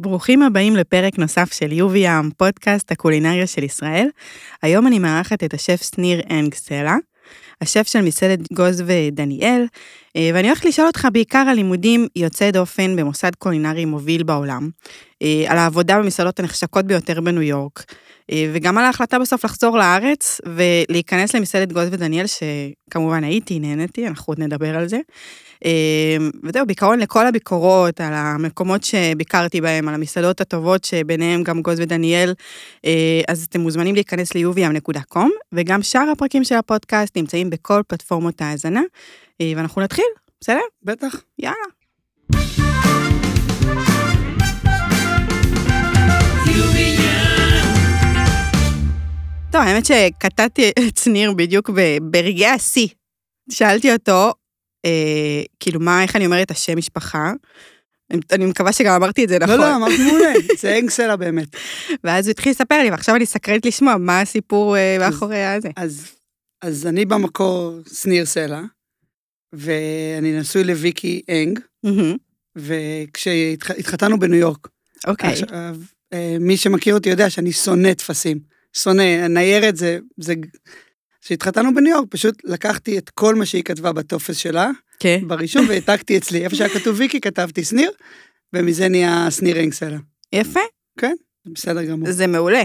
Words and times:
ברוכים 0.00 0.42
הבאים 0.42 0.76
לפרק 0.76 1.18
נוסף 1.18 1.52
של 1.52 1.72
יובי 1.72 1.98
ים, 1.98 2.30
פודקאסט 2.36 2.92
הקולינריה 2.92 3.46
של 3.46 3.62
ישראל. 3.64 4.08
היום 4.62 4.86
אני 4.86 4.98
מארחת 4.98 5.44
את 5.44 5.54
השף 5.54 5.82
שניר 5.94 6.22
אנג 6.30 6.54
סלע, 6.54 6.94
השף 7.60 7.88
של 7.88 8.00
מסעדת 8.00 8.52
גוז 8.52 8.82
ודניאל, 8.86 9.66
אה, 10.16 10.30
ואני 10.34 10.48
הולכת 10.48 10.64
לשאול 10.64 10.86
אותך 10.86 11.08
בעיקר 11.12 11.44
על 11.48 11.56
לימודים 11.56 12.06
יוצאי 12.16 12.52
דופן 12.52 12.96
במוסד 12.96 13.34
קולינרי 13.38 13.84
מוביל 13.84 14.22
בעולם, 14.22 14.70
אה, 15.22 15.44
על 15.46 15.58
העבודה 15.58 15.98
במסעדות 15.98 16.40
הנחשקות 16.40 16.84
ביותר 16.84 17.20
בניו 17.20 17.42
יורק, 17.42 17.84
וגם 18.32 18.78
על 18.78 18.84
ההחלטה 18.84 19.18
בסוף 19.18 19.44
לחזור 19.44 19.78
לארץ 19.78 20.40
ולהיכנס 20.46 21.34
למסעדת 21.34 21.72
גוז 21.72 21.88
ודניאל, 21.92 22.26
שכמובן 22.26 23.24
הייתי, 23.24 23.58
נהניתי, 23.58 24.06
אנחנו 24.06 24.30
עוד 24.30 24.40
נדבר 24.40 24.76
על 24.76 24.88
זה. 24.88 24.98
וזהו, 26.44 26.66
בעיקרון 26.66 26.98
לכל 26.98 27.26
הביקורות 27.26 28.00
על 28.00 28.12
המקומות 28.12 28.84
שביקרתי 28.84 29.60
בהם, 29.60 29.88
על 29.88 29.94
המסעדות 29.94 30.40
הטובות 30.40 30.84
שביניהם 30.84 31.42
גם 31.42 31.62
גוז 31.62 31.80
ודניאל, 31.80 32.34
אז 33.28 33.46
אתם 33.48 33.60
מוזמנים 33.60 33.94
להיכנס 33.94 34.34
ל-uvm.com, 34.34 35.28
וגם 35.52 35.82
שאר 35.82 36.10
הפרקים 36.12 36.44
של 36.44 36.54
הפודקאסט 36.54 37.16
נמצאים 37.16 37.50
בכל 37.50 37.82
פלטפורמות 37.86 38.42
ההאזנה. 38.42 38.82
ואנחנו 39.42 39.82
נתחיל, 39.82 40.04
בסדר? 40.40 40.60
בטח. 40.82 41.22
יאללה. 41.38 41.56
טוב, 49.52 49.60
האמת 49.60 49.86
שקטעתי 49.86 50.70
את 50.88 50.96
שניר 50.96 51.32
בדיוק 51.32 51.70
ברגעי 52.02 52.46
השיא. 52.46 52.88
שאלתי 53.50 53.92
אותו, 53.92 54.32
אה, 54.84 55.42
כאילו, 55.60 55.80
מה, 55.80 56.02
איך 56.02 56.16
אני 56.16 56.26
אומרת 56.26 56.50
השם 56.50 56.78
משפחה? 56.78 57.32
אני 58.32 58.46
מקווה 58.46 58.72
שגם 58.72 58.94
אמרתי 58.94 59.24
את 59.24 59.28
זה 59.28 59.38
נכון. 59.38 59.60
לא, 59.60 59.70
לא, 59.70 59.76
אמרתי 59.76 60.02
מעולה, 60.02 60.32
זה 60.60 60.78
אנגסלה 60.78 61.16
באמת. 61.16 61.48
ואז 62.04 62.26
הוא 62.26 62.30
התחיל 62.30 62.52
לספר 62.52 62.82
לי, 62.82 62.90
ועכשיו 62.90 63.16
אני 63.16 63.26
סקרנית 63.26 63.66
לשמוע 63.66 63.96
מה 63.96 64.20
הסיפור 64.20 64.76
אה, 64.76 64.96
מאחורי 64.98 65.44
הזה. 65.44 65.68
אז, 65.76 66.06
אז 66.62 66.86
אני 66.86 67.04
במקור 67.04 67.78
שניר 67.92 68.24
סלע, 68.24 68.60
ואני 69.52 70.40
נשוי 70.40 70.64
לוויקי 70.64 71.22
אנג, 71.30 71.60
וכשהתחתנו 72.56 74.18
בניו 74.18 74.38
יורק. 74.38 74.68
אוקיי. 75.06 75.30
עכשיו, 75.30 75.76
אה, 76.12 76.36
מי 76.40 76.56
שמכיר 76.56 76.94
אותי 76.94 77.08
יודע 77.08 77.30
שאני 77.30 77.52
שונא 77.52 77.94
טפסים. 77.94 78.57
שונא, 78.76 79.26
ניירת 79.26 79.76
זה, 79.76 79.98
זה... 80.16 80.34
כשהתחתנו 81.22 81.74
בניו 81.74 81.92
יורק, 81.92 82.06
פשוט 82.10 82.34
לקחתי 82.44 82.98
את 82.98 83.10
כל 83.10 83.34
מה 83.34 83.46
שהיא 83.46 83.62
כתבה 83.62 83.92
בטופס 83.92 84.36
שלה, 84.36 84.70
כן. 85.00 85.20
ברישום, 85.26 85.68
והעתקתי 85.68 86.18
אצלי. 86.18 86.44
איפה 86.44 86.56
שהיה 86.56 86.68
כתוב 86.68 86.96
ויקי, 86.98 87.20
כתבתי 87.20 87.64
שניר, 87.64 87.90
ומזה 88.52 88.88
נהיה 88.88 89.30
שניר 89.30 89.60
אנג 89.60 89.76
סלע. 89.76 89.98
יפה. 90.32 90.60
כן, 90.98 91.14
בסדר 91.52 91.84
גמור. 91.84 92.12
זה 92.12 92.26
מעולה. 92.26 92.64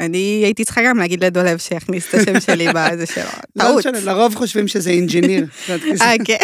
אני 0.00 0.40
הייתי 0.44 0.64
צריכה 0.64 0.80
גם 0.86 0.98
להגיד 0.98 1.24
לדולב 1.24 1.58
שיכניס 1.58 2.08
את 2.08 2.14
השם 2.14 2.40
שלי 2.40 2.66
בזה 2.74 3.06
שלו. 3.06 3.24
לא 3.56 3.64
טעות. 3.64 3.78
משנה, 3.78 4.00
לרוב 4.00 4.34
חושבים 4.34 4.68
שזה 4.68 4.90
engineer. 4.90 5.46
אה, 6.00 6.12
כן. 6.24 6.36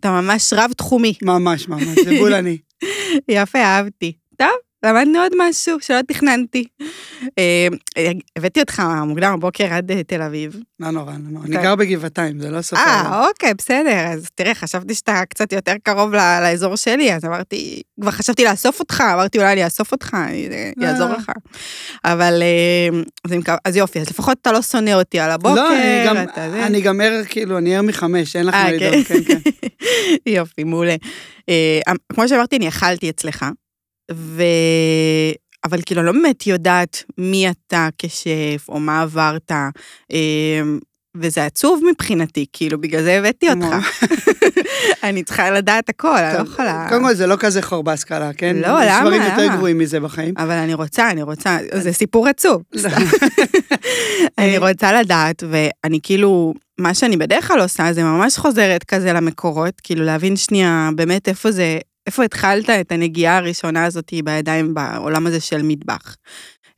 אתה 0.00 0.10
ממש 0.10 0.52
רב-תחומי. 0.52 1.14
ממש 1.22 1.68
ממש, 1.68 1.98
זה 2.04 2.10
בול 2.18 2.34
אני. 2.34 2.58
יפה, 3.28 3.58
אהבתי. 3.58 4.12
למדנו 4.82 5.18
עוד 5.18 5.32
משהו 5.38 5.76
שלא 5.80 6.02
תכננתי. 6.08 6.64
אה, 7.38 7.68
הבאתי 8.36 8.60
אותך 8.60 8.82
מוקדם 9.06 9.34
בבוקר 9.36 9.74
עד 9.74 9.90
אה, 9.90 10.02
תל 10.02 10.22
אביב. 10.22 10.56
לא 10.80 10.90
נורא, 10.90 11.12
לא 11.12 11.18
נורא. 11.18 11.44
אני 11.44 11.56
אוקיי. 11.56 11.68
גר 11.68 11.74
בגבעתיים, 11.74 12.40
זה 12.40 12.50
לא 12.50 12.60
העולם. 12.72 13.12
אה, 13.12 13.28
אוקיי, 13.28 13.54
בסדר. 13.54 14.06
אז 14.06 14.26
תראה, 14.34 14.54
חשבתי 14.54 14.94
שאתה 14.94 15.22
קצת 15.28 15.52
יותר 15.52 15.72
קרוב 15.82 16.12
לאזור 16.12 16.76
שלי, 16.76 17.14
אז 17.14 17.24
אמרתי, 17.24 17.82
כבר 18.00 18.10
חשבתי 18.10 18.44
לאסוף 18.44 18.80
אותך, 18.80 19.04
אמרתי 19.14 19.38
אולי 19.38 19.52
אני 19.52 19.64
אאסוף 19.64 19.92
אותך, 19.92 20.16
אני 20.28 20.48
לא. 20.76 20.86
אעזור 20.86 21.08
לך. 21.08 21.32
אבל, 22.04 22.42
אה, 22.42 23.02
אז, 23.64 23.76
יופי, 23.76 24.00
אז 24.00 24.10
לפחות 24.10 24.38
אתה 24.42 24.52
לא 24.52 24.62
שונא 24.62 24.90
אותי 24.90 25.20
על 25.20 25.30
הבוקר. 25.30 25.54
לא, 25.54 25.70
אני 26.66 26.80
גם, 26.80 27.00
ער, 27.00 27.22
כאילו, 27.28 27.58
אני 27.58 27.76
ער 27.76 27.82
מחמש, 27.82 28.36
אין 28.36 28.46
לך 28.46 28.54
אה, 28.54 28.64
מה 28.64 28.72
לדאוג, 28.72 29.04
כן, 29.04 29.24
כן. 29.24 29.38
יופי, 30.26 30.64
מעולה. 30.64 30.96
אה, 31.48 31.92
כמו 32.12 32.28
שאמרתי, 32.28 32.56
אני 32.56 32.68
אכלתי 32.68 33.10
אצלך, 33.10 33.46
ו... 34.12 34.42
אבל 35.64 35.80
כאילו, 35.86 36.02
לא 36.02 36.12
באמת 36.12 36.46
יודעת 36.46 37.02
מי 37.18 37.50
אתה 37.50 37.88
כשף, 37.98 38.66
או 38.68 38.80
מה 38.80 39.02
עברת, 39.02 39.50
אה, 40.12 40.62
וזה 41.16 41.44
עצוב 41.44 41.82
מבחינתי, 41.90 42.46
כאילו, 42.52 42.80
בגלל 42.80 43.02
זה 43.02 43.18
הבאתי 43.18 43.50
אותך. 43.50 44.02
אני 45.04 45.22
צריכה 45.22 45.50
לדעת 45.50 45.88
הכל, 45.88 46.16
אני 46.16 46.38
לא 46.38 46.42
יכולה... 46.42 46.86
קודם 46.88 47.02
כל 47.02 47.14
זה 47.14 47.26
לא 47.26 47.36
כזה 47.36 47.62
חור 47.62 47.82
בהשכלה, 47.82 48.32
כן? 48.32 48.56
לא, 48.56 48.84
יש 48.84 48.90
למה? 48.90 49.00
דברים 49.00 49.22
יותר? 49.22 49.56
גרועים 49.56 49.78
מזה 49.78 50.00
בחיים. 50.00 50.34
אבל 50.36 50.50
אני 50.50 50.74
רוצה, 50.74 51.10
אני 51.10 51.22
רוצה, 51.22 51.58
זה 51.74 51.92
סיפור 51.92 52.28
עצוב. 52.28 52.62
אני 54.38 54.58
רוצה 54.58 55.00
לדעת, 55.00 55.42
ואני 55.50 55.98
כאילו, 56.02 56.54
מה 56.78 56.94
שאני 56.94 57.16
בדרך 57.16 57.48
כלל 57.48 57.60
עושה, 57.60 57.92
זה 57.92 58.02
ממש 58.02 58.38
חוזרת 58.38 58.84
כזה 58.84 59.12
למקורות, 59.12 59.80
כאילו 59.82 60.04
להבין 60.04 60.36
שנייה 60.36 60.90
באמת 60.94 61.28
איפה 61.28 61.50
זה, 61.50 61.78
איפה 62.10 62.24
התחלת 62.24 62.70
את 62.70 62.92
הנגיעה 62.92 63.36
הראשונה 63.36 63.84
הזאת 63.84 64.12
בידיים 64.24 64.74
בעולם 64.74 65.26
הזה 65.26 65.40
של 65.40 65.62
מטבח. 65.62 66.16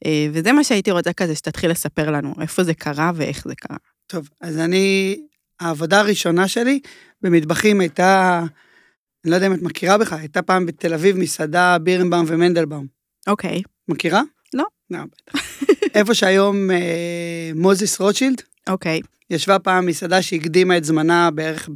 אה, 0.07 0.27
וזה 0.33 0.53
מה 0.53 0.65
שהייתי 0.65 0.91
רוצה 0.91 1.13
כזה, 1.13 1.35
שתתחיל 1.35 1.71
לספר 1.71 2.11
לנו, 2.11 2.35
איפה 2.41 2.65
זה 2.65 2.75
קרה 2.75 3.13
ואיך 3.15 3.45
זה 3.49 3.55
קרה. 3.55 3.77
טוב, 4.07 4.29
אז 4.41 4.59
אני, 4.59 5.17
העבודה 5.61 6.01
הראשונה 6.01 6.49
שלי 6.49 6.81
במטבחים 7.23 7.81
הייתה, 7.81 8.43
אני 9.25 9.31
לא 9.31 9.35
יודע 9.35 9.47
אם 9.47 9.55
את 9.55 9.63
מכירה 9.63 9.99
בכלל, 9.99 10.19
הייתה 10.19 10.43
פעם 10.43 10.67
בתל 10.67 10.95
אביב 10.95 11.17
מסעדה 11.17 11.79
בירנבאום 11.79 12.25
ומנדלבאום. 12.29 12.87
אוקיי, 13.27 13.63
מכירה? 13.89 14.23
לא. 14.55 14.65
לא, 14.91 14.99
בטח. 14.99 15.47
איפה 15.95 16.15
שהיום 16.15 16.71
אה, 16.71 17.51
מוזיס 17.55 18.01
רוטשילד, 18.01 18.43
אוקיי, 18.69 19.01
ישבה 19.31 19.59
פעם 19.59 19.87
מסעדה 19.87 20.23
שהקדימה 20.23 20.77
את 20.77 20.85
זמנה 20.85 21.31
בערך 21.31 21.69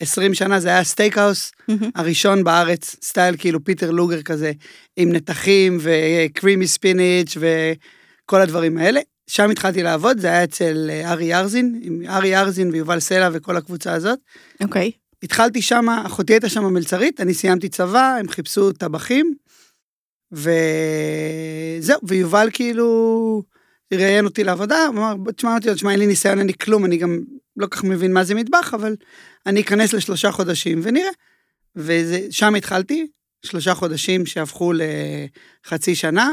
ב-20 0.00 0.34
שנה, 0.34 0.60
זה 0.60 0.68
היה 0.68 0.84
steakhouse 0.84 1.52
הראשון 1.94 2.44
בארץ, 2.44 2.96
style 3.02 3.34
כאילו 3.38 3.64
Peter 3.64 3.90
Luger 3.90 4.22
כזה, 4.22 4.52
עם 4.96 5.12
נתחים 5.12 5.78
ו 5.80 5.92
creamy 5.92 6.66
spinach 6.66 7.36
וכל 7.40 8.40
הדברים 8.40 8.78
האלה. 8.78 9.00
שם 9.26 9.50
התחלתי 9.50 9.82
לעבוד, 9.82 10.18
זה 10.18 10.26
היה 10.26 10.44
אצל 10.44 10.90
אה, 10.90 11.12
ארי 11.12 11.34
ארזין, 11.34 11.80
עם 11.82 12.02
ארי 12.08 12.36
ארזין 12.36 12.70
ויובל 12.70 13.00
סלע 13.00 13.28
וכל 13.32 13.56
הקבוצה 13.56 13.92
הזאת. 13.92 14.18
אוקיי, 14.60 14.90
התחלתי 15.22 15.62
שם, 15.62 15.86
אחותי 16.06 16.32
הייתה 16.32 16.48
שם 16.48 16.64
מלצרית, 16.64 17.20
אני 17.20 17.34
סיימתי 17.34 17.68
צבא, 17.68 18.16
הם 18.20 18.28
חיפשו 18.28 18.72
טבחים, 18.72 19.34
וזהו, 20.32 22.00
ויובל 22.02 22.48
כאילו 22.52 23.42
ראיין 23.94 24.24
אותי 24.24 24.44
לעבודה, 24.44 24.86
הוא 24.86 24.96
אמר, 24.96 25.14
תשמע 25.36 25.54
אותי, 25.54 25.74
תשמע, 25.74 25.90
אין 25.90 25.98
לי 25.98 26.06
ניסיון, 26.06 26.38
אין 26.38 26.46
לי 26.46 26.52
כלום, 26.62 26.84
אני 26.84 26.96
גם 26.96 27.18
לא 27.56 27.66
כך 27.66 27.84
מבין 27.84 28.12
מה 28.12 28.24
זה 28.24 28.34
מטבח, 28.34 28.74
אבל 28.74 28.96
אני 29.46 29.60
אכנס 29.60 29.92
לשלושה 29.92 30.30
חודשים 30.30 30.80
ונראה. 30.82 31.10
ושם 31.76 32.54
התחלתי, 32.54 33.06
שלושה 33.46 33.74
חודשים 33.74 34.26
שהפכו 34.26 34.72
לחצי 34.72 35.94
שנה, 35.94 36.30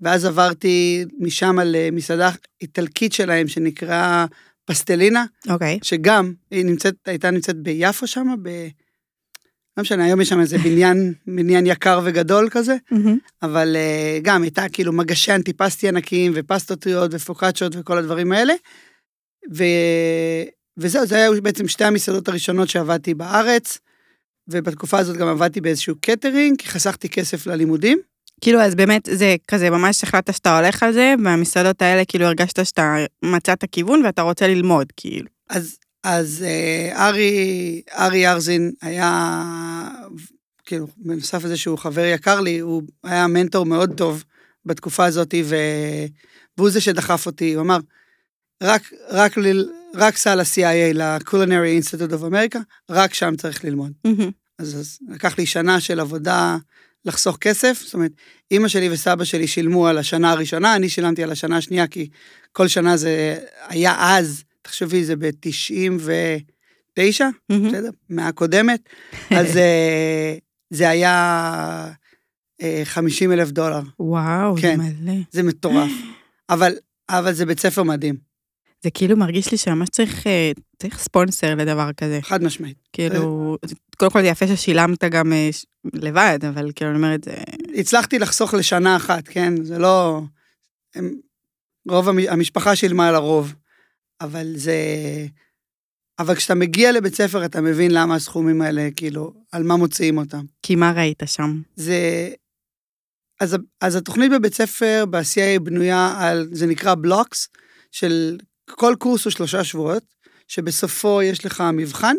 ואז 0.00 0.24
עברתי 0.24 1.04
משם 1.18 1.56
למסעדה 1.64 2.30
איטלקית 2.60 3.12
שלהם, 3.12 3.48
שנקרא 3.48 4.26
פסטלינה, 4.64 5.24
אוקיי. 5.48 5.78
שגם, 5.82 6.32
היא 6.50 6.64
נמצאת, 6.64 6.94
הייתה 7.06 7.30
נמצאת 7.30 7.56
ביפו 7.56 8.06
שם, 8.06 8.34
ב... 8.42 8.48
לא 9.76 9.82
משנה, 9.82 10.04
היום 10.04 10.20
יש 10.20 10.28
שם 10.28 10.40
איזה 10.40 10.58
בניין, 10.58 11.14
בניין 11.36 11.66
יקר 11.66 12.00
וגדול 12.04 12.48
כזה, 12.50 12.76
אבל 13.42 13.76
uh, 13.76 14.22
גם 14.22 14.42
הייתה 14.42 14.68
כאילו 14.72 14.92
מגשי 14.92 15.34
אנטיפסטי 15.34 15.88
ענקיים 15.88 16.32
ופסטות 16.34 16.78
טריות 16.78 17.10
ופוקאצ'ות 17.14 17.72
וכל 17.76 17.98
הדברים 17.98 18.32
האלה. 18.32 18.54
ו... 19.54 19.64
וזהו, 20.76 21.06
זה 21.06 21.16
היה 21.16 21.40
בעצם 21.40 21.68
שתי 21.68 21.84
המסעדות 21.84 22.28
הראשונות 22.28 22.68
שעבדתי 22.68 23.14
בארץ, 23.14 23.78
ובתקופה 24.48 24.98
הזאת 24.98 25.16
גם 25.16 25.28
עבדתי 25.28 25.60
באיזשהו 25.60 25.94
קטרינג, 26.00 26.58
כי 26.58 26.68
חסכתי 26.68 27.08
כסף 27.08 27.46
ללימודים. 27.46 27.98
כאילו, 28.40 28.60
אז 28.60 28.74
באמת, 28.74 29.08
זה 29.12 29.36
כזה, 29.48 29.70
ממש 29.70 30.04
החלטת 30.04 30.34
שאתה 30.34 30.58
הולך 30.58 30.82
על 30.82 30.92
זה, 30.92 31.14
והמסעדות 31.24 31.82
האלה, 31.82 32.04
כאילו, 32.04 32.26
הרגשת 32.26 32.66
שאתה 32.66 32.96
מצאת 33.22 33.64
כיוון 33.72 34.04
ואתה 34.04 34.22
רוצה 34.22 34.46
ללמוד, 34.46 34.92
כאילו. 34.96 35.26
אז, 35.50 35.78
אז 36.04 36.44
אה, 36.46 37.08
ארי, 37.08 37.82
ארי 37.98 38.28
ארזין 38.28 38.72
היה, 38.82 39.42
כאילו, 40.64 40.86
בנוסף 40.96 41.44
לזה 41.44 41.56
שהוא 41.56 41.78
חבר 41.78 42.04
יקר 42.04 42.40
לי, 42.40 42.58
הוא 42.58 42.82
היה 43.04 43.26
מנטור 43.26 43.66
מאוד 43.66 43.96
טוב 43.96 44.24
בתקופה 44.66 45.04
הזאת, 45.04 45.34
ו... 45.44 45.56
והוא 46.58 46.70
זה 46.70 46.80
שדחף 46.80 47.26
אותי, 47.26 47.54
הוא 47.54 47.62
אמר, 47.62 47.78
רק, 48.62 48.92
רק, 49.10 49.38
ל... 49.38 49.64
רק 49.94 50.16
סע 50.16 50.34
ל-CIA, 50.34 50.94
ל-Culinary 50.94 51.82
Institute 51.82 52.12
of 52.12 52.32
America, 52.32 52.58
רק 52.90 53.14
שם 53.14 53.36
צריך 53.36 53.64
ללמוד. 53.64 53.92
אז, 54.58 54.80
אז 54.80 54.98
לקח 55.08 55.38
לי 55.38 55.46
שנה 55.46 55.80
של 55.80 56.00
עבודה 56.00 56.56
לחסוך 57.04 57.36
כסף, 57.36 57.80
זאת 57.84 57.94
אומרת, 57.94 58.10
אימא 58.50 58.68
שלי 58.68 58.90
וסבא 58.90 59.24
שלי 59.24 59.46
שילמו 59.46 59.86
על 59.86 59.98
השנה 59.98 60.30
הראשונה, 60.30 60.76
אני 60.76 60.88
שילמתי 60.88 61.22
על 61.22 61.32
השנה 61.32 61.56
השנייה, 61.56 61.86
כי 61.86 62.08
כל 62.52 62.68
שנה 62.68 62.96
זה 62.96 63.38
היה 63.68 63.94
אז, 63.98 64.44
תחשבי, 64.62 65.04
זה 65.04 65.16
ב-99, 65.16 67.22
בסדר? 67.50 67.90
מהקודמת. 68.08 68.80
אז 69.30 69.56
אה, 69.56 70.36
זה 70.70 70.88
היה 70.88 71.92
אה, 72.62 72.82
50 72.84 73.32
אלף 73.32 73.50
דולר. 73.50 73.80
וואו, 73.98 74.56
כן. 74.56 74.76
זה 74.76 74.82
מלא. 74.82 75.20
זה 75.30 75.42
מטורף. 75.42 75.90
אבל, 76.50 76.72
אבל 77.08 77.32
זה 77.32 77.46
בית 77.46 77.60
ספר 77.60 77.82
מדהים, 77.82 78.33
זה 78.84 78.90
כאילו 78.90 79.16
מרגיש 79.16 79.52
לי 79.52 79.58
שממש 79.58 79.88
צריך, 79.88 80.26
אה, 80.26 80.52
צריך 80.78 80.98
ספונסר 80.98 81.54
לדבר 81.54 81.90
כזה. 81.96 82.18
חד 82.22 82.42
משמעית. 82.42 82.76
כאילו, 82.92 83.56
קודם 83.96 84.10
כל 84.10 84.22
זה 84.22 84.26
יפה 84.28 84.46
ששילמת 84.46 85.04
גם 85.04 85.32
אה, 85.32 85.48
ש- 85.52 85.66
לבד, 85.94 86.38
אבל 86.48 86.70
כאילו 86.74 86.90
אני 86.90 86.96
אומרת, 86.98 87.24
זה... 87.24 87.34
הצלחתי 87.74 88.18
לחסוך 88.18 88.54
לשנה 88.54 88.96
אחת, 88.96 89.28
כן? 89.28 89.64
זה 89.64 89.78
לא... 89.78 90.20
הם, 90.94 91.14
רוב 91.88 92.08
המ- 92.08 92.28
המשפחה 92.28 92.76
שילמה 92.76 93.08
על 93.08 93.14
הרוב, 93.14 93.54
אבל 94.20 94.52
זה... 94.56 94.76
אבל 96.18 96.34
כשאתה 96.34 96.54
מגיע 96.54 96.92
לבית 96.92 97.14
ספר, 97.14 97.44
אתה 97.44 97.60
מבין 97.60 97.90
למה 97.90 98.14
הסכומים 98.14 98.62
האלה, 98.62 98.88
כאילו, 98.96 99.34
על 99.52 99.62
מה 99.62 99.76
מוציאים 99.76 100.18
אותם. 100.18 100.44
כי 100.62 100.74
מה 100.76 100.92
ראית 100.96 101.22
שם? 101.26 101.60
זה... 101.76 102.30
אז, 103.40 103.56
אז 103.80 103.96
התוכנית 103.96 104.32
בבית 104.32 104.54
ספר 104.54 105.04
ב-CIA 105.10 105.60
בנויה 105.62 106.14
על, 106.18 106.48
זה 106.52 106.66
נקרא 106.66 106.94
בלוקס, 106.94 107.48
של 107.92 108.38
כל 108.70 108.94
קורס 108.98 109.24
הוא 109.24 109.30
שלושה 109.30 109.64
שבועות, 109.64 110.04
שבסופו 110.48 111.22
יש 111.22 111.46
לך 111.46 111.62
מבחן. 111.72 112.16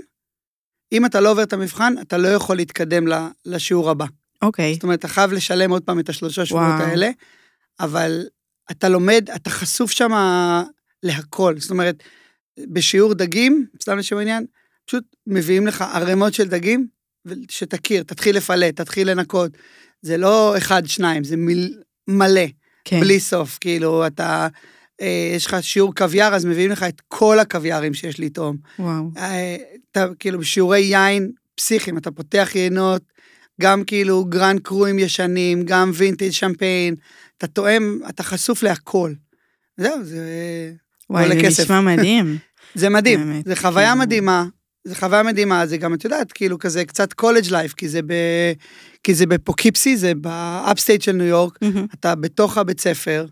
אם 0.91 1.05
אתה 1.05 1.19
לא 1.19 1.31
עובר 1.31 1.43
את 1.43 1.53
המבחן, 1.53 1.93
אתה 2.01 2.17
לא 2.17 2.27
יכול 2.27 2.55
להתקדם 2.55 3.03
לשיעור 3.45 3.89
הבא. 3.89 4.05
אוקיי, 4.41 4.73
זאת 4.73 4.83
אומרת, 4.83 4.99
אתה 4.99 5.07
חייב 5.07 5.31
לשלם 5.31 5.71
עוד 5.71 5.83
פעם 5.83 5.99
את 5.99 6.09
השלושה 6.09 6.45
שבועות 6.45 6.65
וואו. 6.65 6.89
האלה, 6.89 7.09
אבל 7.79 8.25
אתה 8.71 8.89
לומד, 8.89 9.29
אתה 9.35 9.49
חשוף 9.49 9.91
שם 9.91 10.11
להכל. 11.03 11.55
זאת 11.59 11.71
אומרת, 11.71 12.03
בשיעור 12.59 13.13
דגים, 13.13 13.65
סתם 13.81 13.97
לשם 13.97 14.17
העניין, 14.17 14.45
פשוט 14.85 15.03
מביאים 15.27 15.67
לך 15.67 15.81
ערימות 15.81 16.33
של 16.33 16.47
דגים, 16.47 16.87
שתכיר, 17.49 18.03
תתחיל 18.03 18.37
לפלט, 18.37 18.75
תתחיל 18.75 19.11
לנקות. 19.11 19.51
זה 20.01 20.17
לא 20.17 20.57
אחד, 20.57 20.85
שניים, 20.85 21.23
זה 21.23 21.37
מיל, 21.37 21.81
מלא, 22.07 22.45
כן. 22.85 22.99
בלי 22.99 23.19
סוף. 23.19 23.57
כאילו, 23.61 24.07
אתה, 24.07 24.47
אה, 25.01 25.31
יש 25.35 25.45
לך 25.45 25.57
שיעור 25.61 25.95
קוויאר, 25.95 26.35
אז 26.35 26.45
מביאים 26.45 26.71
לך 26.71 26.83
את 26.83 27.01
כל 27.07 27.39
הקוויארים 27.39 27.93
שיש 27.93 28.19
לטעום. 28.19 28.57
וואו. 28.79 29.09
אה, 29.17 29.55
אתה 29.91 30.07
כאילו 30.19 30.39
בשיעורי 30.39 30.79
יין 30.79 31.31
פסיכיים, 31.55 31.97
אתה 31.97 32.11
פותח 32.11 32.49
יינות, 32.55 33.01
גם 33.61 33.83
כאילו 33.83 34.25
grand 34.25 34.59
cru־אים 34.59 34.99
ישנים, 34.99 35.63
גם 35.63 35.91
vintage 35.93 36.29
champagne, 36.29 36.95
אתה 37.37 37.47
תואם, 37.47 37.99
אתה 38.09 38.23
חשוף 38.23 38.63
להכל. 38.63 39.13
זהו, 39.77 40.03
זה, 40.03 40.23
וואי, 41.09 41.27
זה 41.27 41.43
כסף. 41.43 41.63
נשמע 41.63 41.81
מדהים. 41.81 42.37
זה 42.75 42.89
מדהים, 42.89 43.19
באמת, 43.19 43.45
זה 43.45 43.55
חוויה 43.55 43.87
כאילו- 43.89 43.99
מדהימה, 44.05 44.45
זה 44.83 44.95
חוויה 44.95 45.23
מדהימה, 45.23 45.67
זה 45.67 45.77
גם, 45.77 45.93
את 45.93 46.03
יודעת, 46.03 46.31
כאילו 46.31 46.59
כזה 46.59 46.85
קצת 46.85 47.13
college 47.13 47.51
life, 47.51 47.73
כי 47.73 47.89
זה 47.89 48.01
ב... 48.01 48.13
כי 49.03 49.13
זה 49.13 49.25
ב 49.25 49.30
Poughkeepsie, 49.30 49.97
זה 49.97 50.15
ב 50.15 50.26
upstate 50.26 51.01
של 51.01 51.11
ניו 51.11 51.25
יורק. 51.25 51.59
אתה 51.93 52.15
בתוך 52.15 52.57
הבית 52.57 52.79
ספר, 52.79 53.25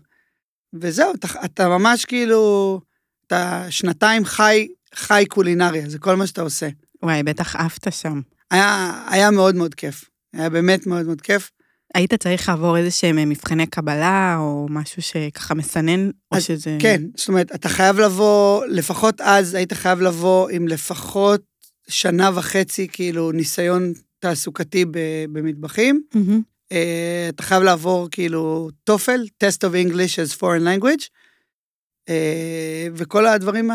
וזהו, 0.80 1.14
אתה, 1.14 1.28
אתה 1.44 1.68
ממש 1.68 2.04
כאילו, 2.04 2.80
אתה 3.26 3.66
שנתיים 3.70 4.24
חי, 4.24 4.68
חי 4.94 5.24
קולינריה, 5.28 5.88
זה 5.88 5.98
כל 5.98 6.16
מה 6.16 6.26
שאתה 6.26 6.42
עושה. 6.42 6.68
וואי, 7.02 7.22
בטח 7.22 7.56
עפת 7.56 7.92
שם. 7.92 8.20
היה, 8.50 9.02
היה 9.10 9.30
מאוד 9.30 9.54
מאוד 9.54 9.74
כיף. 9.74 10.04
היה 10.32 10.50
באמת 10.50 10.86
מאוד 10.86 11.06
מאוד 11.06 11.20
כיף. 11.20 11.50
היית 11.94 12.14
צריך 12.14 12.48
לעבור 12.48 12.76
איזה 12.76 12.90
שהם 12.90 13.28
מבחני 13.28 13.66
קבלה, 13.66 14.36
או 14.38 14.66
משהו 14.70 15.02
שככה 15.02 15.54
מסנן, 15.54 16.06
או 16.32 16.36
אז 16.36 16.44
שזה... 16.44 16.76
כן, 16.80 17.02
זאת 17.16 17.28
אומרת, 17.28 17.54
אתה 17.54 17.68
חייב 17.68 17.98
לבוא, 17.98 18.64
לפחות 18.66 19.20
אז 19.20 19.54
היית 19.54 19.72
חייב 19.72 20.00
לבוא 20.00 20.48
עם 20.48 20.68
לפחות 20.68 21.42
שנה 21.88 22.30
וחצי, 22.34 22.88
כאילו, 22.92 23.32
ניסיון 23.32 23.92
תעסוקתי 24.18 24.84
במטבחים. 25.32 26.02
מהמם. 26.14 26.42
אה, 26.72 27.26
אתה 27.28 27.42
חייב 27.42 27.62
לעבור, 27.62 28.08
כאילו, 28.10 28.68
TOEFL, 28.90 29.44
Test 29.44 29.68
of 29.68 29.88
English 29.88 30.14
as 30.16 30.38
Foreign 30.38 30.64
Language, 30.64 31.08
אה, 32.08 32.86
וכל 32.94 33.26
הדברים 33.26 33.70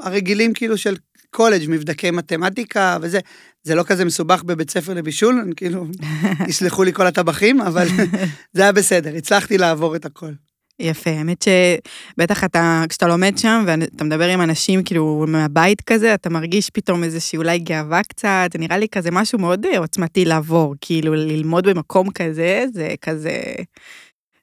הרגילים, 0.00 0.54
כאילו, 0.54 0.78
של 0.78 0.96
קולג', 1.30 1.64
מבדקי 1.68 2.10
מתמטיקה 2.10 2.98
וזה. 3.02 3.20
זה 3.62 3.74
לא 3.74 3.82
כזה 3.82 4.04
מסובך 4.04 4.42
בבית 4.42 4.70
ספר 4.70 4.94
לבישול, 4.94 5.52
כאילו, 5.56 5.86
יסלחו 6.48 6.84
לי 6.84 6.92
כל 6.92 7.06
הטבחים, 7.06 7.60
אבל 7.60 7.86
זה 8.54 8.62
היה 8.62 8.72
בסדר, 8.72 9.16
הצלחתי 9.16 9.58
לעבור 9.58 9.96
את 9.96 10.04
הכל. 10.04 10.32
יפה, 10.80 11.10
האמת 11.10 11.42
שבטח 11.42 12.44
אתה, 12.44 12.84
כשאתה 12.88 13.06
לומד 13.06 13.38
שם 13.38 13.64
ואתה 13.66 14.04
מדבר 14.04 14.28
עם 14.28 14.40
אנשים 14.40 14.82
כאילו 14.84 15.24
מהבית 15.28 15.80
כזה, 15.80 16.14
אתה 16.14 16.30
מרגיש 16.30 16.70
פתאום 16.70 17.04
איזושהי 17.04 17.36
אולי 17.36 17.58
גאווה 17.58 18.02
קצת, 18.02 18.50
נראה 18.58 18.78
לי 18.78 18.88
כזה 18.88 19.10
משהו 19.10 19.38
מאוד 19.38 19.66
אה, 19.66 19.78
עוצמתי 19.78 20.24
לעבור, 20.24 20.74
כאילו 20.80 21.14
ללמוד 21.14 21.68
במקום 21.68 22.10
כזה, 22.10 22.64
זה 22.74 22.94
כזה, 23.00 23.40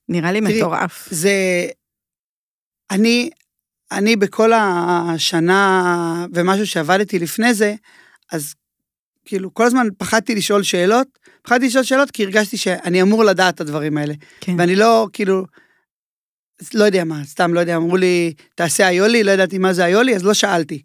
נראה 0.09 0.31
לי 0.31 0.41
תראי, 0.41 0.57
מטורף. 0.57 1.07
זה... 1.11 1.65
אני, 2.91 3.29
אני 3.91 4.15
בכל 4.15 4.51
השנה 4.53 6.25
ומשהו 6.33 6.67
שעבדתי 6.67 7.19
לפני 7.19 7.53
זה, 7.53 7.75
אז 8.31 8.53
כאילו 9.25 9.53
כל 9.53 9.65
הזמן 9.65 9.87
פחדתי 9.97 10.35
לשאול 10.35 10.63
שאלות, 10.63 11.07
פחדתי 11.41 11.65
לשאול 11.65 11.83
שאלות 11.83 12.11
כי 12.11 12.23
הרגשתי 12.23 12.57
שאני 12.57 13.01
אמור 13.01 13.23
לדעת 13.23 13.55
את 13.55 13.61
הדברים 13.61 13.97
האלה. 13.97 14.13
כן. 14.41 14.55
ואני 14.57 14.75
לא, 14.75 15.07
כאילו, 15.13 15.45
לא 16.73 16.83
יודע 16.83 17.03
מה, 17.03 17.21
סתם 17.25 17.53
לא 17.53 17.59
יודע, 17.59 17.75
אמרו 17.75 17.97
לי, 17.97 18.33
תעשה 18.55 18.89
איולי, 18.89 19.23
לא 19.23 19.31
ידעתי 19.31 19.57
מה 19.57 19.73
זה 19.73 19.85
איולי, 19.85 20.15
אז 20.15 20.23
לא 20.23 20.33
שאלתי. 20.33 20.81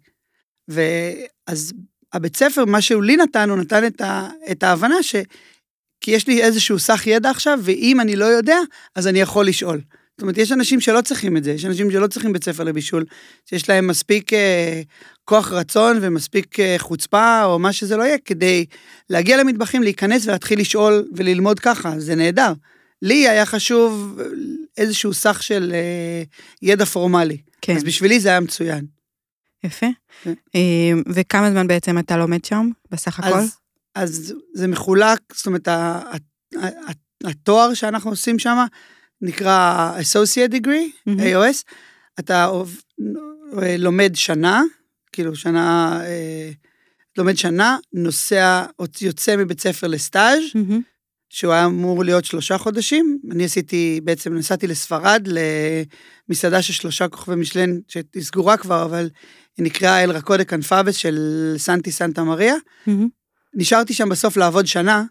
ואז 0.67 1.73
הבית 2.13 2.37
ספר, 2.37 2.65
מה 2.65 2.81
שהוא 2.81 3.03
לי 3.03 3.17
נתן, 3.17 3.49
הוא 3.49 3.57
נתן 3.57 3.85
את, 3.85 4.01
ה, 4.01 4.29
את 4.51 4.63
ההבנה 4.63 5.03
ש... 5.03 5.15
כי 6.01 6.11
יש 6.11 6.27
לי 6.27 6.43
איזשהו 6.43 6.79
סך 6.79 7.07
ידע 7.07 7.29
עכשיו, 7.29 7.59
ואם 7.63 7.99
אני 7.99 8.15
לא 8.15 8.25
יודע, 8.25 8.57
אז 8.95 9.07
אני 9.07 9.19
יכול 9.19 9.47
לשאול. 9.47 9.81
זאת 10.21 10.21
אומרת, 10.21 10.37
יש 10.37 10.51
אנשים 10.51 10.79
שלא 10.79 11.01
צריכים 11.01 11.37
את 11.37 11.43
זה, 11.43 11.51
יש 11.51 11.65
אנשים 11.65 11.91
שלא 11.91 12.07
צריכים 12.07 12.33
בית 12.33 12.43
ספר 12.43 12.63
לבישול, 12.63 13.05
שיש 13.45 13.69
להם 13.69 13.87
מספיק 13.87 14.33
אה, 14.33 14.81
כוח 15.25 15.51
רצון 15.51 15.97
ומספיק 16.01 16.59
אה, 16.59 16.75
חוצפה, 16.79 17.43
או 17.43 17.59
מה 17.59 17.73
שזה 17.73 17.97
לא 17.97 18.03
יהיה, 18.03 18.17
כדי 18.25 18.65
להגיע 19.09 19.37
למטבחים, 19.37 19.83
להיכנס 19.83 20.25
ולהתחיל 20.25 20.59
לשאול 20.59 21.07
וללמוד 21.15 21.59
ככה, 21.59 21.99
זה 21.99 22.15
נהדר. 22.15 22.53
לי 23.01 23.27
היה 23.29 23.45
חשוב 23.45 24.19
איזשהו 24.77 25.13
סך 25.13 25.43
של 25.43 25.71
אה, 25.73 26.23
ידע 26.61 26.85
פורמלי. 26.85 27.37
כן, 27.61 27.75
אז 27.75 27.83
בשבילי 27.83 28.19
זה 28.19 28.29
היה 28.29 28.39
מצוין. 28.39 28.85
יפה. 29.63 29.87
כן. 30.23 30.33
אה, 30.55 30.61
וכמה 31.13 31.51
זמן 31.51 31.67
בעצם 31.67 31.99
אתה 31.99 32.17
לומד 32.17 32.45
שם, 32.45 32.69
בסך 32.91 33.19
הכל? 33.19 33.33
אז, 33.37 33.55
אז 33.95 34.33
זה 34.53 34.67
מחולק, 34.67 35.19
זאת 35.33 35.45
אומרת, 35.45 35.67
התואר 37.23 37.73
שאנחנו 37.73 38.09
עושים 38.09 38.39
שם 38.39 38.57
נקרא 39.21 39.91
Associate 39.99 40.51
Degree, 40.53 40.91
מהמם. 41.05 41.19
AOS, 41.19 41.63
אתה 42.19 42.45
עוב- 42.45 42.81
לומד 43.77 44.11
שנה, 44.15 44.61
כאילו 45.11 45.35
שנה, 45.35 45.99
אה, 46.05 46.51
לומד 47.17 47.37
שנה, 47.37 47.77
נוסע, 47.93 48.65
יוצא 49.01 49.35
מבית 49.37 49.61
ספר 49.61 49.87
לסטאז', 49.87 50.39
מהמם. 50.55 50.81
שהוא 51.33 51.53
היה 51.53 51.65
אמור 51.65 52.03
להיות 52.03 52.25
שלושה 52.25 52.57
חודשים. 52.57 53.19
אני 53.31 53.45
עשיתי, 53.45 54.01
בעצם 54.03 54.33
נסעתי 54.33 54.67
לספרד, 54.67 55.27
למסעדה 56.29 56.61
של 56.61 56.73
שלושה 56.73 57.07
כוכבי 57.07 57.35
משלן, 57.35 57.69
שהיא 57.87 58.03
סגורה 58.19 58.57
כבר, 58.57 58.85
אבל 58.85 59.09
היא 59.57 59.65
נקראה 59.65 60.03
אל 60.03 60.11
רקודה 60.11 60.43
קנפאבס 60.43 60.95
של 60.95 61.17
סנטי 61.57 61.91
סנטה 61.91 62.23
מריה. 62.23 62.55
מהמם. 62.87 63.07
נשארתי 63.53 63.93
שם 63.93 64.09
בסוף 64.09 64.37
לעבוד 64.37 64.67
שנה, 64.67 65.03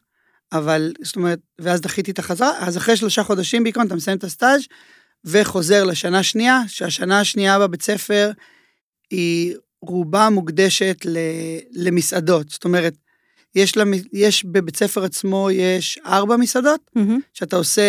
אבל, 0.53 0.93
זאת 1.03 1.17
אומרת, 1.17 1.39
ואז 1.61 1.81
דחיתי 1.81 2.11
את 2.11 2.19
החזרה, 2.19 2.53
אז 2.59 2.77
אחרי 2.77 2.97
שלושה 2.97 3.23
חודשים 3.23 3.62
בעיקרון 3.62 3.87
אתה 3.87 3.95
מסיים 3.95 4.19
את 4.19 4.25
הסטאז' 4.25 4.62
וחוזר 5.25 5.85
לשנה 5.85 6.23
שנייה, 6.23 6.61
שהשנה 6.69 7.21
השנייה 7.21 7.59
בבית 7.59 7.83
ספר 7.83 8.31
היא 9.11 9.55
רובה 9.83 10.31
מוקדשת 10.31 10.97
ל, 11.05 11.19
למסעדות. 11.73 12.49
זאת 12.49 12.65
אומרת, 12.65 12.95
יש, 13.54 13.76
למ, 13.76 13.92
יש 14.12 14.45
בבית 14.45 14.76
ספר 14.76 15.04
עצמו, 15.04 15.49
יש 15.52 15.99
ארבע 16.07 16.37
מסעדות, 16.37 16.80
מהמם. 16.97 17.21
שאתה 17.35 17.57
עושה 17.57 17.83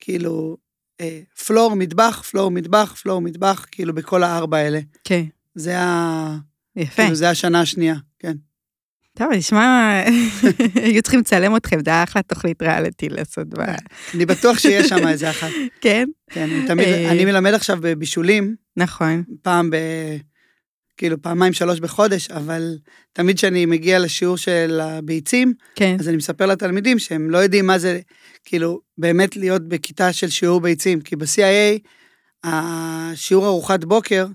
כאילו 0.00 0.56
אה, 1.00 1.20
פלור, 1.46 1.74
מטבח, 1.74 2.22
פלור, 2.30 2.50
מטבח, 2.50 2.94
פלור, 3.02 3.20
מטבח, 3.20 3.66
כאילו 3.70 3.94
בכל 3.94 4.22
הארבע 4.22 4.56
האלה. 4.56 4.80
כן, 5.04 5.24
זה, 5.54 5.78
ה, 5.78 6.36
יפה. 6.76 7.02
כאילו, 7.02 7.14
זה 7.14 7.30
השנה 7.30 7.60
השנייה, 7.60 7.94
כן. 8.18 8.32
טוב, 9.18 9.32
נשמע, 9.32 10.02
היו 10.84 11.02
צריכים 11.02 11.20
לצלם 11.20 11.56
אתכם, 11.56 11.78
זה 11.84 11.90
היה 11.90 12.02
אחלה 12.02 12.22
תוכנית 12.22 12.62
ריאליטי 12.62 13.08
לעשות 13.08 13.48
ב... 13.48 13.60
אני 14.14 14.26
בטוח 14.26 14.58
שיש 14.58 14.88
שם 14.88 15.08
איזה 15.08 15.30
אחת. 15.30 15.48
כן, 15.80 16.08
כן, 16.30 16.48
אה. 16.78 17.10
אני 17.10 17.24
מלמד 17.24 17.54
עכשיו 17.54 17.78
בבישולים, 17.80 18.56
נכון. 18.76 19.22
פעם 19.42 19.70
ב... 19.70 19.76
כאילו 20.96 21.22
פעמיים 21.22 21.52
שלוש 21.52 21.80
בחודש, 21.80 22.30
אבל 22.30 22.78
תמיד 23.12 23.36
כשאני 23.36 23.66
מגיע 23.66 23.98
לשיעור 23.98 24.36
של 24.36 24.80
הביצים, 24.82 25.54
כן, 25.74 25.96
אז 26.00 26.08
אני 26.08 26.16
מספר 26.16 26.46
לתלמידים 26.46 26.98
שהם 26.98 27.30
לא 27.30 27.38
יודעים 27.38 27.66
מה 27.66 27.78
זה, 27.78 28.00
כאילו, 28.44 28.80
באמת 28.98 29.36
להיות 29.36 29.68
בכיתה 29.68 30.12
של 30.12 30.28
שיעור 30.28 30.60
ביצים, 30.60 31.00
כי 31.00 31.16
ב-CIA, 31.16 31.78
השיעור 32.44 33.46
ארוחת 33.46 33.84
בוקר, 33.84 34.26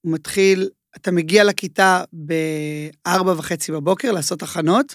הוא 0.00 0.12
מתחיל, 0.12 0.68
אתה 0.96 1.10
מגיע 1.10 1.44
לכיתה 1.44 2.04
בארבע 2.12 3.32
וחצי 3.32 3.72
בבוקר 3.72 4.12
לעשות 4.12 4.42
הכנות, 4.42 4.94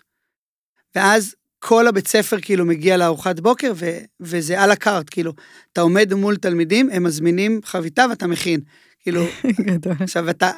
ואז 0.96 1.36
כל 1.60 1.88
הבית 1.88 2.08
ספר 2.08 2.42
כאילו 2.42 2.66
מגיע 2.66 2.98
לארוחת 2.98 3.40
בוקר, 3.40 3.72
ו, 3.76 3.98
וזה 4.20 4.62
על 4.62 4.72
הקארט, 4.72 5.06
כאילו, 5.12 5.34
אתה 5.74 5.82
עומד 5.82 6.14
מול 6.14 6.36
תלמידים, 6.36 6.90
הם 6.90 7.04
מזמינים 7.04 7.60
חביתה 7.64 8.06
ואתה 8.10 8.28
מכין. 8.28 8.60
כאילו. 9.00 9.26
עכשיו, 10.00 10.30
אתה, 10.30 10.52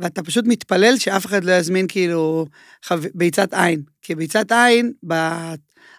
ואתה 0.00 0.22
פשוט 0.22 0.44
מתפלל 0.48 0.98
שאף 0.98 1.26
אחד 1.26 1.44
לא 1.44 1.52
יזמין 1.52 1.86
כאילו 1.88 2.46
חב... 2.84 3.04
ביצת 3.14 3.54
עין. 3.54 3.82
כי 4.02 4.14
ביצת 4.14 4.52
עין, 4.52 4.92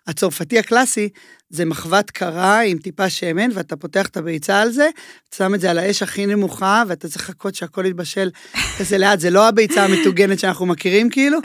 הצרפתי 0.07 0.59
הקלאסי, 0.59 1.09
זה 1.49 1.65
מחבת 1.65 2.11
קרה 2.11 2.61
עם 2.61 2.77
טיפה 2.77 3.09
שמן, 3.09 3.49
ואתה 3.53 3.75
פותח 3.75 4.07
את 4.07 4.17
הביצה 4.17 4.61
על 4.61 4.71
זה, 4.71 4.89
שם 5.35 5.55
את 5.55 5.61
זה 5.61 5.71
על 5.71 5.77
האש 5.77 6.03
הכי 6.03 6.25
נמוכה, 6.25 6.83
ואתה 6.87 7.07
צריך 7.07 7.29
לחכות 7.29 7.55
שהכל 7.55 7.85
יתבשל 7.85 8.29
כזה 8.77 8.97
לאט, 8.97 9.19
זה 9.19 9.29
לא 9.29 9.47
הביצה 9.47 9.85
המטוגנת 9.85 10.39
שאנחנו 10.39 10.65
מכירים 10.65 11.09
כאילו, 11.09 11.39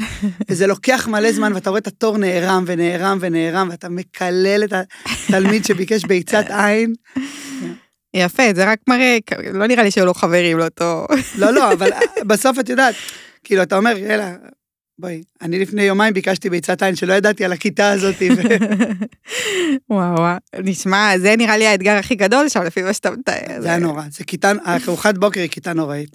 וזה 0.48 0.66
לוקח 0.66 1.08
מלא 1.08 1.32
זמן, 1.32 1.52
ואתה 1.52 1.70
רואה 1.70 1.80
את 1.80 1.86
התור 1.86 2.18
נערם 2.18 2.64
ונערם 2.66 3.18
ונערם, 3.20 3.68
ואתה 3.70 3.88
מקלל 3.88 4.64
את 4.64 4.72
התלמיד 4.72 5.64
שביקש 5.64 6.04
ביצת 6.04 6.44
עין. 6.48 6.94
יפה, 8.14 8.42
זה 8.54 8.72
רק 8.72 8.78
מראה, 8.88 9.18
לא 9.52 9.66
נראה 9.66 9.82
לי 9.82 9.90
שהיו 9.90 10.06
לו 10.06 10.14
חברים 10.14 10.58
לאותו... 10.58 11.06
לא, 11.38 11.50
לא, 11.50 11.72
אבל 11.72 11.90
בסוף 12.26 12.58
את 12.58 12.68
יודעת, 12.68 12.94
כאילו, 13.44 13.62
אתה 13.62 13.76
אומר, 13.76 13.96
יאללה, 13.96 14.34
בואי, 14.98 15.22
אני 15.42 15.58
לפני 15.58 15.82
יומיים 15.82 16.14
ביקשתי 16.14 16.50
ביצת 16.50 16.82
עין 16.82 16.96
שלא 16.96 17.12
ידעתי 17.12 17.44
על 17.44 17.52
הכיתה 17.52 17.90
הזאת. 17.90 18.14
וואו, 19.90 20.14
וואו, 20.14 20.36
נשמע, 20.58 21.18
זה 21.18 21.34
נראה 21.38 21.56
לי 21.56 21.66
האתגר 21.66 21.96
הכי 21.96 22.14
גדול 22.14 22.48
שם, 22.48 22.62
לפי 22.62 22.82
מה 22.82 22.92
שאתה 22.92 23.10
מתאר. 23.10 23.60
זה 23.60 23.68
היה 23.68 23.78
נורא, 23.78 24.02
זה 24.10 24.24
כיתה, 24.24 24.52
ארוחת 24.86 25.18
בוקר 25.18 25.40
היא 25.40 25.50
כיתה 25.50 25.72
נוראית. 25.72 26.10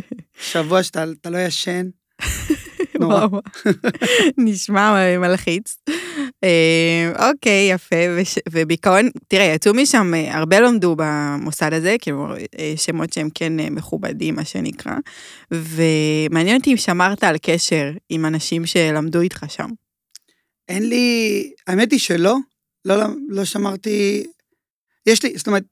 שבוע 0.50 0.82
שאתה 0.82 1.04
לא 1.30 1.38
ישן, 1.38 1.86
נורא. 3.00 3.26
נשמע 4.44 5.18
מלחיץ. 5.18 5.76
אה, 6.44 7.28
אוקיי, 7.30 7.70
יפה, 7.72 7.96
ובעיקרון, 8.52 9.08
תראה, 9.28 9.44
יצאו 9.44 9.74
משם, 9.74 10.14
אה, 10.14 10.38
הרבה 10.38 10.60
למדו 10.60 10.96
במוסד 10.98 11.72
הזה, 11.72 11.96
כאילו, 12.00 12.34
אה, 12.58 12.74
שמות 12.76 13.12
שהם 13.12 13.28
כן 13.34 13.52
מכובדים, 13.70 14.34
מה 14.34 14.44
שנקרא, 14.44 14.92
ומעניין 15.50 16.56
אותי 16.56 16.72
אם 16.72 16.76
שמרת 16.76 17.24
על 17.24 17.36
קשר 17.42 17.90
עם 18.08 18.26
אנשים 18.26 18.66
שלמדו 18.66 19.20
איתך 19.20 19.44
שם. 19.48 19.68
אין 20.68 20.88
לי, 20.88 21.50
האמת 21.66 21.92
היא 21.92 22.00
שלא, 22.00 22.36
לא, 22.84 22.96
לא, 22.96 23.06
לא 23.28 23.44
שמרתי, 23.44 24.24
יש 25.06 25.22
לי, 25.22 25.32
זאת 25.36 25.46
אומרת, 25.46 25.64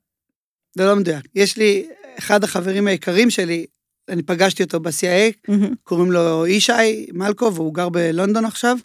זה 0.76 0.84
לא 0.84 0.96
מדויק, 0.96 1.24
יש 1.34 1.56
לי, 1.56 1.86
אחד 2.18 2.44
החברים 2.44 2.86
היקרים 2.86 3.30
שלי, 3.30 3.66
אני 4.10 4.22
פגשתי 4.22 4.62
אותו 4.62 4.80
ב-CIA, 4.80 5.50
mm-hmm. 5.50 5.74
קוראים 5.82 6.12
לו 6.12 6.46
ישי 6.46 7.06
מלקו, 7.12 7.54
והוא 7.54 7.74
גר 7.74 7.88
בלונדון 7.88 8.44
עכשיו. 8.44 8.76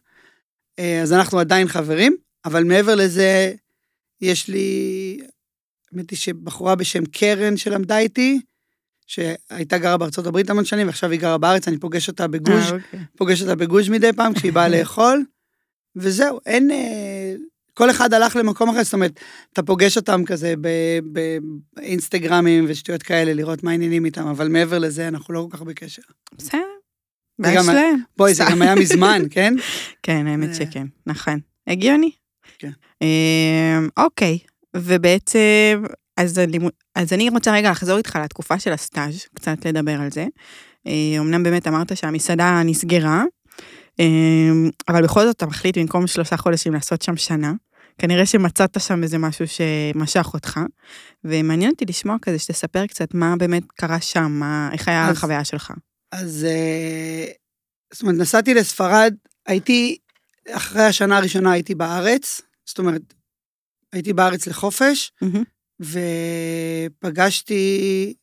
אה, 0.80 1.02
אז 1.02 1.14
אנחנו 1.14 1.40
עדיין 1.40 1.68
חברים, 1.68 2.16
אבל 2.46 2.64
מעבר 2.64 2.96
לזה, 2.96 3.54
יש 4.22 4.48
לי, 4.48 5.20
האמת 5.92 6.10
היא 6.10 6.18
שבחורה 6.18 6.76
בשם 6.76 7.06
קרן 7.06 7.58
שלמדה 7.58 7.98
איתי, 7.98 8.42
שהייתה 9.08 9.78
גרה 9.78 9.98
בארצות 9.98 10.28
הברית 10.28 10.50
המון 10.50 10.66
שנים, 10.66 10.88
ועכשיו 10.88 11.12
היא 11.12 11.20
גרה 11.20 11.38
בארץ, 11.38 11.68
אני 11.68 11.78
פוגש 11.78 12.08
אותה 12.08 12.28
בגוש, 12.28 12.70
아, 12.70 12.72
אה, 12.72 12.78
אוקיי. 12.78 13.00
פוגש 13.18 13.42
אותה 13.42 13.56
בגוש 13.56 13.90
מדי 13.90 14.14
פעם 14.14 14.34
כשהיא 14.34 14.54
באה 14.54 14.70
לאכול, 14.78 15.24
וזהו, 15.96 16.40
אין, 16.46 16.72
אה, 16.72 16.78
כל 17.78 17.90
אחד 17.90 18.14
הלך 18.14 18.36
למקום 18.36 18.70
אחר, 18.70 18.84
זאת 18.84 18.94
אומרת, 18.94 19.20
אתה 19.54 19.64
פוגש 19.64 19.98
אותם 19.98 20.26
כזה 20.26 20.54
באינסטגרמים 21.76 22.66
ושטויות 22.68 23.04
כאלה, 23.04 23.34
לראות 23.34 23.64
מה 23.64 23.72
העניינים 23.72 24.06
איתם, 24.06 24.28
אבל 24.28 24.48
מעבר 24.48 24.80
לזה, 24.80 25.08
אנחנו 25.08 25.34
לא 25.34 25.48
כל 25.52 25.58
כך 25.58 25.64
בקשר. 25.64 26.02
בסדר. 26.38 26.60
להם? 27.74 28.00
בואי, 28.18 28.34
זה 28.34 28.44
גם 28.52 28.62
היה 28.62 28.76
מזמן, 28.82 29.22
כן? 29.30 29.54
כן, 30.04 30.28
האמת 30.28 30.56
שכן, 30.56 30.88
נכון. 31.08 31.40
הגיוני. 31.68 32.12
כן. 32.60 32.72
אמ, 33.02 33.90
אוקיי, 33.98 34.40
ובעצם, 34.76 35.84
אז, 36.18 36.42
אז 36.96 37.14
אני 37.14 37.30
רוצה 37.30 37.54
רגע 37.54 37.72
לחזור 37.72 37.98
איתך 37.98 38.20
לתקופה 38.24 38.60
של 38.60 38.74
הסטאז', 38.74 39.26
קצת 39.36 39.66
לדבר 39.66 40.02
על 40.02 40.12
זה. 40.12 40.26
אה, 40.88 41.20
אמנם 41.20 41.44
באמת 41.44 41.68
אמרת 41.68 41.98
שהמסעדה 41.98 42.62
נסגרה, 42.66 43.24
אמ, 44.00 44.70
אבל 44.88 45.04
בכל 45.04 45.26
זאת 45.26 45.36
אתה 45.36 45.46
מחליט 45.46 45.78
במקום 45.78 46.08
שלושה 46.08 46.38
חודשים 46.38 46.74
לעשות 46.74 47.02
שם 47.02 47.18
שנה. 47.18 47.54
כנראה 47.98 48.26
שמצאת 48.26 48.82
שם 48.82 49.04
איזה 49.04 49.18
משהו 49.18 49.46
שמשך 49.48 50.30
אותך, 50.34 50.60
ומעניין 51.24 51.72
אותי 51.72 51.86
לשמוע 51.86 52.16
כזה 52.22 52.40
שתספר 52.40 52.88
קצת 52.88 53.14
מה 53.14 53.36
באמת 53.36 53.64
קרה 53.72 54.02
שם, 54.02 54.32
מה, 54.32 54.70
איך 54.74 54.88
היה 54.88 55.10
אז, 55.10 55.18
החוויה 55.18 55.46
שלך. 55.46 55.74
אז 56.12 56.48
אה, 56.50 57.26
זאת 57.94 58.02
אומרת, 58.02 58.16
נסעתי 58.16 58.54
לספרד, 58.54 59.14
הייתי, 59.46 59.98
אחרי 60.50 60.84
השנה 60.84 61.18
הראשונה 61.18 61.52
הייתי 61.52 61.76
בארץ, 61.76 62.42
זאת 62.66 62.80
אומרת, 62.80 63.02
הייתי 63.94 64.14
בארץ 64.14 64.48
לחופש, 64.48 65.12
mm-hmm. 65.24 65.44
ופגשתי 67.00 68.14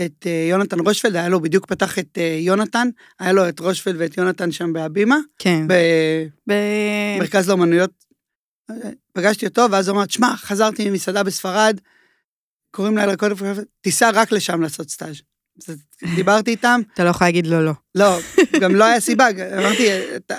את 0.00 0.26
אה, 0.26 0.46
יונתן 0.50 0.80
רושפלד, 0.80 1.16
היה 1.16 1.28
לו, 1.28 1.40
בדיוק 1.40 1.66
פתח 1.66 1.98
את 1.98 2.18
אה, 2.18 2.38
יונתן, 2.40 2.88
היה 3.18 3.32
לו 3.32 3.48
את 3.48 3.60
רושפלד 3.60 3.96
ואת 3.98 4.16
יונתן 4.18 4.52
שם 4.52 4.72
בהבימה. 4.72 5.16
כן. 5.38 5.66
במרכז 6.46 7.46
ב... 7.46 7.48
לאומנויות. 7.48 8.05
פגשתי 9.12 9.46
אותו, 9.46 9.66
ואז 9.70 9.88
הוא 9.88 9.96
אמר, 9.96 10.04
שמע, 10.08 10.36
חזרתי 10.36 10.90
ממסעדה 10.90 11.22
בספרד, 11.22 11.80
קוראים 12.70 12.96
לה 12.96 13.02
ירקות, 13.02 13.32
תיסע 13.80 14.10
רק 14.14 14.32
לשם 14.32 14.62
לעשות 14.62 14.90
סטאז'. 14.90 15.20
דיברתי 16.14 16.50
איתם. 16.50 16.80
אתה 16.94 17.04
לא 17.04 17.10
יכול 17.10 17.26
להגיד 17.26 17.46
לא, 17.46 17.64
לא. 17.64 17.72
לא, 17.94 18.18
גם 18.60 18.74
לא 18.74 18.84
היה 18.84 19.00
סיבה, 19.00 19.28
אמרתי, 19.58 20.16
אתה, 20.16 20.34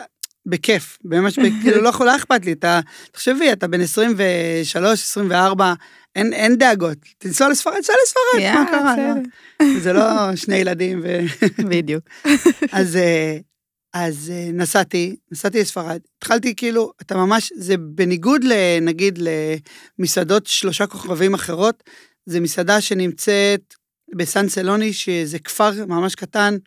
בכיף, 0.46 0.98
ממש, 1.04 1.40
כאילו 1.62 1.82
לא 1.82 1.90
יכולה 1.90 2.16
אכפת 2.16 2.46
לי, 2.46 2.52
אתה, 2.52 2.80
תחשבי, 3.12 3.52
אתה 3.52 3.68
בן 3.68 3.82
23, 3.82 5.04
24, 5.04 5.74
אין, 6.16 6.34
אין 6.34 6.56
דאגות, 6.56 6.98
תנסוע 7.18 7.50
לספרד, 7.50 7.74
תנסוע 7.76 7.96
לספרד, 8.04 8.54
מה 8.54 8.66
קרה? 8.70 8.96
לא? 8.98 9.80
זה 9.80 9.94
לא 9.94 10.36
שני 10.36 10.56
ילדים 10.56 11.02
ו... 11.04 11.20
בדיוק. 11.70 12.04
אז, 12.72 12.96
אה, 12.96 13.38
אז 14.06 14.32
אה, 14.36 14.50
נסעתי, 14.54 15.16
נסעתי 15.32 15.62
לספרד, 15.62 16.00
התחלתי 16.18 16.56
כאילו, 16.56 16.92
אתה 17.02 17.16
ממש, 17.16 17.52
זה 17.56 17.78
בניגוד 17.78 18.42
לנגיד 18.44 19.20
למסעדות 20.00 20.48
שלושה 20.48 20.88
כוכבים 20.88 21.34
אחרות, 21.34 21.84
זה 22.26 22.40
מסעדה 22.40 22.82
שנמצאת 22.82 23.74
בסן 24.16 24.50
סלוני, 24.50 24.94
שזה 24.94 25.40
כפר 25.40 25.86
ממש 25.86 26.16
קטן, 26.16 26.58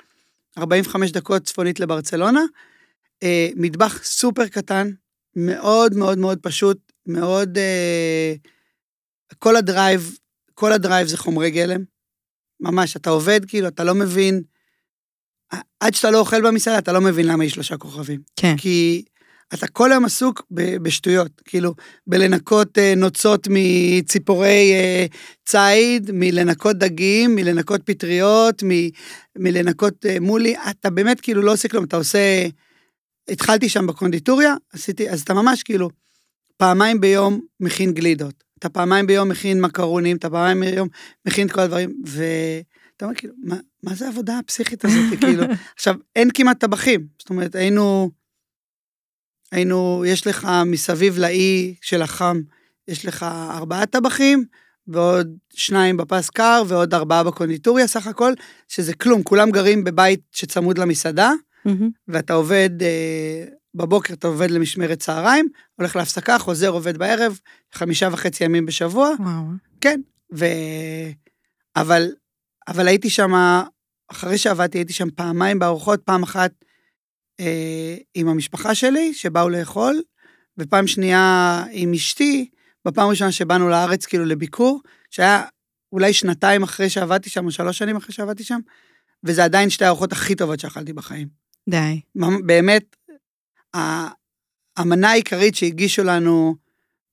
45 0.58 1.10
דקות 1.12 1.42
צפונית 1.42 1.80
לברצלונה. 1.80 2.40
אה, 3.22 3.48
מטבח 3.56 4.04
סופר 4.04 4.48
קטן, 4.48 4.90
מאוד 5.36 5.94
מאוד 5.94 6.18
מאוד 6.18 6.38
פשוט, 6.42 6.92
מאוד... 7.06 7.58
אה, 7.58 8.34
כל 9.38 9.56
ה 9.56 9.65
drive, 9.65 10.16
כל 10.54 10.72
הדרייב 10.72 11.08
זה 11.08 11.16
חומרי 11.16 11.50
גלם. 11.50 11.84
ממש, 12.60 12.96
אתה 12.96 13.10
עובד, 13.10 13.40
כאילו, 13.44 13.68
אתה 13.68 13.84
לא 13.84 13.94
מבין, 13.94 14.42
עד 15.80 15.94
שאתה 15.94 16.10
לא 16.10 16.18
אוכל 16.18 16.46
במסעדה, 16.46 16.78
אתה 16.78 16.92
לא 16.92 17.00
מבין 17.00 17.26
למה 17.26 17.44
יש 17.44 17.52
שלושה 17.52 17.76
כוכבים. 17.76 18.20
כן. 18.36 18.56
כי 18.56 19.04
אתה 19.54 19.66
כל 19.66 19.92
היום 19.92 20.04
עסוק 20.04 20.42
בשטויות, 20.82 21.42
כאילו, 21.44 21.74
בלנקות 22.06 22.78
אה, 22.78 22.94
נוצות 22.96 23.48
מציפורי 23.50 24.72
אה, 24.72 25.06
ציד, 25.44 26.10
מלנקות 26.12 26.76
דגים, 26.76 27.34
מלנקות 27.34 27.80
פטריות, 27.84 28.62
מלנקות 29.36 30.06
אה, 30.06 30.20
מולי, 30.20 30.54
אתה 30.70 30.90
באמת 30.90 31.20
כאילו 31.20 31.42
לא 31.42 31.52
עושה 31.52 31.68
כלום, 31.68 31.84
אתה 31.84 31.96
עושה... 31.96 32.46
התחלתי 33.28 33.68
שם 33.68 33.86
בקונדיטוריה, 33.86 34.54
עשיתי, 34.72 35.10
אז 35.10 35.20
אתה 35.20 35.34
ממש 35.34 35.62
כאילו, 35.62 35.90
פעמיים 36.56 37.00
ביום 37.00 37.40
מכין 37.60 37.92
גלידות, 37.92 38.44
אתה 38.58 38.68
פעמיים 38.68 39.06
ביום 39.06 39.28
מכין 39.28 39.60
מקרונים, 39.60 40.16
אתה 40.16 40.30
פעמיים 40.30 40.60
ביום 40.60 40.88
מכין 41.26 41.46
את 41.46 41.52
כל 41.52 41.60
הדברים, 41.60 41.94
ואתה 43.00 43.06
אומר 43.06 43.18
כאילו, 43.18 43.34
מה, 43.42 43.56
מה 43.82 43.94
זה 43.94 44.06
העבודה 44.06 44.38
הפסיכית 44.38 44.84
הזאת, 44.84 45.04
כאילו, 45.20 45.44
עכשיו, 45.74 45.94
אין 46.16 46.28
כמעט 46.34 46.60
טבחים, 46.60 47.06
זאת 47.18 47.30
אומרת, 47.30 47.54
היינו... 47.54 48.10
היינו, 49.52 50.04
יש 50.06 50.26
לך 50.26 50.48
מסביב 50.66 51.18
לאי 51.18 51.74
של 51.80 52.02
החם, 52.02 52.40
יש 52.88 53.06
לך 53.06 53.22
ארבעה 53.50 53.86
טבחים, 53.86 54.44
ועוד 54.86 55.36
שניים 55.54 55.96
בפס 55.96 56.30
קר, 56.30 56.62
ועוד 56.68 56.94
ארבעה 56.94 57.24
בקונדיטוריה 57.24 57.86
סך 57.86 58.06
הכל, 58.06 58.32
שזה 58.68 58.94
כלום, 58.94 59.22
כולם 59.22 59.50
גרים 59.50 59.84
בבית 59.84 60.20
שצמוד 60.32 60.78
למסעדה. 60.78 61.32
ואתה 62.08 62.32
עובד, 62.32 62.70
אה, 62.82 63.44
בבוקר 63.74 64.14
אתה 64.14 64.26
עובד 64.26 64.50
למשמרת 64.50 64.98
צהריים, 64.98 65.48
הולך 65.76 65.96
להפסקה, 65.96 66.38
חוזר, 66.38 66.68
עובד 66.68 66.96
בערב, 66.96 67.38
חמישה 67.72 68.08
וחצי 68.12 68.44
ימים 68.44 68.66
בשבוע. 68.66 69.10
וואו. 69.18 69.42
כן, 69.80 70.00
ו... 70.34 70.44
אבל, 71.76 72.10
אבל 72.70 72.88
הייתי 72.88 73.10
שם, 73.10 73.32
אחרי 74.08 74.38
שעבדתי, 74.38 74.78
הייתי 74.78 74.92
שם 74.92 75.10
פעמיים 75.10 75.58
בארוחות, 75.58 76.02
פעם 76.04 76.22
אחת 76.22 76.52
אה, 77.40 77.96
עם 78.14 78.28
המשפחה 78.28 78.74
שלי, 78.74 79.14
שבאו 79.14 79.48
לאכול, 79.48 80.02
ופעם 80.58 80.86
שנייה 80.86 81.64
עם 81.70 81.92
אשתי, 81.92 82.48
בפעם 82.84 83.06
הראשונה 83.06 83.32
שבאנו 83.32 83.68
לארץ 83.68 84.06
כאילו 84.06 84.24
לביקור, 84.24 84.80
שהיה 85.10 85.42
אולי 85.92 86.12
שנתיים 86.12 86.62
אחרי 86.62 86.90
שעבדתי 86.90 87.30
שם, 87.30 87.46
או 87.46 87.50
שלוש 87.50 87.78
שנים 87.78 87.96
אחרי 87.96 88.14
שעבדתי 88.14 88.44
שם, 88.44 88.60
וזה 89.24 89.44
עדיין 89.44 89.70
שתי 89.70 89.84
הארוחות 89.84 90.12
הכי 90.12 90.34
טובות 90.34 90.60
שאכלתי 90.60 90.92
בחיים. 90.92 91.28
די. 91.68 92.00
באמת, 92.46 92.96
המנה 94.76 95.10
העיקרית 95.10 95.54
שהגישו 95.54 96.04
לנו 96.04 96.56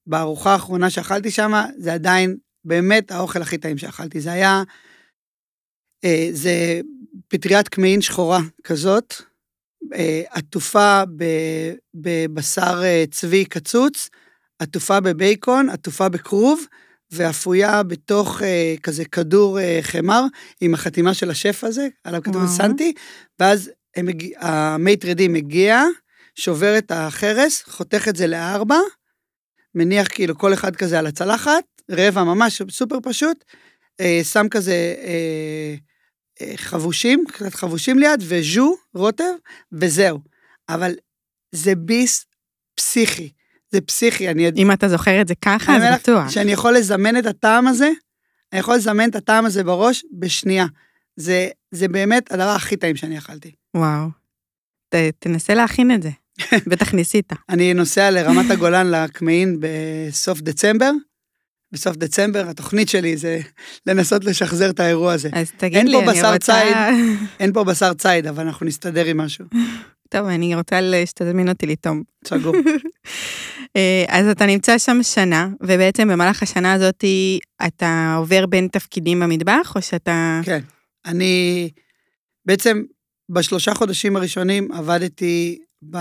בארוחה 0.08 0.54
האחרונה 0.54 0.90
שאכלתי 0.90 1.32
שם, 1.32 1.52
זה 1.78 1.94
עדיין 1.94 2.38
באמת 2.66 3.12
האוכל 3.12 3.42
הכי 3.42 3.58
טעים 3.58 3.78
שאכלתי. 3.78 4.22
זה 4.22 4.32
היה, 4.32 4.64
זה 6.32 6.82
פטריית 7.28 7.68
קמעין 7.68 8.02
שחורה 8.02 8.40
כזאת, 8.64 9.14
אה, 9.94 10.22
עטופה 10.30 11.04
בבשר 11.94 12.82
אה, 12.84 13.04
צבי 13.12 13.46
קצוץ, 13.46 14.10
עטופה 14.60 15.00
בבייקון, 15.00 15.70
עטופה 15.70 16.10
בכרוב, 16.10 16.66
ואפויה 17.12 17.84
בתוך 17.84 18.42
אה, 18.42 18.76
כזה 18.84 19.06
כדור 19.06 19.60
אה, 19.60 19.80
חמר, 19.82 20.24
עם 20.62 20.74
החתימה 20.74 21.14
של 21.14 21.30
השף 21.30 21.64
הזה, 21.64 21.88
עליו 22.04 22.22
כתוב 22.24 22.48
סנטי, 22.48 22.94
ואז 23.40 23.72
מגיע, 23.98 24.40
המייטרדי 24.42 25.28
מגיע, 25.28 25.84
שובר 26.36 26.78
את 26.78 26.92
החרס, 26.92 27.64
חותך 27.64 28.08
את 28.08 28.16
זה 28.16 28.28
לארבע, 28.28 28.80
מניח 29.76 30.08
כאילו 30.08 30.38
כל 30.38 30.54
אחד 30.54 30.76
כזה 30.76 31.00
על 31.00 31.08
הצלחת, 31.08 31.64
רבע 31.92 32.24
ממש 32.24 32.62
סופר 32.70 32.98
פשוט, 33.04 33.44
אה, 33.44 33.58
שם 34.24 34.50
כזה 34.52 34.96
אה, 35.04 35.76
אה, 36.42 36.58
חבושים, 36.58 37.24
קצת 37.34 37.56
חבושים 37.56 38.00
ליד, 38.00 38.24
וז'ו, 38.28 38.76
רוטב, 38.94 39.34
וזהו. 39.72 40.20
אבל 40.70 40.96
זה 41.52 41.76
ביס 41.76 42.26
פסיכי. 42.76 43.32
זה 43.72 43.82
פסיכי, 43.82 44.30
אני... 44.30 44.50
אם 44.56 44.72
אתה 44.72 44.90
זוכר 44.90 45.22
את 45.22 45.28
זה 45.28 45.36
ככה, 45.36 45.78
אז 45.78 46.00
בטוח. 46.00 46.30
שאני 46.30 46.52
יכול 46.52 46.78
לזמן 46.78 47.18
את 47.18 47.26
הטעם 47.26 47.68
הזה, 47.68 47.90
אני 48.52 48.60
יכול 48.60 48.76
לזמן 48.76 49.10
את 49.10 49.16
הטעם 49.16 49.46
הזה 49.46 49.64
בראש 49.64 50.04
בשנייה. 50.20 50.66
זה, 51.16 51.50
זה 51.72 51.88
באמת 51.88 52.32
הדבר 52.32 52.50
הכי 52.50 52.78
טעים 52.78 52.96
שאני 52.96 53.18
אכלתי. 53.18 53.52
וואו. 53.76 54.08
ת, 54.90 54.96
תנסה 55.20 55.54
להכין 55.54 55.92
את 55.92 56.04
זה, 56.04 56.10
בטח 56.70 56.94
ניסית. 56.94 57.34
אני 57.50 57.74
נוסע 57.74 58.12
לרמת 58.12 58.52
הגולן 58.52 58.92
לקמעין 58.92 59.58
בסוף 59.60 60.42
דצמבר. 60.42 60.92
בסוף 61.72 61.96
דצמבר, 61.96 62.50
התוכנית 62.50 62.90
שלי 62.90 63.18
זה 63.18 63.40
לנסות 63.86 64.26
לשחזר 64.26 64.70
את 64.70 64.80
האירוע 64.80 65.14
הזה. 65.14 65.30
אז 65.34 65.52
תגיד 65.58 65.86
לי, 65.86 65.98
אני 65.98 66.34
רוצה... 66.34 66.38
ציד, 66.40 66.76
אין 67.40 67.54
פה 67.54 67.64
בשר 67.64 67.94
ציד, 67.94 68.28
אבל 68.28 68.44
אנחנו 68.46 68.66
נסתדר 68.66 69.06
עם 69.06 69.18
משהו. 69.18 69.46
טוב, 70.10 70.28
אני 70.28 70.56
רוצה 70.56 70.80
שתזמין 71.06 71.50
אותי 71.50 71.66
לטום. 71.66 72.04
סגור. 72.28 72.56
אה, 73.76 74.06
אז 74.08 74.28
אתה 74.28 74.46
נמצא 74.46 74.78
שם 74.78 75.00
שנה, 75.04 75.50
ובעצם 75.62 76.08
במהלך 76.08 76.44
השנה 76.44 76.74
הזאת 76.74 77.04
אתה 77.68 78.16
עובר 78.18 78.46
בין 78.46 78.68
תפקידים 78.68 79.20
במטבח, 79.20 79.74
או 79.76 79.82
שאתה... 79.82 80.42
כן. 80.44 80.60
אני 81.06 81.70
בעצם 82.46 82.84
בשלושה 83.30 83.74
חודשים 83.74 84.16
הראשונים 84.16 84.72
עבדתי 84.72 85.60
ב... 85.92 85.98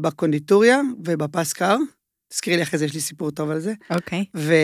בקונדיטוריה 0.00 0.80
ובפס 1.04 1.52
קר. 1.52 1.76
תזכירי 2.32 2.56
לי 2.56 2.62
אחרי 2.62 2.78
זה, 2.78 2.84
יש 2.84 2.94
לי 2.94 3.00
סיפור 3.00 3.30
טוב 3.30 3.50
על 3.50 3.60
זה. 3.60 3.72
אוקיי. 3.90 4.20
Okay. 4.20 4.38
ו... 4.38 4.54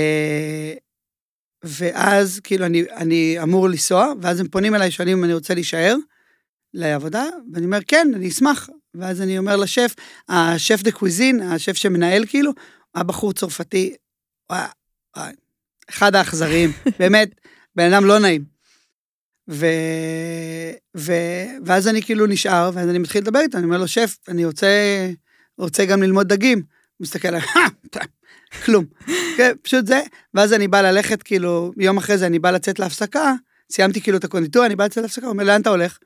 ואז 1.64 2.40
כאילו 2.44 2.66
אני, 2.66 2.84
אני 2.96 3.36
אמור 3.42 3.68
לנסוע, 3.68 4.12
ואז 4.22 4.40
הם 4.40 4.48
פונים 4.48 4.74
אליי, 4.74 4.90
שואלים 4.90 5.18
אם 5.18 5.24
אני 5.24 5.34
רוצה 5.34 5.54
להישאר 5.54 5.96
לעבודה, 6.74 7.24
ואני 7.52 7.66
אומר, 7.66 7.78
כן, 7.86 8.08
אני 8.14 8.28
אשמח. 8.28 8.68
ואז 8.94 9.22
אני 9.22 9.38
אומר 9.38 9.56
לשף, 9.56 9.94
השף 10.28 10.82
דה 10.82 10.92
קוויזין, 10.92 11.42
השף 11.42 11.72
שמנהל 11.72 12.26
כאילו, 12.26 12.52
הבחור 12.94 13.32
צרפתי, 13.32 13.94
אחד 15.90 16.14
האכזריים, 16.14 16.70
באמת, 16.98 17.30
בן 17.76 17.92
אדם 17.92 18.04
לא 18.04 18.18
נעים. 18.18 18.44
ו... 19.50 19.66
ו... 20.96 21.12
ואז 21.66 21.88
אני 21.88 22.02
כאילו 22.02 22.26
נשאר, 22.26 22.70
ואז 22.74 22.88
אני 22.88 22.98
מתחיל 22.98 23.22
לדבר 23.22 23.40
איתו, 23.40 23.58
אני 23.58 23.64
אומר 23.64 23.78
לו, 23.78 23.88
שף, 23.88 24.16
אני 24.28 24.44
רוצה, 24.44 24.68
רוצה 25.58 25.84
גם 25.84 26.02
ללמוד 26.02 26.28
דגים. 26.28 26.77
הוא 26.98 27.04
מסתכל 27.04 27.28
עליי, 27.28 27.40
כלום. 28.64 28.84
כן, 29.36 29.52
פשוט 29.62 29.86
זה, 29.86 30.00
ואז 30.34 30.52
אני 30.52 30.68
בא 30.68 30.80
ללכת, 30.80 31.22
כאילו, 31.22 31.72
יום 31.76 31.96
אחרי 31.96 32.18
זה 32.18 32.26
אני 32.26 32.38
בא 32.38 32.50
לצאת 32.50 32.78
להפסקה, 32.78 33.32
סיימתי 33.72 34.00
כאילו 34.00 34.18
את 34.18 34.24
הקונדיטור, 34.24 34.66
אני 34.66 34.76
בא 34.76 34.84
לצאת 34.84 35.02
להפסקה, 35.02 35.26
הוא 35.26 35.32
אומר, 35.32 35.44
לאן 35.44 35.60
אתה 35.60 35.70
הולך? 35.70 35.98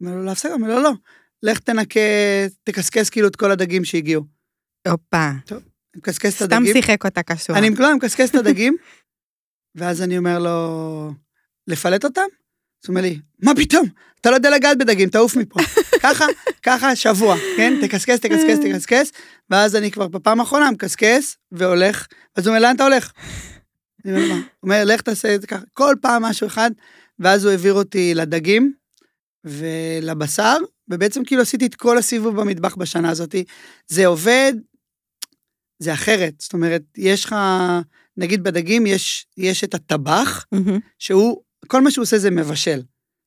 אומר 0.00 0.14
לו, 0.16 0.24
להפסקה, 0.24 0.54
אומר 0.54 0.68
לו, 0.68 0.82
לא, 0.82 0.92
לך 1.42 1.58
תנקה, 1.58 2.00
תקסקס 2.64 3.10
כאילו 3.10 3.28
את 3.28 3.36
כל 3.36 3.50
הדגים 3.50 3.84
שהגיעו. 3.84 4.24
הופה. 4.88 5.30
טוב, 5.46 5.58
אני 5.58 5.98
מקסקס 5.98 6.36
את 6.36 6.42
הדגים. 6.42 6.66
סתם 6.66 6.80
שיחק 6.80 7.04
אותה 7.04 7.22
קשורה. 7.22 7.58
אני 7.58 7.70
לא, 7.78 7.96
מקסקס 7.96 8.30
את 8.30 8.34
הדגים, 8.34 8.76
ואז 9.74 10.02
אני 10.02 10.18
אומר 10.18 10.38
לו, 10.38 11.12
לפלט 11.66 12.04
אותם? 12.04 12.41
אז 12.84 12.88
הוא 12.88 12.96
אומר 12.96 13.00
לי, 13.00 13.18
מה 13.42 13.52
פתאום? 13.56 13.88
אתה 14.20 14.30
לא 14.30 14.34
יודע 14.34 14.50
לגעת 14.50 14.78
בדגים, 14.78 15.08
תעוף 15.08 15.36
מפה. 15.36 15.60
ככה, 16.02 16.24
ככה 16.62 16.96
שבוע, 16.96 17.36
כן? 17.56 17.74
תקסקס, 17.82 18.20
תקסקס, 18.20 18.58
תקסקס, 18.62 19.12
ואז 19.50 19.76
אני 19.76 19.90
כבר 19.90 20.08
בפעם 20.08 20.40
האחרונה 20.40 20.70
מקסקס 20.70 21.36
והולך, 21.52 22.06
אז 22.36 22.46
הוא 22.46 22.56
אומר, 22.56 22.62
לאן 22.62 22.76
אתה 22.76 22.84
הולך? 22.84 23.12
אני 24.04 24.12
אומר, 24.16 24.28
מה? 24.28 24.34
הוא 24.34 24.42
אומר, 24.62 24.84
לך 24.84 25.00
תעשה 25.00 25.34
את 25.34 25.40
זה 25.40 25.46
ככה. 25.46 25.62
כל 25.72 25.94
פעם 26.02 26.22
משהו 26.22 26.46
אחד, 26.46 26.70
ואז 27.18 27.44
הוא 27.44 27.50
העביר 27.50 27.74
אותי 27.74 28.14
לדגים 28.14 28.72
ולבשר, 29.44 30.56
ובעצם 30.88 31.24
כאילו 31.24 31.42
עשיתי 31.42 31.66
את 31.66 31.74
כל 31.74 31.98
הסיבוב 31.98 32.40
במטבח 32.40 32.74
בשנה 32.74 33.10
הזאת. 33.10 33.34
זה 33.86 34.06
עובד, 34.06 34.52
זה 35.78 35.92
אחרת. 35.92 36.34
זאת 36.38 36.52
אומרת, 36.52 36.82
יש 36.96 37.24
לך, 37.24 37.36
נגיד 38.16 38.42
בדגים 38.42 38.86
יש, 38.86 39.26
יש 39.36 39.64
את 39.64 39.74
הטבח, 39.74 40.46
שהוא 40.98 41.42
כל 41.66 41.80
מה 41.80 41.90
שהוא 41.90 42.02
עושה 42.02 42.18
זה 42.18 42.30
מבשל. 42.30 42.82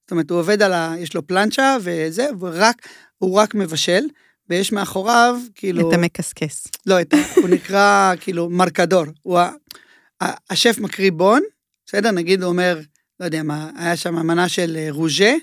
זאת 0.05 0.11
אומרת, 0.11 0.29
הוא 0.29 0.39
עובד 0.39 0.61
על 0.61 0.73
ה... 0.73 0.93
יש 0.97 1.13
לו 1.13 1.27
פלנצ'ה 1.27 1.77
וזה, 1.81 2.27
ורק, 2.39 2.87
הוא 3.17 3.35
רק 3.35 3.55
מבשל, 3.55 4.05
ויש 4.49 4.71
מאחוריו, 4.71 5.39
כאילו... 5.55 5.89
את 5.89 5.93
המקסקס. 5.93 6.67
לא, 6.85 7.01
את 7.01 7.13
ה... 7.13 7.17
הוא 7.35 7.49
נקרא, 7.49 8.13
כאילו, 8.19 8.49
מרקדור. 8.49 9.03
הוא 9.21 9.39
ה... 9.39 9.51
השף 10.49 10.77
מקריא 10.79 11.11
בון, 11.11 11.41
בסדר? 11.85 12.11
נגיד 12.11 12.43
הוא 12.43 12.51
אומר, 12.51 12.79
לא 13.19 13.25
יודע 13.25 13.43
מה, 13.43 13.69
היה 13.75 13.95
שם 13.95 14.15
מנה 14.15 14.49
של 14.49 14.77
אה, 14.79 14.87
רוז'ה, 14.89 15.33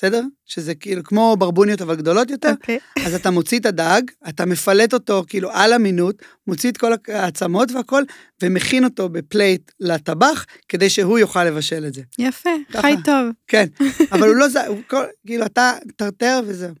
בסדר? 0.00 0.22
שזה 0.46 0.74
כאילו 0.74 1.04
כמו 1.04 1.36
ברבוניות 1.38 1.82
אבל 1.82 1.96
גדולות 1.96 2.30
יותר. 2.30 2.48
Okay. 2.48 2.52
אוקיי. 2.52 2.78
אז 3.04 3.14
אתה 3.14 3.30
מוציא 3.30 3.58
את 3.58 3.66
הדג, 3.66 4.02
אתה 4.28 4.46
מפלט 4.46 4.94
אותו 4.94 5.24
כאילו 5.28 5.50
על 5.52 5.72
המינות, 5.72 6.22
מוציא 6.46 6.70
את 6.70 6.76
כל 6.76 6.92
העצמות 7.08 7.72
והכל, 7.72 8.02
ומכין 8.42 8.84
אותו 8.84 9.08
בפלייט 9.08 9.70
לטבח, 9.80 10.46
כדי 10.68 10.90
שהוא 10.90 11.18
יוכל 11.18 11.44
לבשל 11.44 11.86
את 11.86 11.94
זה. 11.94 12.02
יפה, 12.18 12.50
ככה. 12.72 12.82
חי 12.82 12.94
טוב. 13.04 13.28
כן, 13.46 13.66
אבל 14.12 14.28
הוא 14.28 14.36
לא 14.36 14.48
זה, 14.48 14.66
הוא 14.66 14.78
כל, 14.86 15.04
כאילו 15.26 15.46
אתה 15.46 15.72
טרטר 15.96 16.40
וזהו. 16.46 16.74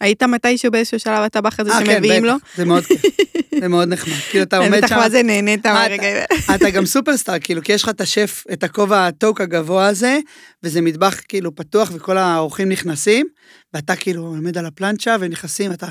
היית 0.00 0.22
מתישהו 0.22 0.70
באיזשהו 0.70 0.98
שלב 0.98 1.22
הטבח 1.22 1.60
הזה 1.60 1.70
아, 1.70 1.74
אה, 1.74 1.86
כן, 1.86 1.94
שמביאים 1.94 2.22
כן, 2.22 2.28
לו? 2.28 2.34
זה 2.56 2.64
מאוד 2.64 2.84
כיף. 2.84 3.02
זה 3.60 3.68
מאוד 3.68 3.88
נחמד. 3.88 4.14
כאילו 4.30 4.44
אתה 4.44 4.56
עומד 4.58 4.80
שם... 4.80 4.86
בטח 4.86 4.96
מה 4.96 5.10
זה 5.10 5.22
נהנית 5.22 5.66
מהרגע. 5.66 6.24
אתה 6.54 6.70
גם 6.70 6.86
סופרסטאר, 6.86 7.38
כאילו, 7.40 7.62
כי 7.62 7.72
יש 7.72 7.82
לך 7.82 7.88
את 7.88 8.00
השף, 8.00 8.44
את 8.52 8.64
הכובע 8.64 9.06
הטוק 9.06 9.40
הגבוה 9.40 9.86
הזה, 9.86 10.18
וזה 10.62 10.80
מטבח 10.80 11.20
כאילו 11.28 11.54
פתוח 11.54 11.90
וכל 11.94 12.18
האורחים 12.18 12.68
נכנסים, 12.68 13.26
ואתה 13.74 13.96
כאילו 13.96 14.22
עומד 14.22 14.58
על 14.58 14.66
הפלנצ'ה 14.66 15.16
ונכנסים, 15.20 15.72
אתה... 15.72 15.86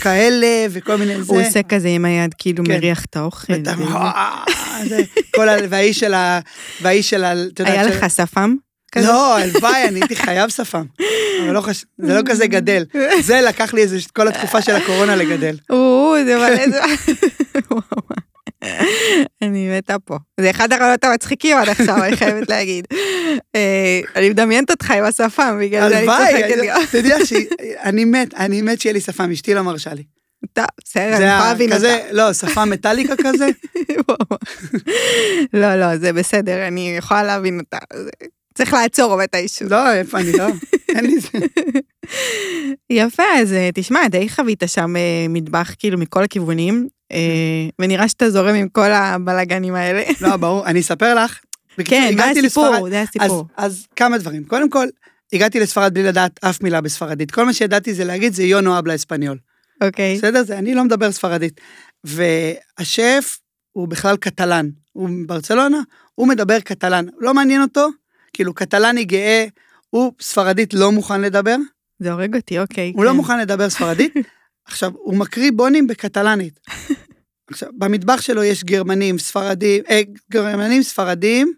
כאלה 0.00 0.66
וכל 0.70 0.96
מיני 0.96 1.22
זה. 1.22 1.32
הוא 1.32 1.42
עושה 1.42 1.62
כזה 1.62 1.88
עם 1.88 2.04
היד, 2.04 2.34
כאילו 2.38 2.64
כן. 2.64 2.72
מריח 2.72 3.04
את 3.04 3.16
האוכל. 3.16 3.52
והאיש 6.80 7.10
של 7.10 7.24
ה... 7.24 7.34
היה 7.58 7.82
לך 7.82 8.10
שפם? 8.10 8.54
כזה? 8.94 9.06
לא, 9.06 9.38
הלוואי, 9.38 9.88
אני 9.88 10.00
הייתי 10.00 10.16
חייב 10.16 10.50
שפם. 10.50 10.84
אבל 11.44 11.52
לא 11.52 11.60
חשוב, 11.60 11.84
זה 11.98 12.14
לא 12.14 12.20
כזה 12.26 12.46
גדל. 12.46 12.84
זה 13.20 13.40
לקח 13.40 13.74
לי 13.74 13.82
איזה 13.82 13.96
כל 14.12 14.28
התקופה 14.28 14.62
של 14.62 14.74
הקורונה 14.76 15.16
לגדל. 15.16 15.56
או, 15.70 16.14
זה 16.24 16.36
מלא. 16.36 16.84
אני 19.42 19.78
מתה 19.78 19.96
פה. 19.98 20.18
זה 20.40 20.50
אחד 20.50 20.72
הרעיונות 20.72 21.04
המצחיקים 21.04 21.56
עד 21.56 21.68
עכשיו, 21.68 22.04
אני 22.04 22.16
חייבת 22.16 22.48
להגיד. 22.48 22.86
אה, 23.54 24.00
אני 24.16 24.30
מדמיינת 24.30 24.70
אותך 24.70 24.90
עם 24.90 25.04
השפם, 25.04 25.58
בגלל 25.60 25.88
זה 25.88 25.98
אני 25.98 26.06
צוחקת 26.06 26.64
גם. 26.66 26.82
אתה 26.82 26.98
יודע 26.98 27.16
שאני 27.24 28.04
מת, 28.04 28.34
אני 28.34 28.62
מת 28.62 28.80
שיהיה 28.80 28.92
לי 28.92 29.00
שפם, 29.00 29.30
אשתי 29.30 29.54
לא 29.54 29.62
מרשה 29.62 29.94
לי. 29.94 30.02
טוב, 30.52 30.64
בסדר, 30.84 31.16
אני 31.16 31.24
יכולה 31.24 31.48
להבין 31.48 31.72
אותה. 31.72 31.96
לא, 32.10 32.32
שפם 32.32 32.70
מטאליקה 32.70 33.14
כזה? 33.24 33.48
לא, 35.60 35.74
לא, 35.76 35.96
זה 35.96 36.12
בסדר, 36.12 36.68
אני 36.68 36.94
יכולה 36.98 37.22
להבין 37.22 37.60
אותה. 37.60 37.78
צריך 38.54 38.72
לעצור 38.72 39.16
מתישהו. 39.16 39.68
לא, 39.68 39.92
איפה 39.92 40.18
אני 40.18 40.32
לא, 40.32 40.44
אין 40.96 41.06
לי 41.06 41.18
זה. 41.20 41.28
יפה, 42.90 43.22
אז 43.40 43.52
אה, 43.52 43.70
תשמע, 43.74 44.08
די 44.08 44.28
חווית 44.28 44.62
שם 44.66 44.96
אה, 44.96 45.26
מטבח 45.28 45.74
כאילו 45.78 45.98
מכל 45.98 46.24
הכיוונים, 46.24 46.88
אה, 47.12 47.18
ונראה 47.78 48.08
שאתה 48.08 48.30
זורם 48.30 48.54
עם 48.54 48.68
כל 48.68 48.92
הבלאגנים 48.92 49.74
האלה. 49.74 50.02
לא, 50.20 50.36
ברור, 50.36 50.66
אני 50.66 50.80
אספר 50.80 51.14
לך. 51.14 51.38
כן, 51.84 52.14
מה 52.16 52.30
הסיפור? 52.30 52.88
זה 52.88 53.02
הסיפור. 53.02 53.46
אז 53.56 53.86
כמה 53.96 54.18
דברים. 54.18 54.44
קודם 54.44 54.70
כל, 54.70 54.86
הגעתי 55.32 55.60
לספרד 55.60 55.94
בלי 55.94 56.02
לדעת 56.02 56.44
אף 56.44 56.62
מילה 56.62 56.80
בספרדית. 56.80 57.30
כל 57.30 57.44
מה 57.44 57.52
שידעתי 57.52 57.94
זה 57.94 58.04
להגיד 58.04 58.32
זה 58.32 58.42
יונו 58.42 58.78
אבלה 58.78 58.94
אספניול. 58.94 59.38
אוקיי. 59.82 60.16
בסדר? 60.16 60.44
זה, 60.44 60.58
אני 60.58 60.74
לא 60.74 60.84
מדבר 60.84 61.12
ספרדית. 61.12 61.60
והשף 62.04 63.38
הוא 63.72 63.88
בכלל 63.88 64.16
קטלן. 64.16 64.68
הוא 64.92 65.08
מברצלונה, 65.08 65.80
הוא 66.14 66.28
מדבר 66.28 66.60
קטלן. 66.60 67.04
לא 67.18 67.34
מעניין 67.34 67.62
אותו 67.62 67.88
כאילו 68.34 68.54
קטלני 68.54 69.04
גאה, 69.04 69.46
הוא 69.90 70.12
ספרדית 70.20 70.74
לא 70.74 70.92
מוכן 70.92 71.20
לדבר. 71.20 71.56
זה 71.98 72.12
הורג 72.12 72.36
אותי, 72.36 72.58
אוקיי. 72.58 72.92
הוא 72.94 73.04
לא 73.04 73.10
כן. 73.10 73.16
לא 73.16 73.22
מוכן 73.22 73.40
לדבר 73.40 73.70
ספרדית, 73.70 74.14
עכשיו, 74.68 74.92
הוא 74.94 75.16
מקריא 75.16 75.50
בונים 75.54 75.86
בקטלנית. 75.86 76.60
עכשיו, 77.50 77.68
במטבח 77.78 78.20
שלו 78.20 78.44
יש 78.44 78.64
גרמנים, 78.64 79.18
ספרדים, 79.18 79.82
אה, 79.90 80.00
גרמנים, 80.30 80.82
ספרדים, 80.82 81.52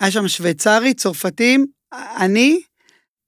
היה 0.00 0.10
שם 0.10 0.28
שוויצרי, 0.28 0.94
צרפתים, 0.94 1.66
אני, 1.92 2.60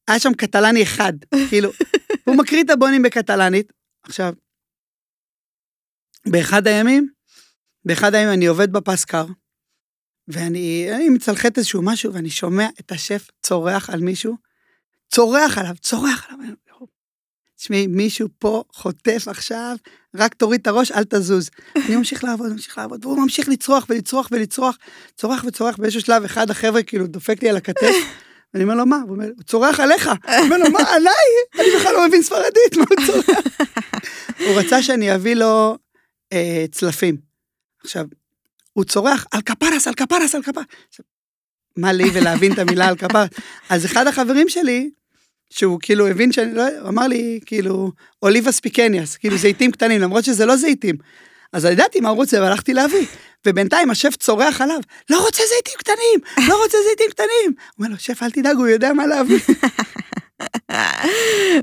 היה 0.09 0.19
שם 0.19 0.35
קטלני 0.35 0.83
אחד, 0.83 1.13
כאילו, 1.49 1.71
הוא 2.27 2.37
מקריא 2.37 2.63
את 2.63 2.71
הבונים 2.71 3.03
בקטלנית. 3.03 3.73
עכשיו, 4.03 4.33
באחד 6.29 6.67
הימים, 6.67 7.09
באחד 7.85 8.15
הימים 8.15 8.33
אני 8.35 8.47
עובד 8.47 8.73
בפסקר, 8.73 9.25
ואני 10.29 10.89
אני 10.93 11.09
מצלחת 11.09 11.59
איזשהו 11.59 11.83
משהו, 11.83 12.15
ואני 12.15 12.31
שומע 12.31 12.67
את 12.81 12.93
השף 12.93 13.31
צורח 13.43 13.91
על 13.91 14.01
מישהו, 14.01 14.37
צורח 15.11 15.59
עליו, 15.59 15.75
צורח 15.81 16.27
עליו. 16.31 16.55
תשמעי, 17.61 17.87
מישהו 17.87 18.29
פה 18.39 18.65
חוטף 18.73 19.29
עכשיו, 19.29 19.77
רק 20.15 20.35
תוריד 20.35 20.61
את 20.61 20.67
הראש, 20.67 20.93
אל 20.93 21.05
תזוז. 21.05 21.51
אני 21.77 21.97
ממשיך 21.97 22.25
לעבוד, 22.25 22.53
ממשיך 22.53 22.79
לעבוד, 22.79 23.05
והוא 23.05 23.19
ממשיך 23.19 23.49
לצרוח 23.49 23.87
ולצרוח 23.89 24.29
ולצרוח, 24.33 24.77
צורח 25.17 25.45
וצורח, 25.47 25.77
באיזשהו 25.77 26.01
שלב 26.01 26.25
אחד 26.25 26.51
החבר'ה 26.51 26.83
כאילו 26.83 27.07
דופק 27.07 27.43
לי 27.43 27.49
על 27.49 27.57
הכתף, 27.57 27.95
ואני 28.55 28.65
אומר 28.65 28.75
לו, 28.75 28.87
מה? 28.87 28.97
הוא 28.97 29.11
אומר, 29.11 29.29
הוא 29.37 29.43
צורח 29.43 29.81
עליך. 29.81 30.07
הוא 30.07 30.35
אומר 30.45 30.57
לו, 30.57 30.71
מה, 30.71 30.79
עליי? 30.79 31.13
אני 31.55 31.69
בכלל 31.77 31.93
לא 31.93 32.09
מבין 32.09 32.23
ספרדית, 32.23 32.77
מה 32.77 32.85
הוא 32.89 33.07
צורח? 33.07 33.41
הוא 34.39 34.61
רצה 34.61 34.83
שאני 34.83 35.15
אביא 35.15 35.35
לו 35.35 35.79
אה, 36.33 36.65
צלפים. 36.73 37.17
עכשיו, 37.85 38.05
הוא 38.81 38.85
צורח 38.85 39.27
כפרס, 39.47 39.87
על 40.35 40.43
כפרס. 40.43 40.67
מה 41.77 41.93
לי 41.93 42.11
ולהבין 42.13 42.53
את 42.53 42.59
המילה 42.59 42.89
על 42.89 42.97
כפרס? 42.97 43.29
אז 43.69 43.85
אחד 43.85 44.07
החברים 44.07 44.49
שלי, 44.49 44.91
שהוא 45.51 45.79
כאילו 45.83 46.09
הבין 46.09 46.33
שאני 46.33 46.55
לא, 46.55 46.63
הוא 46.81 46.89
אמר 46.89 47.07
לי 47.07 47.41
כאילו 47.47 47.93
אוליבה 48.23 48.53
ספיקניאס, 48.53 49.17
כאילו 49.17 49.37
זיתים 49.37 49.71
קטנים, 49.71 50.01
למרות 50.01 50.25
שזה 50.25 50.47
לא 50.47 50.57
זיתים. 50.57 50.97
אז 51.53 51.65
ידעתי 51.65 52.01
מה 52.01 52.09
הוא 52.09 52.17
רוצה 52.17 52.41
והלכתי 52.41 52.75
להביא. 52.75 53.07
ובינתיים 53.47 53.91
השף 53.91 54.17
צורח 54.17 54.61
עליו, 54.61 54.81
לא 55.11 55.21
רוצה 55.21 55.43
זיתים 55.57 55.75
קטנים, 55.79 56.47
לא 56.49 56.63
רוצה 56.63 56.79
זיתים 56.91 57.11
קטנים. 57.11 57.29
הוא 57.47 57.55
אומר 57.79 57.89
לו, 57.89 57.99
שף 57.99 58.23
אל 58.23 58.31
תדאג, 58.31 58.57
הוא 58.57 58.69
יודע 58.69 58.93
מה 58.93 59.07
להביא. 59.07 59.39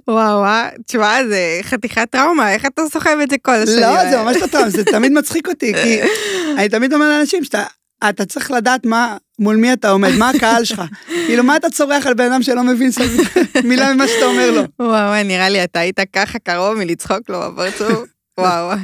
וואו 0.08 0.40
וואו, 0.40 0.70
תשמע 0.88 1.28
זה 1.28 1.60
חתיכת 1.63 2.08
טראומה, 2.10 2.54
איך 2.54 2.66
אתה 2.66 2.82
סוחב 2.92 3.18
את 3.24 3.30
זה 3.30 3.36
כל 3.42 3.52
השנים? 3.52 3.80
לא, 3.80 4.10
זה 4.10 4.18
ממש 4.18 4.38
לא 4.42 4.48
טראומה, 4.48 4.70
זה 4.70 4.86
תמיד 4.86 5.12
מצחיק 5.12 5.48
אותי, 5.48 5.74
כי 5.74 6.02
אני 6.58 6.70
תמיד 6.70 6.94
אומר 6.94 7.10
לאנשים 7.10 7.44
שאתה 7.44 7.63
אתה 8.10 8.26
צריך 8.26 8.52
לדעת 8.52 8.86
מה, 8.86 9.18
מול 9.40 9.56
מי 9.56 9.74
אתה 9.74 9.90
עומד, 9.90 10.12
מה 10.20 10.30
הקהל 10.30 10.63
שלך. 10.63 10.82
כאילו, 11.08 11.44
מה 11.44 11.56
אתה 11.56 11.70
צורח 11.70 12.06
על 12.06 12.13
בן 12.13 12.32
אדם 12.32 12.44
שלא 12.44 12.63
מבין 12.63 12.90
מילה 13.70 13.94
ממה 13.94 14.08
שאתה 14.08 14.26
אומר 14.26 14.52
לו? 14.52 14.62
וואו, 14.80 15.24
נראה 15.24 15.50
לי 15.50 15.63
אתה 15.63 15.80
היית 15.80 16.00
ככה 16.13 16.40
קרוב 16.40 16.78
מלצחוק 16.78 17.30
לו 17.30 17.40
בפרצוף. 17.52 18.10
וואו. 18.40 18.78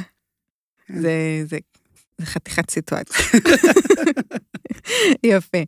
זה, 0.88 1.12
זה, 1.46 1.58
זה 2.18 2.26
חתיכת 2.26 2.70
סיטואציה. 2.70 3.40
יפה. 5.24 5.58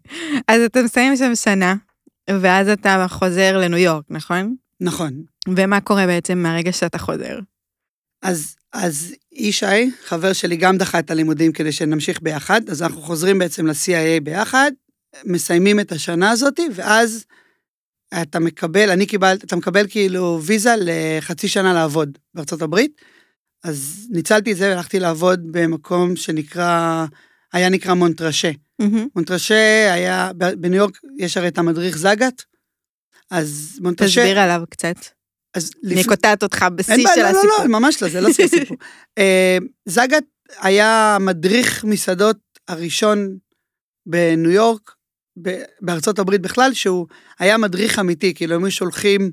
אז 0.48 0.62
אתה 0.62 0.82
מסיים 0.82 1.16
שם 1.16 1.34
שנה, 1.34 1.74
ואז 2.30 2.68
אתה 2.68 3.06
חוזר 3.08 3.58
לניו 3.58 3.78
יורק, 3.78 4.04
נכון? 4.10 4.56
נכון. 4.80 5.22
ומה 5.48 5.80
קורה 5.80 6.06
בעצם 6.06 6.38
מהרגע 6.38 6.72
שאתה 6.72 6.98
חוזר? 6.98 7.38
אז, 8.22 8.56
אז 8.72 9.14
ישי, 9.32 9.90
חבר 10.04 10.32
שלי, 10.32 10.56
גם 10.56 10.78
דחה 10.78 10.98
את 10.98 11.10
הלימודים 11.10 11.52
כדי 11.52 11.72
שנמשיך 11.72 12.22
ביחד, 12.22 12.60
אז 12.70 12.82
אנחנו 12.82 13.02
חוזרים 13.02 13.38
בעצם 13.38 13.66
ל-CIA 13.66 14.20
ביחד, 14.22 14.70
מסיימים 15.24 15.80
את 15.80 15.92
השנה 15.92 16.30
הזאת, 16.30 16.60
ואז 16.74 17.24
אתה 18.22 18.38
מקבל, 18.38 18.90
אני 18.90 19.06
קיבלת, 19.06 19.44
אתה 19.44 19.56
מקבל 19.56 19.86
כאילו 19.88 20.40
ויזה 20.42 20.74
לחצי 20.78 21.48
שנה 21.48 21.74
לעבוד 21.74 22.18
בארצות 22.34 22.62
הברית, 22.62 23.00
אז 23.64 24.08
ניצלתי 24.10 24.52
את 24.52 24.56
זה 24.56 24.68
והלכתי 24.70 25.00
לעבוד 25.00 25.40
במקום 25.50 26.16
שנקרא, 26.16 27.04
היה 27.52 27.68
נקרא 27.68 27.94
מונטרשה. 27.94 28.50
Mm-hmm. 28.82 29.08
מונטרשה 29.14 29.92
היה, 29.92 30.30
בניו 30.34 30.78
יורק 30.78 31.00
יש 31.18 31.36
הרי 31.36 31.48
את 31.48 31.58
המדריך 31.58 31.98
זגת, 31.98 32.44
אז 33.30 33.78
מונטרשה... 33.80 34.20
תסביר 34.20 34.40
עליו 34.40 34.62
קצת. 34.70 34.96
אז 35.54 35.70
אני 35.86 36.04
קוטעת 36.04 36.42
אותך 36.42 36.66
בשיא 36.74 36.94
של 37.14 37.22
לא, 37.22 37.26
הסיפור. 37.26 37.56
לא, 37.58 37.64
לא, 37.64 37.80
ממש 37.80 38.02
לא, 38.02 38.08
זה 38.08 38.20
לא 38.20 38.32
שיא 38.32 38.44
הסיפור. 38.44 38.76
אה, 39.18 39.58
זגת 39.86 40.24
היה 40.60 41.16
מדריך 41.20 41.84
מסעדות 41.84 42.38
הראשון 42.68 43.38
בניו 44.06 44.50
יורק, 44.50 44.96
בארצות 45.80 46.18
הברית 46.18 46.40
בכלל, 46.40 46.74
שהוא 46.74 47.06
היה 47.38 47.58
מדריך 47.58 47.98
אמיתי, 47.98 48.34
כאילו 48.34 48.54
הם 48.54 48.64
היו 48.64 48.70
שולחים 48.70 49.30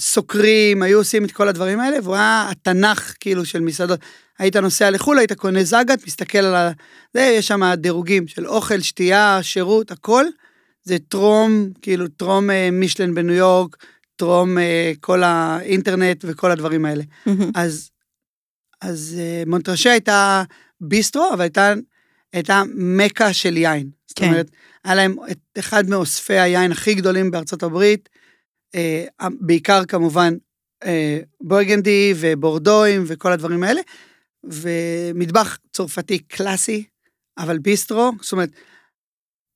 סוקרים, 0.00 0.82
היו 0.82 0.98
עושים 0.98 1.24
את 1.24 1.32
כל 1.32 1.48
הדברים 1.48 1.80
האלה, 1.80 1.96
והוא 2.02 2.14
היה 2.14 2.48
התנ"ך 2.50 3.14
כאילו 3.20 3.44
של 3.44 3.60
מסעדות. 3.60 4.00
היית 4.40 4.56
נוסע 4.56 4.90
לחו"ל, 4.90 5.18
היית 5.18 5.32
קונה 5.32 5.64
זגת, 5.64 6.06
מסתכל 6.06 6.38
על 6.38 6.54
ה... 6.54 6.70
זה, 7.14 7.20
יש 7.20 7.48
שם 7.48 7.74
דירוגים 7.76 8.28
של 8.28 8.46
אוכל, 8.46 8.80
שתייה, 8.80 9.38
שירות, 9.42 9.90
הכל. 9.90 10.24
זה 10.82 10.96
טרום, 11.08 11.70
כאילו 11.82 12.08
טרום 12.08 12.50
אה, 12.50 12.68
מישלן 12.72 13.14
בניו 13.14 13.34
יורק, 13.34 13.76
טרום 14.16 14.58
אה, 14.58 14.92
כל 15.00 15.22
האינטרנט 15.22 16.24
וכל 16.28 16.50
הדברים 16.50 16.84
האלה. 16.84 17.02
אז, 17.54 17.90
אז 18.80 19.16
אה, 19.18 19.42
מונטרשה 19.46 19.90
הייתה 19.90 20.42
ביסטרו, 20.80 21.30
אבל 21.32 21.40
הייתה, 21.40 21.74
הייתה 22.32 22.62
מכה 22.74 23.32
של 23.32 23.56
יין. 23.56 23.90
זאת 24.06 24.18
כן. 24.18 24.26
אומרת, 24.26 24.50
היה 24.84 24.94
להם 24.94 25.16
את 25.30 25.38
אחד 25.58 25.88
מאוספי 25.88 26.38
היין 26.38 26.72
הכי 26.72 26.94
גדולים 26.94 27.30
בארצות 27.30 27.62
הברית, 27.62 28.08
אה, 28.74 29.06
בעיקר 29.40 29.84
כמובן 29.84 30.34
אה, 30.84 31.18
בורגנדי 31.40 32.14
ובורדואים 32.16 33.04
וכל 33.06 33.32
הדברים 33.32 33.62
האלה, 33.62 33.80
ומטבח 34.44 35.58
צרפתי 35.72 36.18
קלאסי, 36.18 36.84
אבל 37.38 37.58
ביסטרו, 37.58 38.12
זאת 38.22 38.32
אומרת, 38.32 38.50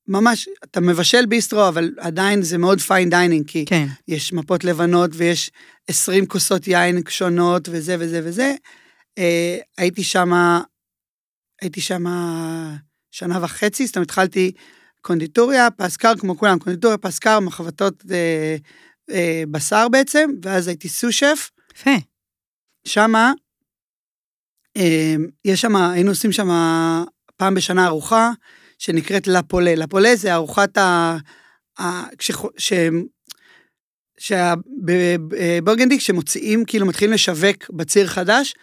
ממש, 0.07 0.49
אתה 0.63 0.81
מבשל 0.81 1.25
ביסטרו, 1.25 1.67
אבל 1.67 1.91
עדיין 1.99 2.41
זה 2.41 2.57
מאוד 2.57 2.79
fine 2.79 3.09
dining, 3.09 3.47
כי 3.47 3.65
כן. 3.65 3.85
יש 4.07 4.33
מפות 4.33 4.63
לבנות 4.63 5.11
ויש 5.13 5.51
20 5.87 6.25
כוסות 6.25 6.67
יין 6.67 7.01
שונות 7.09 7.69
וזה 7.71 7.95
וזה 7.99 8.21
וזה. 8.23 8.55
אה, 9.17 9.57
הייתי 9.77 10.03
שם, 10.03 10.31
הייתי 11.61 11.81
שם 11.81 12.03
שנה 13.11 13.43
וחצי, 13.43 13.87
זאת 13.87 13.95
אומרת, 13.95 14.07
התחלתי 14.07 14.51
קונדיטוריה, 15.01 15.71
פס 15.71 15.93
קר 15.93 16.15
כמו 16.15 16.37
כולם, 16.37 16.59
קונדיטוריה, 16.59 16.97
פס 16.97 17.14
קר, 17.14 17.39
מחבטות 17.39 18.03
אה, 18.11 18.55
אה, 19.11 19.43
בשר 19.51 19.87
בעצם, 19.89 20.29
ואז 20.43 20.67
הייתי 20.67 20.89
סו-שף. 20.89 21.49
יפה. 21.75 21.95
שמה, 22.87 23.33
יש 25.45 25.61
שם, 25.61 25.75
היינו 25.75 26.11
עושים 26.11 26.31
שם 26.31 26.49
פעם 27.37 27.55
בשנה 27.55 27.85
ארוחה, 27.85 28.31
שנקראת 28.79 29.27
לפולה. 29.27 29.75
לפולה 29.75 30.15
זה 30.15 30.33
ארוחת 30.33 30.77
ה... 30.77 31.17
ה... 31.79 32.03
כש... 32.17 32.31
ש... 32.57 32.73
כאילו 36.67 36.85
מתחילים 36.85 37.13
לשווק 37.13 37.69
בציר 37.69 38.07
חדש, 38.07 38.53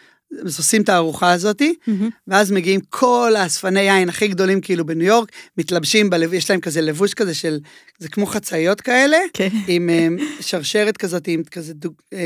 אז 0.44 0.58
עושים 0.58 0.82
את 0.82 0.88
הארוחה 0.88 1.32
הזאתי, 1.32 1.74
mm-hmm. 1.80 2.04
ואז 2.26 2.52
מגיעים 2.52 2.80
כל 2.88 3.32
האספני 3.36 3.80
יין 3.80 4.08
הכי 4.08 4.28
גדולים 4.28 4.60
כאילו 4.60 4.86
בניו 4.86 5.06
יורק, 5.06 5.32
מתלבשים, 5.58 6.10
בלב, 6.10 6.34
יש 6.34 6.50
להם 6.50 6.60
כזה 6.60 6.80
לבוש 6.80 7.14
כזה 7.14 7.34
של, 7.34 7.58
זה 7.98 8.08
כמו 8.08 8.26
חצאיות 8.26 8.80
כאלה, 8.80 9.16
okay. 9.16 9.30
כן. 9.32 9.48
עם 9.66 9.90
uh, 10.18 10.22
שרשרת 10.42 10.96
כזאת, 10.96 11.28
עם 11.28 11.42
כזה 11.50 11.74
דוג, 11.74 11.94
uh, 12.14 12.16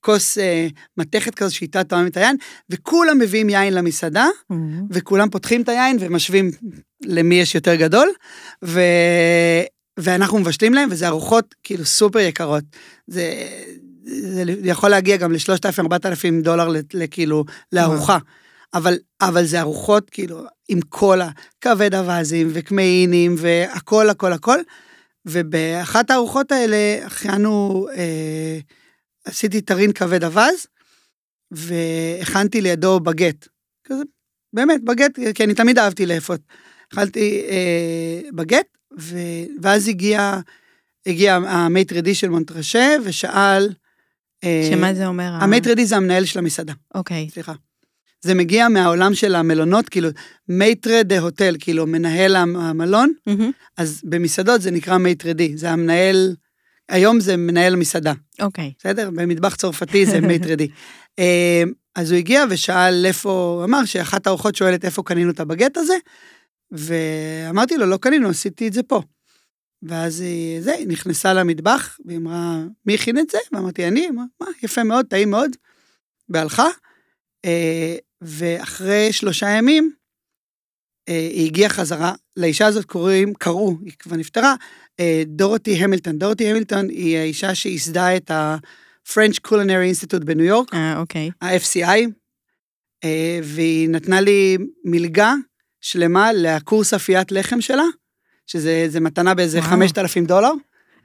כוס 0.00 0.38
uh, 0.38 0.40
מתכת 0.96 1.34
כזאת 1.34 1.52
שאיתה 1.52 1.84
תואמים 1.84 2.06
את 2.06 2.16
היין, 2.16 2.36
וכולם 2.70 3.18
מביאים 3.18 3.50
יין 3.50 3.74
למסעדה, 3.74 4.26
mm-hmm. 4.52 4.54
וכולם 4.90 5.30
פותחים 5.30 5.62
את 5.62 5.68
היין 5.68 5.96
ומשווים 6.00 6.50
למי 7.04 7.34
יש 7.34 7.54
יותר 7.54 7.74
גדול, 7.74 8.08
ו... 8.64 8.80
ואנחנו 9.98 10.38
מבשלים 10.38 10.74
להם, 10.74 10.88
וזה 10.92 11.08
ארוחות 11.08 11.54
כאילו 11.62 11.84
סופר 11.84 12.18
יקרות. 12.18 12.64
זה, 13.06 13.34
זה 14.06 14.42
יכול 14.62 14.90
להגיע 14.90 15.16
גם 15.16 15.32
ל-3,000-4,000 15.32 16.42
דולר 16.42 16.68
לכאילו, 16.94 17.44
לארוחה. 17.72 18.18
אבל, 18.74 18.98
אבל 19.20 19.44
זה 19.44 19.60
ארוחות 19.60 20.10
כאילו 20.10 20.44
עם 20.68 20.80
כל 20.88 21.18
הכבד 21.20 21.94
אווזים 21.94 22.48
וקמעינים 22.52 23.34
והכל 23.38 24.10
הכל 24.10 24.32
הכל. 24.32 24.58
ובאחת 25.26 26.10
הארוחות 26.10 26.52
האלה 26.52 27.06
הכנו, 27.06 27.86
אה, 27.96 28.58
עשיתי 29.24 29.60
טרין 29.60 29.92
כבד 29.92 30.24
אווז, 30.24 30.66
והכנתי 31.50 32.60
לידו 32.60 33.00
בגט. 33.00 33.48
כזה, 33.84 34.02
באמת, 34.52 34.84
בגט, 34.84 35.18
כי 35.34 35.44
אני 35.44 35.54
תמיד 35.54 35.78
אהבתי 35.78 36.06
לאפות. 36.06 36.40
אכלתי 36.92 37.42
אה, 37.48 38.20
בגט, 38.34 38.66
ו... 38.98 39.18
ואז 39.62 39.88
הגיע, 39.88 40.40
הגיע 41.06 41.34
המייטרדי 41.34 42.14
של 42.14 42.28
מונטרשה 42.28 42.96
ושאל, 43.04 43.68
שמה 44.70 44.94
זה 44.94 45.06
אומר? 45.06 45.32
ה 45.40 45.45
maître 45.45 45.76
d' 45.76 45.86
זה 45.86 45.96
המנהל 45.96 46.24
של 46.24 46.38
המסעדה. 46.38 46.72
אוקיי. 46.94 47.28
סליחה. 47.32 47.52
זה 48.20 48.34
מגיע 48.34 48.68
מהעולם 48.68 49.14
של 49.14 49.34
המלונות, 49.34 49.88
כאילו, 49.88 50.08
maître 50.48 51.02
d'hôtel, 51.02 51.56
כאילו, 51.58 51.86
מנהל 51.86 52.36
המלון, 52.36 53.12
mm-hmm. 53.28 53.42
אז 53.76 54.00
במסעדות 54.04 54.62
זה 54.62 54.70
נקרא 54.70 54.98
maître 54.98 55.37
d', 55.37 55.56
זה 55.56 55.70
המנהל, 55.70 56.34
היום 56.88 57.20
זה 57.20 57.36
מנהל 57.36 57.76
מסעדה, 57.76 58.12
אוקיי. 58.40 58.72
בסדר? 58.78 59.10
במטבח 59.10 59.54
צרפתי 59.54 60.06
זה 60.06 60.20
maître 60.20 60.52
d'. 60.52 60.68
אה, 61.18 61.62
אז 61.94 62.10
הוא 62.10 62.18
הגיע 62.18 62.44
ושאל 62.50 63.06
איפה, 63.06 63.62
אמר 63.64 63.84
שאחת 63.84 64.26
האורחות 64.26 64.54
שואלת 64.54 64.84
איפה 64.84 65.02
קנינו 65.02 65.30
את 65.30 65.40
הבגט 65.40 65.76
הזה, 65.76 65.94
ואמרתי 66.72 67.76
לו, 67.76 67.86
לא 67.86 67.96
קנינו, 67.96 68.28
עשיתי 68.28 68.68
את 68.68 68.72
זה 68.72 68.82
פה. 68.82 69.02
ואז 69.88 70.20
היא, 70.20 70.60
זה, 70.60 70.72
היא 70.72 70.88
נכנסה 70.88 71.34
למטבח, 71.34 71.98
והיא 72.04 72.18
אמרה, 72.18 72.62
מי 72.86 72.94
הכין 72.94 73.18
את 73.18 73.30
זה? 73.30 73.38
ואמרתי, 73.52 73.88
אני, 73.88 74.08
אמרה, 74.08 74.24
מה, 74.40 74.46
יפה 74.62 74.84
מאוד, 74.84 75.06
טעים 75.06 75.30
מאוד, 75.30 75.50
והלכה. 76.28 76.68
אה, 77.44 77.96
ואחרי 78.20 79.12
שלושה 79.12 79.48
ימים, 79.48 79.92
אה, 81.08 81.28
היא 81.32 81.46
הגיעה 81.46 81.70
חזרה, 81.70 82.12
לאישה 82.36 82.66
הזאת 82.66 82.84
קוראים, 82.84 83.34
קראו, 83.34 83.76
היא 83.84 83.92
כבר 83.98 84.16
נפטרה, 84.16 84.54
אה, 85.00 85.22
דורותי 85.26 85.74
המילטון. 85.74 86.18
דורותי 86.18 86.50
המילטון 86.50 86.88
היא 86.88 87.16
האישה 87.18 87.54
שייסדה 87.54 88.16
את 88.16 88.30
ה-French 88.30 89.48
Culinary 89.48 89.92
Institute 89.94 90.24
בניו 90.24 90.46
יורק, 90.46 90.74
אה, 90.74 90.98
אוקיי. 90.98 91.30
ה-FCI, 91.40 92.10
אה, 93.04 93.40
והיא 93.42 93.88
נתנה 93.88 94.20
לי 94.20 94.58
מלגה 94.84 95.34
שלמה 95.80 96.32
לקורס 96.32 96.94
אפיית 96.94 97.32
לחם 97.32 97.60
שלה, 97.60 97.84
שזה 98.46 98.86
זה 98.88 99.00
מתנה 99.00 99.34
באיזה 99.34 99.58
וואו. 99.58 99.70
5,000 99.70 100.26
דולר. 100.26 100.50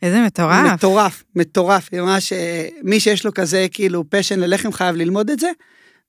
איזה 0.01 0.21
מטורף. 0.21 0.73
מטורף, 0.73 1.23
מטורף. 1.35 1.89
היא 1.91 2.01
אמרה 2.01 2.17
שמי 2.19 2.99
שיש 2.99 3.25
לו 3.25 3.33
כזה 3.33 3.67
כאילו 3.71 4.03
פשן 4.09 4.39
ללחם 4.39 4.71
חייב 4.71 4.95
ללמוד 4.95 5.29
את 5.29 5.39
זה. 5.39 5.51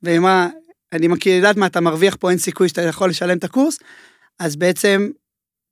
והיא 0.03 0.19
אמרה, 0.19 0.49
אני 0.93 1.09
מכיר, 1.09 1.37
יודעת 1.37 1.57
מה 1.57 1.67
אתה 1.67 1.81
מרוויח 1.81 2.17
פה, 2.21 2.31
אין 2.31 2.39
סיכוי 2.39 2.69
שאתה 2.69 2.83
יכול 2.83 3.11
לשלם 3.11 3.39
את 3.39 3.45
הקורס. 3.45 3.79
אז 4.39 4.57
בעצם 4.57 5.11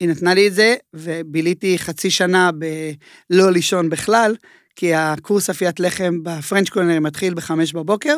היא 0.00 0.08
נתנה 0.08 0.34
לי 0.34 0.48
את 0.48 0.54
זה, 0.54 0.74
וביליתי 0.94 1.78
חצי 1.78 2.10
שנה 2.10 2.50
בלא 2.52 3.52
לישון 3.52 3.90
בכלל, 3.90 4.36
כי 4.76 4.94
הקורס 4.94 5.50
אפיית 5.50 5.80
לחם 5.80 6.18
בפרנץ' 6.22 6.68
קולנרי 6.68 6.98
מתחיל 6.98 7.34
בחמש 7.34 7.72
בבוקר, 7.72 8.16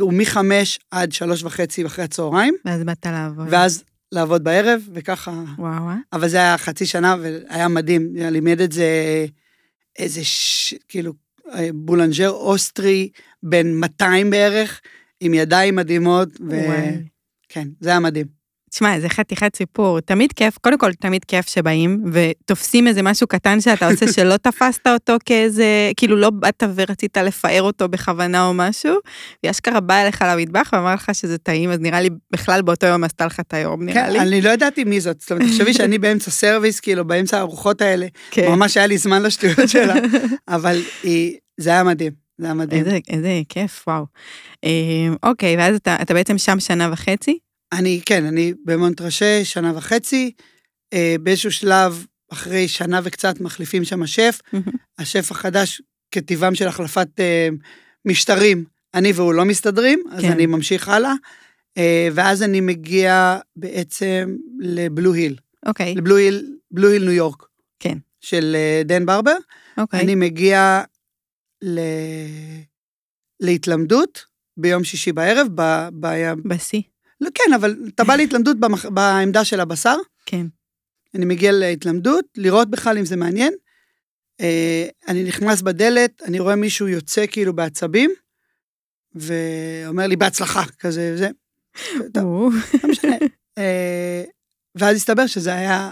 הוא 0.00 0.12
מחמש 0.12 0.78
עד 0.90 1.12
שלוש 1.12 1.42
וחצי 1.42 1.86
אחרי 1.86 2.04
הצהריים, 2.04 2.54
ואז 2.64 2.84
באת 2.84 3.06
לעבוד. 3.06 3.46
ואז 3.50 3.84
לעבוד 4.12 4.44
בערב, 4.44 4.88
וככה 4.94 5.42
וואו, 5.58 5.88
אה? 5.88 5.96
אבל 6.12 6.28
זה 6.28 6.36
היה 6.36 6.58
חצי 6.58 6.86
שנה 6.86 7.16
והיה 7.20 7.68
מדהים, 7.68 8.08
לימד 8.14 8.60
את 8.60 8.72
זה 8.72 9.26
איזה 9.98 10.24
ש... 10.24 10.74
כאילו 10.88 11.12
אה, 11.54 11.68
boulanger 11.74 12.30
אוסטרי 12.30 13.10
בן 13.42 13.74
200 13.74 14.30
בערך, 14.30 14.80
עם 15.20 15.34
ידיים 15.34 15.76
מדהימות, 15.76 16.28
וואי. 16.40 17.02
וכן, 17.46 17.68
זה 17.80 17.90
היה 17.90 18.00
מדהים. 18.00 18.37
תשמע, 18.70 19.00
זה 19.00 19.08
חתיכת 19.08 19.56
סיפור. 19.56 20.00
תמיד 20.00 20.32
כיף, 20.32 20.58
קודם 20.58 20.78
כל, 20.78 20.92
תמיד 20.92 21.24
כיף 21.24 21.48
שבאים 21.48 22.04
ותופסים 22.12 22.86
איזה 22.86 23.02
משהו 23.02 23.26
קטן 23.26 23.60
שאתה 23.60 23.86
עושה 23.86 24.12
שלא 24.16 24.36
תפסת 24.36 24.86
אותו 24.86 25.16
כאיזה, 25.24 25.90
כאילו 25.96 26.16
לא 26.16 26.30
באת 26.30 26.62
ורצית 26.74 27.16
לפאר 27.16 27.62
אותו 27.62 27.88
בכוונה 27.88 28.46
או 28.46 28.54
משהו, 28.54 28.94
ואשכרה 29.44 29.80
בא 29.80 30.02
אליך 30.02 30.24
למטבח 30.28 30.70
ואמר 30.72 30.94
לך 30.94 31.10
שזה 31.12 31.38
טעים, 31.38 31.70
אז 31.70 31.78
נראה 31.80 32.00
לי 32.00 32.08
בכלל 32.32 32.62
באותו 32.62 32.86
יום 32.86 33.04
עשתה 33.04 33.26
לך 33.26 33.40
את 33.40 33.54
היום, 33.54 33.82
נראה 33.82 34.06
כן, 34.06 34.12
לי. 34.12 34.20
אני 34.20 34.42
לא 34.42 34.50
ידעתי 34.50 34.84
מי 34.84 35.00
זאת, 35.00 35.20
זאת 35.20 35.32
אומרת, 35.32 35.46
תחשבי 35.48 35.74
שאני 35.74 35.98
באמצע 36.08 36.30
סרוויס, 36.30 36.80
כאילו, 36.80 37.04
באמצע 37.04 37.38
הארוחות 37.38 37.82
האלה, 37.82 38.06
כן. 38.30 38.48
ממש 38.48 38.76
היה 38.76 38.86
לי 38.86 38.98
זמן 38.98 39.22
לשטויות 39.22 39.68
שלה, 39.72 39.94
אבל 40.48 40.82
היא, 41.02 41.36
זה 41.56 41.70
היה 41.70 41.84
מדהים, 41.84 42.12
זה 42.38 42.46
היה 42.46 42.54
מדהים. 42.54 42.84
איזה, 42.84 42.98
איזה 43.08 43.40
כיף, 43.48 43.84
וואו. 43.86 44.04
אה, 44.64 45.08
אוקיי, 45.22 45.56
ואז 45.56 45.76
אתה, 45.76 45.96
אתה 46.02 46.14
בעצם 46.14 46.38
שם 46.38 46.60
שנה 46.60 46.88
וחצי? 46.92 47.38
אני, 47.72 48.00
כן, 48.06 48.24
אני 48.24 48.54
במונטרשה 48.64 49.44
שנה 49.44 49.72
וחצי, 49.76 50.32
אה, 50.92 51.16
באיזשהו 51.22 51.52
שלב, 51.52 52.06
אחרי 52.32 52.68
שנה 52.68 53.00
וקצת, 53.04 53.40
מחליפים 53.40 53.84
שם 53.84 54.02
השף, 54.02 54.40
השף 54.98 55.30
החדש, 55.30 55.82
כטיבם 56.10 56.54
של 56.54 56.68
החלפת 56.68 57.08
אה, 57.18 57.48
משטרים, 58.04 58.64
אני 58.94 59.12
והוא 59.12 59.34
לא 59.34 59.44
מסתדרים, 59.44 60.02
אז 60.10 60.22
כן. 60.22 60.32
אני 60.32 60.46
ממשיך 60.46 60.88
הלאה, 60.88 61.12
אה, 61.78 62.08
ואז 62.14 62.42
אני 62.42 62.60
מגיע 62.60 63.38
בעצם 63.56 64.36
לבלו 64.60 65.12
היל, 65.12 65.36
אוקיי, 65.66 65.94
לבלו 65.94 66.16
היל, 66.16 66.56
בלו 66.70 66.88
היל 66.88 67.04
ניו 67.04 67.12
יורק. 67.12 67.46
כן. 67.80 67.98
של 68.20 68.56
אה, 68.56 68.82
דן 68.84 69.06
ברבר. 69.06 69.36
אוקיי. 69.78 70.00
אני 70.00 70.14
מגיע 70.14 70.82
ל... 71.62 71.80
להתלמדות 73.40 74.24
ביום 74.56 74.84
שישי 74.84 75.12
בערב, 75.12 75.46
ב... 75.54 75.88
ב... 76.00 76.32
בשיא, 76.44 76.82
לא, 77.20 77.28
כן, 77.34 77.52
אבל 77.54 77.76
אתה 77.94 78.04
בא 78.04 78.16
להתלמדות 78.16 78.60
במח... 78.60 78.86
בעמדה 78.86 79.44
של 79.44 79.60
הבשר, 79.60 79.96
כן. 80.26 80.46
אני 81.14 81.24
מגיע 81.24 81.52
להתלמדות, 81.52 82.24
לראות 82.36 82.70
בכלל 82.70 82.98
אם 82.98 83.04
זה 83.04 83.16
מעניין. 83.16 83.52
אה, 84.40 84.86
אני 85.08 85.24
נכנס 85.24 85.62
בדלת, 85.62 86.22
אני 86.22 86.40
רואה 86.40 86.56
מישהו 86.56 86.88
יוצא 86.88 87.24
כאילו 87.30 87.52
בעצבים, 87.52 88.10
ואומר 89.14 90.06
לי 90.06 90.16
בהצלחה, 90.16 90.64
כזה 90.78 91.12
וזה. 91.14 91.28
טוב, 92.14 92.54
לא 92.82 92.90
משנה. 92.90 93.16
אה, 93.58 94.24
ואז 94.74 94.96
הסתבר 94.96 95.26
שזה 95.26 95.54
היה 95.54 95.90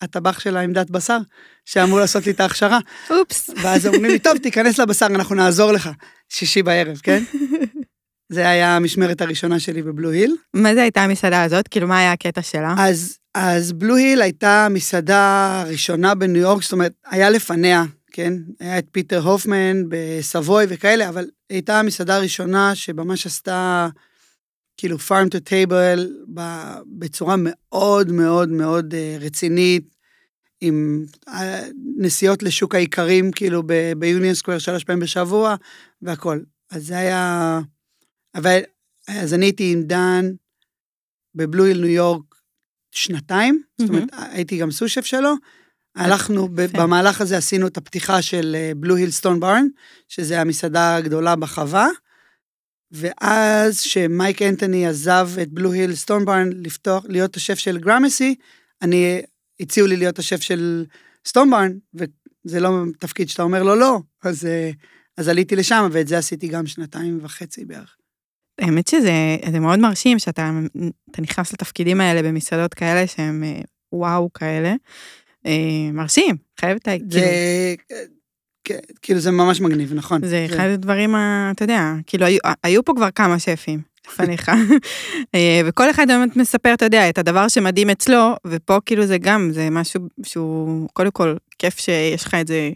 הטבח 0.00 0.40
של 0.40 0.56
העמדת 0.56 0.90
בשר, 0.90 1.18
שאמור 1.64 2.00
לעשות 2.00 2.26
לי 2.26 2.32
את 2.32 2.40
ההכשרה. 2.40 2.78
אופס. 3.10 3.50
ואז 3.62 3.86
אומרים 3.86 4.04
לי, 4.04 4.18
טוב, 4.18 4.38
תיכנס 4.38 4.78
לבשר, 4.78 5.06
אנחנו 5.06 5.34
נעזור 5.34 5.72
לך. 5.72 5.90
שישי 6.28 6.62
בערב, 6.62 7.00
כן? 7.02 7.22
זה 8.30 8.48
היה 8.48 8.76
המשמרת 8.76 9.20
הראשונה 9.20 9.60
שלי 9.60 9.82
בבלו 9.82 10.10
היל. 10.10 10.36
מה 10.54 10.74
זה 10.74 10.82
הייתה 10.82 11.02
המסעדה 11.02 11.42
הזאת? 11.42 11.68
כאילו, 11.68 11.88
מה 11.88 11.98
היה 11.98 12.12
הקטע 12.12 12.42
שלה? 12.42 12.74
אז, 12.78 13.18
אז 13.34 13.72
בלו 13.72 13.96
היל 13.96 14.22
הייתה 14.22 14.66
המסעדה 14.66 15.60
הראשונה 15.60 16.14
בניו 16.14 16.42
יורק, 16.42 16.62
זאת 16.62 16.72
אומרת, 16.72 16.92
היה 17.06 17.30
לפניה, 17.30 17.84
כן? 18.12 18.32
היה 18.60 18.78
את 18.78 18.86
פיטר 18.92 19.20
הופמן 19.22 19.82
בסבוי 19.88 20.64
וכאלה, 20.68 21.08
אבל 21.08 21.26
הייתה 21.50 21.80
המסעדה 21.80 22.16
הראשונה 22.16 22.74
שממש 22.74 23.26
עשתה 23.26 23.88
כאילו 24.76 24.96
farm 24.96 25.28
to 25.34 25.38
table 25.48 26.30
בצורה 26.98 27.34
מאוד 27.38 28.12
מאוד 28.12 28.48
מאוד 28.48 28.94
אה, 28.94 29.16
רצינית, 29.20 29.94
עם 30.60 31.04
אה, 31.28 31.62
נסיעות 31.96 32.42
לשוק 32.42 32.74
האיכרים, 32.74 33.32
כאילו 33.32 33.62
ביוניון 33.98 34.34
סקוויר 34.34 34.58
שלוש 34.58 34.84
פעמים 34.84 35.00
בשבוע, 35.00 35.54
והכל. 36.02 36.40
אז 36.70 36.86
זה 36.86 36.98
היה... 36.98 37.60
אבל, 38.34 38.60
אז 39.08 39.34
אני 39.34 39.46
הייתי 39.46 39.72
עם 39.72 39.82
דן 39.82 40.30
בבלו 41.34 41.64
היל 41.64 41.80
ניו 41.80 41.90
יורק 41.90 42.34
שנתיים, 42.90 43.62
זאת 43.78 43.88
אומרת, 43.88 44.08
הייתי 44.12 44.58
גם 44.58 44.70
סושף 44.70 45.04
שלו. 45.04 45.34
הלכנו, 45.96 46.48
ב- 46.48 46.60
יפה. 46.60 46.78
במהלך 46.78 47.20
הזה 47.20 47.36
עשינו 47.36 47.66
את 47.66 47.76
הפתיחה 47.76 48.22
של 48.22 48.56
בלו 48.76 48.96
היל 48.96 49.10
סטון 49.10 49.40
ברן, 49.40 49.66
שזה 50.08 50.40
המסעדה 50.40 50.96
הגדולה 50.96 51.36
בחווה. 51.36 51.88
ואז 52.92 53.80
שמייק 53.80 54.42
אנטוני 54.42 54.86
עזב 54.86 55.30
את 55.42 55.48
בלו 55.48 55.72
היל 55.72 55.94
סטון 55.94 56.24
ברן 56.24 56.50
לפתוח, 56.52 57.04
להיות 57.08 57.36
השף 57.36 57.58
של 57.58 57.78
גרמסי, 57.78 58.34
אני, 58.82 59.22
הציעו 59.60 59.86
לי 59.86 59.96
להיות 59.96 60.18
השף 60.18 60.42
של 60.42 60.84
סטון 61.26 61.50
ברן, 61.50 61.72
וזה 61.94 62.60
לא 62.60 62.70
תפקיד 62.98 63.28
שאתה 63.28 63.42
אומר 63.42 63.62
לו 63.62 63.74
לא, 63.74 64.00
אז, 64.22 64.44
אה, 64.46 64.70
אז 65.16 65.28
עליתי 65.28 65.56
לשם, 65.56 65.88
ואת 65.92 66.08
זה 66.08 66.18
עשיתי 66.18 66.48
גם 66.48 66.66
שנתיים 66.66 67.18
וחצי 67.22 67.64
בערך. 67.64 67.96
האמת 68.60 68.88
שזה 68.88 69.36
זה 69.52 69.60
מאוד 69.60 69.78
מרשים 69.78 70.18
שאתה 70.18 70.50
אתה 71.10 71.22
נכנס 71.22 71.52
לתפקידים 71.52 72.00
האלה 72.00 72.22
במסעדות 72.22 72.74
כאלה 72.74 73.06
שהם 73.06 73.44
אה, 73.44 73.60
וואו 73.92 74.32
כאלה. 74.32 74.74
אה, 75.46 75.90
מרשים, 75.92 76.36
חייבת, 76.60 76.88
זה, 77.08 77.74
כאילו, 78.64 78.80
כאילו 79.02 79.20
זה 79.20 79.30
ממש 79.30 79.60
מגניב, 79.60 79.94
נכון. 79.94 80.26
זה 80.26 80.46
אחד 80.50 80.68
הדברים, 80.68 81.14
אתה 81.50 81.64
יודע, 81.64 81.92
כאילו 82.06 82.26
היו, 82.26 82.38
היו 82.62 82.84
פה 82.84 82.92
כבר 82.96 83.10
כמה 83.10 83.38
שפים 83.38 83.80
לפניך, 84.06 84.48
אה, 85.34 85.60
וכל 85.64 85.90
אחד 85.90 86.06
באמת 86.08 86.36
מספר, 86.36 86.74
אתה 86.74 86.84
יודע, 86.84 87.08
את 87.08 87.18
הדבר 87.18 87.48
שמדהים 87.48 87.90
אצלו, 87.90 88.34
ופה 88.46 88.78
כאילו 88.86 89.06
זה 89.06 89.18
גם, 89.18 89.50
זה 89.52 89.70
משהו 89.70 90.00
שהוא, 90.22 90.88
קודם 90.92 91.10
כל, 91.10 91.36
כיף 91.58 91.78
שיש 91.78 92.24
לך 92.24 92.34
את 92.34 92.46
זה 92.46 92.70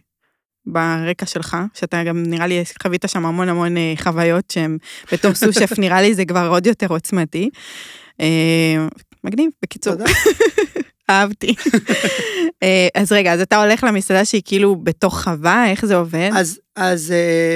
ברקע 0.67 1.27
שלך, 1.27 1.57
שאתה 1.75 2.05
גם, 2.05 2.23
נראה 2.27 2.47
לי, 2.47 2.63
חווית 2.83 3.05
שם 3.07 3.27
המון 3.27 3.49
המון 3.49 3.77
אה, 3.77 3.95
חוויות 4.03 4.51
שהן, 4.51 4.79
בתור 5.13 5.35
סושף, 5.35 5.71
נראה 5.79 6.03
לי 6.03 6.15
זה 6.15 6.25
כבר 6.25 6.49
עוד 6.49 6.67
יותר 6.67 6.87
עוצמתי. 6.87 7.51
אה, 8.21 8.87
מגניב, 9.25 9.51
בקיצור. 9.63 9.95
אהבתי. 11.11 11.55
אה, 12.63 12.89
אז 12.95 13.13
רגע, 13.13 13.33
אז 13.33 13.41
אתה 13.41 13.63
הולך 13.63 13.85
למסעדה 13.85 14.25
שהיא 14.25 14.43
כאילו 14.45 14.77
בתוך 14.77 15.23
חווה, 15.23 15.71
איך 15.71 15.87
זה 15.87 15.97
עובד? 15.97 16.31
אז, 16.35 16.61
אז 16.77 17.15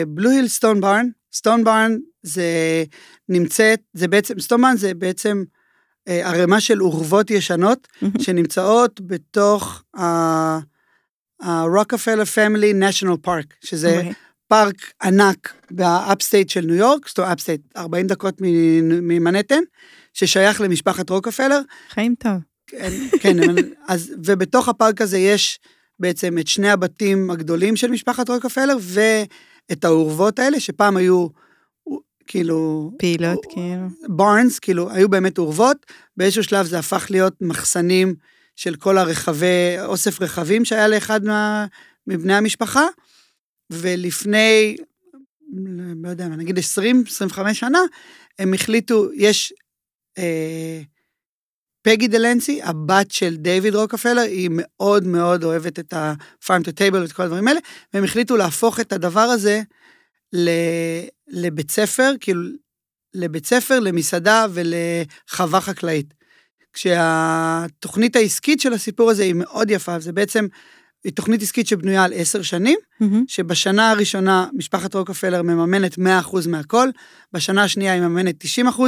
בלו 0.09 0.31
היל 0.31 0.49
סטון 0.49 0.81
ברן, 0.81 1.07
סטון 1.33 1.65
ברן 1.65 1.97
זה 2.23 2.85
נמצאת, 3.29 3.81
זה 3.93 4.09
בעצם, 4.09 4.41
סטון 4.41 4.63
ברן 4.63 4.77
זה 4.77 4.95
בעצם 4.95 5.43
ערימה 6.07 6.61
של 6.61 6.83
אורוות 6.83 7.31
ישנות 7.31 7.89
שנמצאות 8.19 9.01
בתוך 9.07 9.83
ה-Rockefeller 11.41 12.27
Family 12.35 12.83
National 12.83 13.27
Park, 13.27 13.55
שזה 13.65 13.97
אוקיי. 13.97 14.13
פארק 14.49 14.93
ענק 15.03 15.55
ב 15.71 15.81
upstate 15.81 16.49
של 16.49 16.61
ניו 16.61 16.75
יורק, 16.75 17.09
זאת 17.09 17.19
אומרת 17.19 17.33
upstate, 17.33 17.61
40 17.77 18.07
דקות 18.07 18.35
ממנהטן, 19.03 19.61
ששייך 20.15 20.61
למשפחת 20.61 21.11
רוקפלר. 21.11 21.61
חיים 21.91 22.15
טוב. 22.19 22.33
כן, 22.67 22.93
כן, 23.21 23.37
אז, 23.89 24.13
ובתוך 24.25 24.69
הפארק 24.69 25.01
הזה 25.01 25.19
יש 25.19 25.59
בעצם 26.01 26.39
את 26.39 26.47
שני 26.47 26.71
הבתים 26.71 27.31
הגדולים 27.31 27.77
של 27.77 27.91
משפחת 27.91 28.29
רוקפלר, 28.29 28.77
ואת 28.81 29.85
האורוות 29.85 30.39
האלה, 30.39 30.61
שפעם 30.61 30.97
היו 30.97 31.27
כאילו... 32.27 32.91
פעילות, 32.99 33.47
כאילו. 33.49 33.87
barns, 34.09 34.59
כאילו, 34.59 34.91
היו 34.91 35.09
באמת 35.09 35.39
אורוות, 35.39 35.87
באיזשהו 36.17 36.45
שלב 36.45 36.67
זה 36.67 36.79
הפך 36.79 37.07
להיות 37.11 37.35
מחסנים 37.41 38.15
של 38.59 38.75
כל 38.77 38.99
הרכבי, 38.99 39.77
אוסף 39.85 40.23
רכבים 40.23 40.65
שהיה 40.65 40.89
לאחד 40.89 41.25
מה, 41.25 41.67
מבני 42.07 42.35
המשפחה, 42.35 42.87
ולפני, 43.71 44.77
לא 46.03 46.09
יודע, 46.09 46.29
נגיד 46.29 46.59
20-25 46.59 46.63
שנה, 47.53 47.79
הם 48.39 48.55
החליטו, 48.55 49.09
יש 49.15 49.53
אה, 50.19 50.81
פגי 51.83 52.09
דלנסי, 52.09 52.63
הבת 52.63 53.11
של 53.11 53.37
דיוויד 53.37 53.75
רוקפלר, 53.75 54.21
היא 54.21 54.51
מאוד 54.53 55.05
מאוד 55.05 55.45
אוהבת 55.45 55.79
את 55.79 55.93
ה-farm 55.93 56.63
to 56.63 56.71
table 56.71 56.97
ואת 56.97 57.13
כל 57.13 57.23
הדברים 57.23 57.49
האלה, 57.49 57.61
והם 57.95 58.05
החליטו 58.05 58.37
להפוך 58.37 58.81
את 58.81 58.93
הדבר 58.93 59.21
הזה 59.21 59.63
לבית 61.29 61.71
ספר, 61.71 62.13
כאילו, 62.21 62.43
לבית 63.15 63.47
ספר, 63.47 63.81
למסעדה 63.81 64.47
ולחווה 64.53 65.61
חקלאית. 65.61 66.18
כשהתוכנית 66.79 68.17
העסקית 68.17 68.61
של 68.61 68.73
הסיפור 68.73 69.11
הזה 69.11 69.23
היא 69.23 69.35
מאוד 69.35 69.71
יפה, 69.71 70.01
זה 70.01 70.13
בעצם, 70.13 70.47
היא 71.05 71.13
תוכנית 71.13 71.43
עסקית 71.43 71.67
שבנויה 71.67 72.05
על 72.05 72.13
עשר 72.15 72.43
שנים, 72.43 72.79
mm-hmm. 73.03 73.17
שבשנה 73.27 73.91
הראשונה 73.91 74.47
משפחת 74.53 74.95
רוקפלר 74.95 75.43
מממנת 75.43 75.99
100% 75.99 76.01
מהכל, 76.49 76.89
בשנה 77.33 77.63
השנייה 77.63 77.93
היא 77.93 78.03
מממנת 78.03 78.45
90%, 78.45 78.81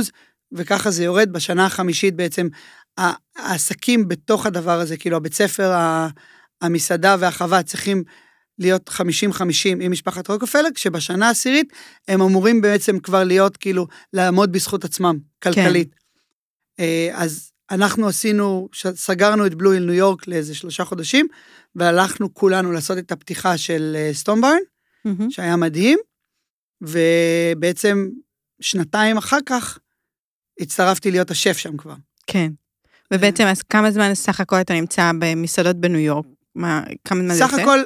וככה 0.52 0.90
זה 0.90 1.04
יורד, 1.04 1.32
בשנה 1.32 1.66
החמישית 1.66 2.16
בעצם 2.16 2.48
העסקים 3.36 4.08
בתוך 4.08 4.46
הדבר 4.46 4.80
הזה, 4.80 4.96
כאילו 4.96 5.16
הבית 5.16 5.34
ספר, 5.34 5.72
המסעדה 6.62 7.16
והחווה 7.18 7.62
צריכים 7.62 8.02
להיות 8.58 8.90
50-50 8.90 9.02
עם 9.80 9.92
משפחת 9.92 10.28
רוקפלר, 10.28 10.68
כשבשנה 10.74 11.28
העשירית 11.28 11.72
הם 12.08 12.22
אמורים 12.22 12.60
בעצם 12.60 12.98
כבר 12.98 13.24
להיות, 13.24 13.56
כאילו, 13.56 13.86
לעמוד 14.12 14.52
בזכות 14.52 14.84
עצמם, 14.84 15.18
כלכלית. 15.42 15.94
כן. 16.76 17.14
אז 17.14 17.49
אנחנו 17.70 18.08
עשינו, 18.08 18.68
סגרנו 18.94 19.46
את 19.46 19.54
בלו 19.54 19.72
איל 19.72 19.84
ניו 19.84 19.94
יורק 19.94 20.26
לאיזה 20.26 20.54
שלושה 20.54 20.84
חודשים, 20.84 21.26
והלכנו 21.74 22.34
כולנו 22.34 22.72
לעשות 22.72 22.98
את 22.98 23.12
הפתיחה 23.12 23.58
של 23.58 24.08
סטומברן, 24.12 24.58
mm-hmm. 25.08 25.30
שהיה 25.30 25.56
מדהים, 25.56 25.98
ובעצם 26.82 28.08
שנתיים 28.60 29.16
אחר 29.16 29.38
כך 29.46 29.78
הצטרפתי 30.60 31.10
להיות 31.10 31.30
השף 31.30 31.58
שם 31.58 31.76
כבר. 31.76 31.94
כן. 32.26 32.52
ובעצם, 33.12 33.44
אז 33.44 33.62
כמה 33.62 33.90
זמן 33.90 34.14
סך 34.14 34.40
הכל 34.40 34.56
אתה 34.60 34.74
נמצא 34.74 35.10
במסעדות 35.18 35.76
בניו 35.76 36.00
יורק? 36.00 36.26
מה, 36.54 36.82
כמה 37.04 37.20
זמן 37.20 37.34
זה 37.34 37.44
יוצא? 37.44 37.56
סך 37.56 37.62
הכל, 37.62 37.78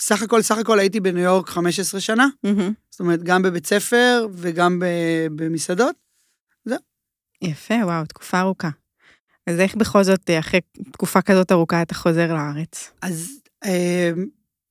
סך 0.00 0.22
הכל, 0.22 0.42
סך 0.42 0.58
הכל 0.58 0.78
הייתי 0.78 1.00
בניו 1.00 1.22
יורק 1.22 1.48
15 1.48 2.00
שנה. 2.00 2.26
Mm-hmm. 2.46 2.72
זאת 2.90 3.00
אומרת, 3.00 3.22
גם 3.22 3.42
בבית 3.42 3.66
ספר 3.66 4.26
וגם 4.32 4.82
במסעדות. 5.36 6.07
יפה, 7.42 7.74
וואו, 7.84 8.06
תקופה 8.06 8.40
ארוכה. 8.40 8.68
אז 9.46 9.60
איך 9.60 9.74
בכל 9.74 10.02
זאת, 10.02 10.30
אחרי 10.38 10.60
תקופה 10.92 11.22
כזאת 11.22 11.52
ארוכה, 11.52 11.82
אתה 11.82 11.94
חוזר 11.94 12.34
לארץ? 12.34 12.90
אז 13.02 13.30
אה, 13.64 14.10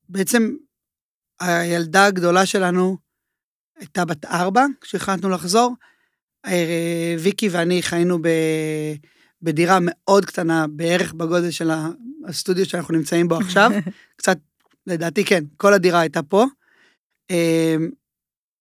בעצם 0.10 0.56
הילדה 1.40 2.06
הגדולה 2.06 2.46
שלנו 2.46 2.98
הייתה 3.80 4.06
בת 4.06 4.26
ארבע 4.26 4.66
כשהחלטנו 4.82 5.30
לחזור. 5.30 5.76
אה, 6.46 7.16
ויקי 7.20 7.50
ואני 7.50 7.82
חיינו 7.84 8.22
ב... 8.22 8.28
בדירה 9.42 9.78
מאוד 9.82 10.26
קטנה, 10.26 10.66
בערך 10.68 11.14
בגודל 11.14 11.52
של 11.52 11.72
הסטודיו 12.28 12.66
שאנחנו 12.66 12.94
נמצאים 12.94 13.28
בו 13.28 13.36
עכשיו, 13.36 13.72
קצת, 14.18 14.38
לדעתי 14.88 15.26
כן, 15.26 15.44
כל 15.58 15.74
הדירה 15.74 16.00
הייתה 16.00 16.24
פה. 16.24 16.46
אמ, 17.30 17.90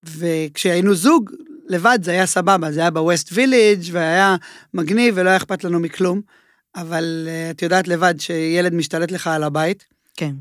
וכשהיינו 0.05 0.95
זוג, 0.95 1.31
לבד 1.69 1.99
זה 2.03 2.11
היה 2.11 2.27
סבבה, 2.27 2.73
זה 2.73 2.81
היה 2.81 2.91
בווסט 2.91 3.29
ויליג' 3.33 3.83
והיה 3.93 4.37
מגניב 4.75 5.15
ולא 5.17 5.29
היה 5.29 5.37
אכפת 5.37 5.65
לנו 5.65 5.81
מכלום, 5.81 6.21
אבל 6.77 7.29
אה, 7.29 7.51
את 7.51 7.63
יודעת 7.63 7.89
לבד 7.89 8.15
שילד 8.19 8.75
משתלט 8.75 9.11
לך 9.11 9.27
על 9.27 9.43
הבית. 9.43 9.85
כן. 10.17 10.33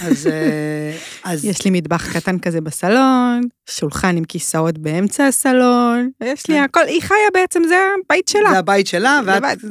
אז, 0.00 0.26
אה, 0.26 0.96
אז... 1.32 1.44
יש 1.44 1.64
לי 1.64 1.70
מטבח 1.70 2.16
קטן 2.16 2.38
כזה 2.38 2.60
בסלון, 2.60 3.40
שולחן 3.70 4.16
עם 4.16 4.24
כיסאות 4.24 4.78
באמצע 4.78 5.26
הסלון, 5.26 6.10
יש 6.20 6.46
לי 6.48 6.54
כן. 6.54 6.62
הכל, 6.62 6.86
היא 6.86 7.02
חיה 7.02 7.16
בעצם, 7.32 7.62
זה 7.68 7.76
הבית 8.04 8.28
שלה. 8.28 8.50
זה 8.50 8.58
הבית 8.58 8.86
שלה, 8.86 9.20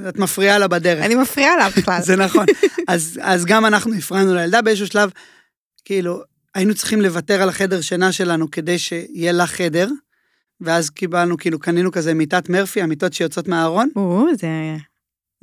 ואת 0.03 0.19
מפריעה 0.19 0.57
לה 0.57 0.67
בדרך. 0.67 1.05
אני 1.05 1.15
מפריעה 1.15 1.57
לה 1.57 1.69
בכלל. 1.69 2.01
זה 2.07 2.15
נכון. 2.15 2.45
אז, 2.87 3.19
אז 3.21 3.45
גם 3.45 3.65
אנחנו 3.65 3.93
הפרענו 3.93 4.35
לילדה 4.35 4.61
באיזשהו 4.61 4.87
שלב, 4.87 5.09
כאילו, 5.85 6.21
היינו 6.55 6.73
צריכים 6.73 7.01
לוותר 7.01 7.41
על 7.41 7.49
החדר 7.49 7.81
שינה 7.81 8.11
שלנו 8.11 8.51
כדי 8.51 8.79
שיהיה 8.79 9.31
לה 9.31 9.47
חדר, 9.47 9.87
ואז 10.61 10.89
קיבלנו, 10.89 11.37
כאילו, 11.37 11.59
קנינו 11.59 11.91
כזה 11.91 12.13
מיטת 12.13 12.49
מרפי, 12.49 12.81
המיטות 12.81 13.13
שיוצאות 13.13 13.47
מהארון. 13.47 13.89
או, 13.95 14.25
זה... 14.39 14.77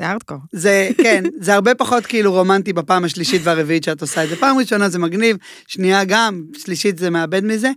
זה 0.01 0.11
ארדקור. 0.11 0.39
זה, 0.53 0.91
כן, 1.03 1.25
זה 1.41 1.55
הרבה 1.55 1.75
פחות 1.75 2.07
כאילו 2.07 2.33
רומנטי 2.33 2.73
בפעם 2.73 3.05
השלישית 3.05 3.41
והרביעית 3.45 3.85
שאת 3.85 4.01
עושה 4.01 4.25
את 4.25 4.29
זה. 4.29 4.37
פעם 4.37 4.59
ראשונה 4.59 4.89
זה 4.89 4.99
מגניב, 4.99 5.37
שנייה 5.67 6.05
גם, 6.05 6.45
שלישית 6.59 6.99
זה 6.99 7.11
מאבד 7.11 7.45
מזה. 7.45 7.71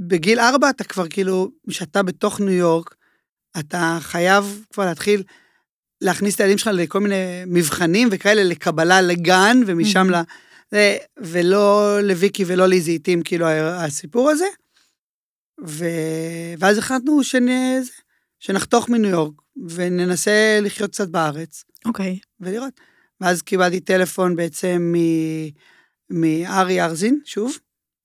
ובגיל 0.00 0.40
ארבע 0.40 0.70
אתה 0.70 0.84
כבר 0.84 1.08
כאילו, 1.08 1.50
כשאתה 1.70 2.02
בתוך 2.02 2.40
ניו 2.40 2.52
יורק, 2.52 2.94
אתה 3.58 3.98
חייב 4.00 4.64
כבר 4.72 4.84
להתחיל 4.84 5.22
להכניס 6.00 6.34
את 6.34 6.40
הילדים 6.40 6.58
שלך 6.58 6.70
לכל 6.74 7.00
מיני 7.00 7.14
מבחנים 7.46 8.08
וכאלה, 8.10 8.44
לקבלה 8.44 9.00
לגן, 9.00 9.60
ומשם 9.66 10.06
ל... 10.10 10.14
ולא 11.20 12.00
לוויקי 12.02 12.44
ולא 12.46 12.66
לזיתים, 12.66 13.22
כאילו, 13.22 13.46
הסיפור 13.48 14.30
הזה. 14.30 14.46
ו... 15.66 15.84
ואז 16.58 16.78
החלטנו 16.78 17.24
שנ... 17.24 17.48
שנחתוך 18.38 18.88
מניו 18.88 19.10
יורק, 19.10 19.34
וננסה 19.68 20.58
לחיות 20.62 20.90
קצת 20.90 21.08
בארץ. 21.08 21.64
אוקיי. 21.84 22.18
Okay. 22.22 22.26
ולראות. 22.40 22.80
ואז 23.20 23.42
קיבלתי 23.42 23.80
טלפון 23.80 24.36
בעצם 24.36 24.94
מארי 26.10 26.82
ארזין, 26.82 27.20
שוב, 27.24 27.58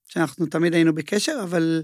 שאנחנו 0.06 0.46
תמיד 0.46 0.74
היינו 0.74 0.96
בקשר, 0.96 1.40
אבל 1.44 1.84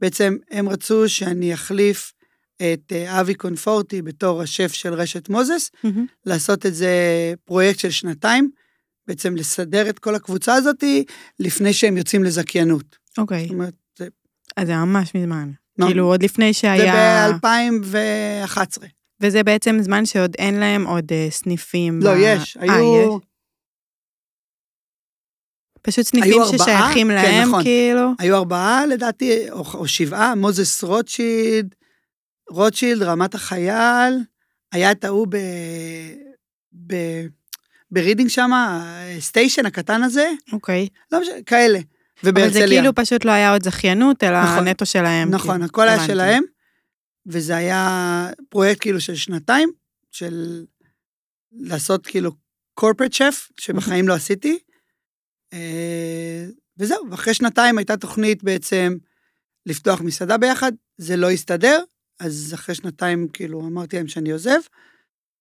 בעצם 0.00 0.36
הם 0.50 0.68
רצו 0.68 1.08
שאני 1.08 1.54
אחליף 1.54 2.12
את 2.56 2.92
אה, 2.92 3.20
אבי 3.20 3.34
קונפורטי 3.34 4.02
בתור 4.02 4.42
השף 4.42 4.72
של 4.72 4.94
רשת 4.94 5.28
מוזס, 5.28 5.70
mm-hmm. 5.70 5.88
לעשות 6.26 6.66
את 6.66 6.74
זה 6.74 6.94
פרויקט 7.44 7.78
של 7.78 7.90
שנתיים, 7.90 8.50
בעצם 9.06 9.36
לסדר 9.36 9.90
את 9.90 9.98
כל 9.98 10.14
הקבוצה 10.14 10.54
הזאת 10.54 10.84
לפני 11.38 11.72
שהם 11.72 11.96
יוצאים 11.96 12.24
לזכיינות. 12.24 12.96
אוקיי. 13.18 13.38
Okay. 13.38 13.42
זאת 13.42 13.50
אומרת. 13.50 13.74
אז 14.56 14.66
זה 14.66 14.76
ממש 14.76 15.14
מזמן. 15.14 15.50
לא. 15.78 15.86
כאילו 15.86 16.06
עוד 16.06 16.22
לפני 16.22 16.54
שהיה... 16.54 17.28
זה 17.28 17.34
ב-2011. 17.42 18.86
וזה 19.20 19.42
בעצם 19.42 19.78
זמן 19.80 20.06
שעוד 20.06 20.34
אין 20.38 20.60
להם 20.60 20.86
עוד 20.86 21.04
uh, 21.04 21.32
סניפים. 21.32 22.00
לא, 22.02 22.14
ב... 22.14 22.16
יש, 22.20 22.56
아, 22.56 22.60
היו... 22.62 23.18
יש? 23.18 23.24
פשוט 25.82 26.06
סניפים 26.06 26.42
ששייכים 26.44 27.10
ארבעה? 27.10 27.24
כן, 27.24 27.32
להם, 27.32 27.44
כן, 27.44 27.48
נכון. 27.48 27.62
כאילו. 27.62 28.10
היו 28.18 28.36
ארבעה 28.36 28.86
לדעתי, 28.86 29.50
או, 29.50 29.64
או 29.74 29.88
שבעה, 29.88 30.34
מוזס 30.34 30.84
רוטשילד, 30.84 31.74
רוטשילד, 32.50 33.02
רמת 33.02 33.34
החייל, 33.34 34.14
היה 34.72 34.92
את 34.92 35.04
ההוא 35.04 35.26
ב... 35.30 35.36
ב... 36.86 36.94
ברידינג 37.90 38.30
שם, 38.30 38.50
station 39.20 39.66
הקטן 39.66 40.02
הזה. 40.02 40.30
אוקיי. 40.52 40.88
לא 41.12 41.20
משנה, 41.20 41.34
כאלה. 41.46 41.78
ובהרצליה. 42.24 42.64
אבל 42.64 42.68
זה 42.68 42.74
כאילו 42.74 42.94
פשוט 42.94 43.24
לא 43.24 43.30
היה 43.30 43.52
עוד 43.52 43.62
זכיינות, 43.62 44.24
אלא 44.24 44.42
נכון, 44.42 44.68
נטו 44.68 44.86
שלהם. 44.86 45.30
נכון, 45.30 45.52
כאילו. 45.54 45.64
הכל 45.64 45.88
היה 45.88 46.06
שלהם. 46.06 46.42
וזה 47.26 47.56
היה 47.56 48.30
פרויקט 48.48 48.80
כאילו 48.80 49.00
של 49.00 49.14
שנתיים, 49.14 49.70
של 50.10 50.64
לעשות 51.52 52.06
כאילו 52.06 52.30
corporate 52.80 53.14
chef, 53.14 53.50
שבחיים 53.60 54.08
לא 54.08 54.14
עשיתי. 54.14 54.58
אה, 55.52 56.46
וזהו, 56.78 57.10
ואחרי 57.10 57.34
שנתיים 57.34 57.78
הייתה 57.78 57.96
תוכנית 57.96 58.42
בעצם 58.42 58.96
לפתוח 59.66 60.00
מסעדה 60.00 60.38
ביחד, 60.38 60.72
זה 60.96 61.16
לא 61.16 61.30
הסתדר, 61.30 61.82
אז 62.20 62.50
אחרי 62.54 62.74
שנתיים 62.74 63.28
כאילו 63.28 63.66
אמרתי 63.66 63.96
להם 63.96 64.08
שאני 64.08 64.30
עוזב, 64.30 64.60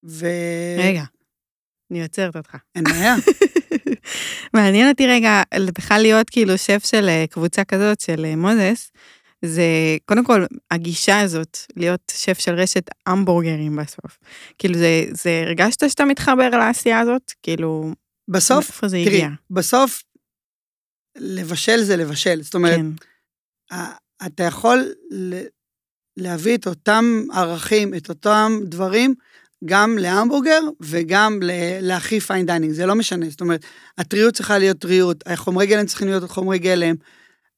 ו... 0.04 0.28
רגע, 0.78 1.04
אני 1.92 2.02
עוצרת 2.02 2.36
אותך. 2.36 2.58
אין 2.76 2.84
בעיה. 2.84 3.16
מעניין 4.54 4.90
אותי 4.90 5.08
רגע, 5.08 5.42
בכלל 5.78 6.02
להיות 6.02 6.30
כאילו 6.30 6.58
שף 6.58 6.82
של 6.86 7.10
אה, 7.10 7.26
קבוצה 7.30 7.64
כזאת, 7.64 8.02
של 8.02 8.26
אה, 8.26 8.36
מוזס, 8.36 8.92
זה 9.46 9.64
קודם 10.06 10.26
כל 10.26 10.46
הגישה 10.72 11.20
הזאת 11.20 11.58
להיות 11.76 12.12
שף 12.12 12.40
של 12.40 12.54
רשת 12.54 12.90
המבורגרים 13.06 13.76
בסוף. 13.76 14.20
כאילו 14.58 14.78
זה, 14.78 15.06
זה 15.12 15.44
הרגשת 15.46 15.90
שאתה 15.90 16.06
מתחבר 16.06 16.50
לעשייה 16.50 17.00
הזאת? 17.00 17.32
כאילו, 17.44 17.94
בסוף, 18.28 18.68
איפה 18.68 18.88
זה 18.88 18.98
תראי, 19.06 19.16
הגיע? 19.16 19.30
בסוף 19.50 20.04
לבשל 21.18 21.82
זה 21.82 21.98
לבשל. 21.98 22.42
זאת 22.42 22.56
אומרת, 22.56 22.80
כן. 23.72 23.76
אתה 24.26 24.44
יכול 24.44 24.94
להביא 26.18 26.58
את 26.58 26.68
אותם 26.68 27.24
ערכים, 27.34 27.94
את 27.94 28.10
אותם 28.10 28.60
דברים, 28.64 29.16
גם 29.66 29.98
להמבורגר 29.98 30.62
וגם 30.82 31.40
להכי 31.82 32.20
fine 32.20 32.46
dining, 32.46 32.74
זה 32.74 32.86
לא 32.86 32.96
משנה. 32.96 33.30
זאת 33.30 33.42
אומרת, 33.42 33.66
הטריות 33.98 34.34
צריכה 34.34 34.58
להיות 34.58 34.78
טריות, 34.78 35.24
החומרי 35.26 35.68
גלם 35.68 35.86
צריכים 35.86 36.08
להיות 36.08 36.32
חומרי 36.32 36.60
גלם, 36.60 36.96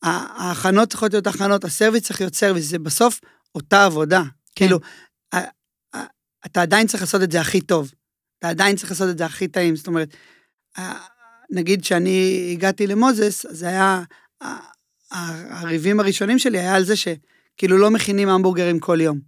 ההכנות 0.04 0.90
צריכות 0.90 1.14
להיות 1.14 1.28
הכנות, 1.28 1.64
הסרוויס 1.64 2.04
צריך 2.04 2.22
להיות 2.22 2.36
סרוויס, 2.36 2.66
זה 2.66 2.80
בסוף 2.80 3.20
אותה 3.56 3.86
עבודה. 3.86 4.22
כן. 4.24 4.30
כאילו, 4.56 4.80
אתה 6.46 6.62
עדיין 6.62 6.88
צריך 6.88 7.04
לעשות 7.04 7.22
את 7.24 7.32
זה 7.32 7.42
הכי 7.42 7.62
טוב. 7.62 7.92
אתה 8.40 8.50
עדיין 8.50 8.76
צריך 8.76 8.92
לעשות 8.92 9.10
את 9.10 9.18
זה 9.18 9.26
הכי 9.26 9.48
טעים. 9.48 9.76
זאת 9.76 9.88
אומרת, 9.88 10.16
נגיד 11.52 11.84
שאני 11.84 12.50
הגעתי 12.52 12.88
למוזס, 12.88 13.46
זה 13.50 13.68
היה, 13.68 14.04
הריבים 15.52 16.00
הראשונים 16.00 16.40
שלי 16.40 16.60
היה 16.60 16.76
על 16.76 16.84
זה 16.84 16.94
שכאילו 16.96 17.78
לא 17.78 17.92
מכינים 17.92 18.30
המבורגרים 18.30 18.80
כל 18.80 19.02
יום. 19.02 19.20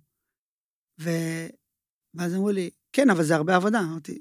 ו... 1.01 1.09
ואז 2.15 2.35
אמרו 2.35 2.51
לי, 2.51 2.69
כן, 2.93 3.09
אבל 3.09 3.23
זה 3.23 3.35
הרבה 3.35 3.55
עבודה. 3.55 3.79
אמרתי, 3.79 4.19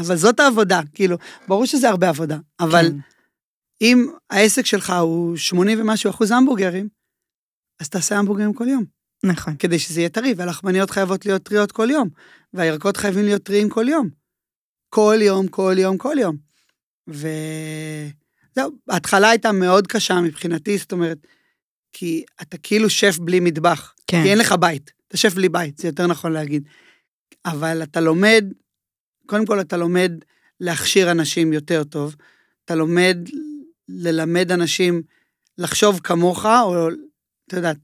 אבל 0.00 0.16
זאת 0.16 0.40
העבודה, 0.40 0.80
כאילו, 0.94 1.16
ברור 1.48 1.66
שזה 1.66 1.88
הרבה 1.88 2.08
עבודה, 2.08 2.38
אבל 2.60 2.88
כן. 2.88 2.96
אם 3.80 4.06
העסק 4.30 4.66
שלך 4.66 4.92
הוא 5.00 5.36
80 5.36 5.80
ומשהו 5.80 6.10
אחוז 6.10 6.30
המבורגרים, 6.30 6.88
אז 7.80 7.88
תעשה 7.88 8.18
המבורגרים 8.18 8.54
כל 8.54 8.68
יום, 8.68 8.84
נכון. 9.24 9.56
כדי 9.56 9.78
שזה 9.78 10.00
יהיה 10.00 10.08
טרי, 10.08 10.34
והלחמניות 10.36 10.90
חייבות 10.90 11.26
להיות 11.26 11.42
טריות 11.42 11.72
כל 11.72 11.88
יום, 11.90 12.08
והירקות 12.52 12.96
חייבים 12.96 13.24
להיות 13.24 13.42
טריים 13.42 13.68
כל 13.68 13.88
יום. 13.88 14.08
כל 14.94 15.18
יום, 15.20 15.48
כל 15.48 15.74
יום, 15.78 15.98
כל 15.98 16.16
יום. 16.20 16.36
וזהו, 17.08 18.70
ההתחלה 18.88 19.30
הייתה 19.30 19.52
מאוד 19.52 19.86
קשה 19.86 20.20
מבחינתי, 20.20 20.78
זאת 20.78 20.92
אומרת, 20.92 21.18
כי 21.92 22.24
אתה 22.42 22.58
כאילו 22.58 22.90
שף 22.90 23.18
בלי 23.18 23.40
מטבח, 23.40 23.94
כן. 24.06 24.22
כי 24.22 24.30
אין 24.30 24.38
לך 24.38 24.52
בית, 24.52 24.92
אתה 25.12 25.20
שף 25.20 25.34
בלי 25.34 25.48
בית, 25.48 25.78
זה 25.78 25.88
יותר 25.88 26.06
נכון 26.06 26.32
להגיד. 26.32 26.68
אבל 27.44 27.82
אתה 27.82 28.00
לומד, 28.00 28.44
קודם 29.26 29.46
כל 29.46 29.60
אתה 29.60 29.76
לומד 29.76 30.12
להכשיר 30.60 31.10
אנשים 31.10 31.52
יותר 31.52 31.84
טוב, 31.84 32.16
אתה 32.64 32.74
לומד 32.74 33.18
ללמד 33.88 34.52
אנשים 34.52 35.02
לחשוב 35.58 36.00
כמוך, 36.04 36.46
או, 36.46 36.88
אתה 37.48 37.56
יודעת, 37.56 37.76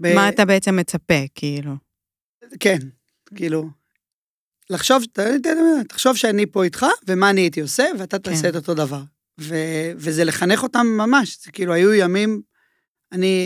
ב- 0.00 0.14
מה 0.14 0.28
אתה 0.28 0.44
בעצם 0.44 0.76
מצפה, 0.76 1.24
כאילו? 1.34 1.72
כן, 2.60 2.78
כאילו, 3.34 3.68
לחשוב, 4.70 5.02
תחשוב 5.88 6.16
שאני 6.16 6.46
פה 6.46 6.64
איתך, 6.64 6.86
ומה 7.06 7.30
אני 7.30 7.40
הייתי 7.40 7.60
עושה, 7.60 7.84
ואתה 7.98 8.18
תעשה 8.18 8.42
כן. 8.42 8.48
את 8.48 8.56
אותו 8.56 8.74
דבר. 8.74 9.02
ו- 9.40 9.92
וזה 9.96 10.24
לחנך 10.24 10.62
אותם 10.62 10.86
ממש, 10.86 11.38
זה 11.44 11.52
כאילו, 11.52 11.72
היו 11.72 11.94
ימים, 11.94 12.42
אני, 13.12 13.44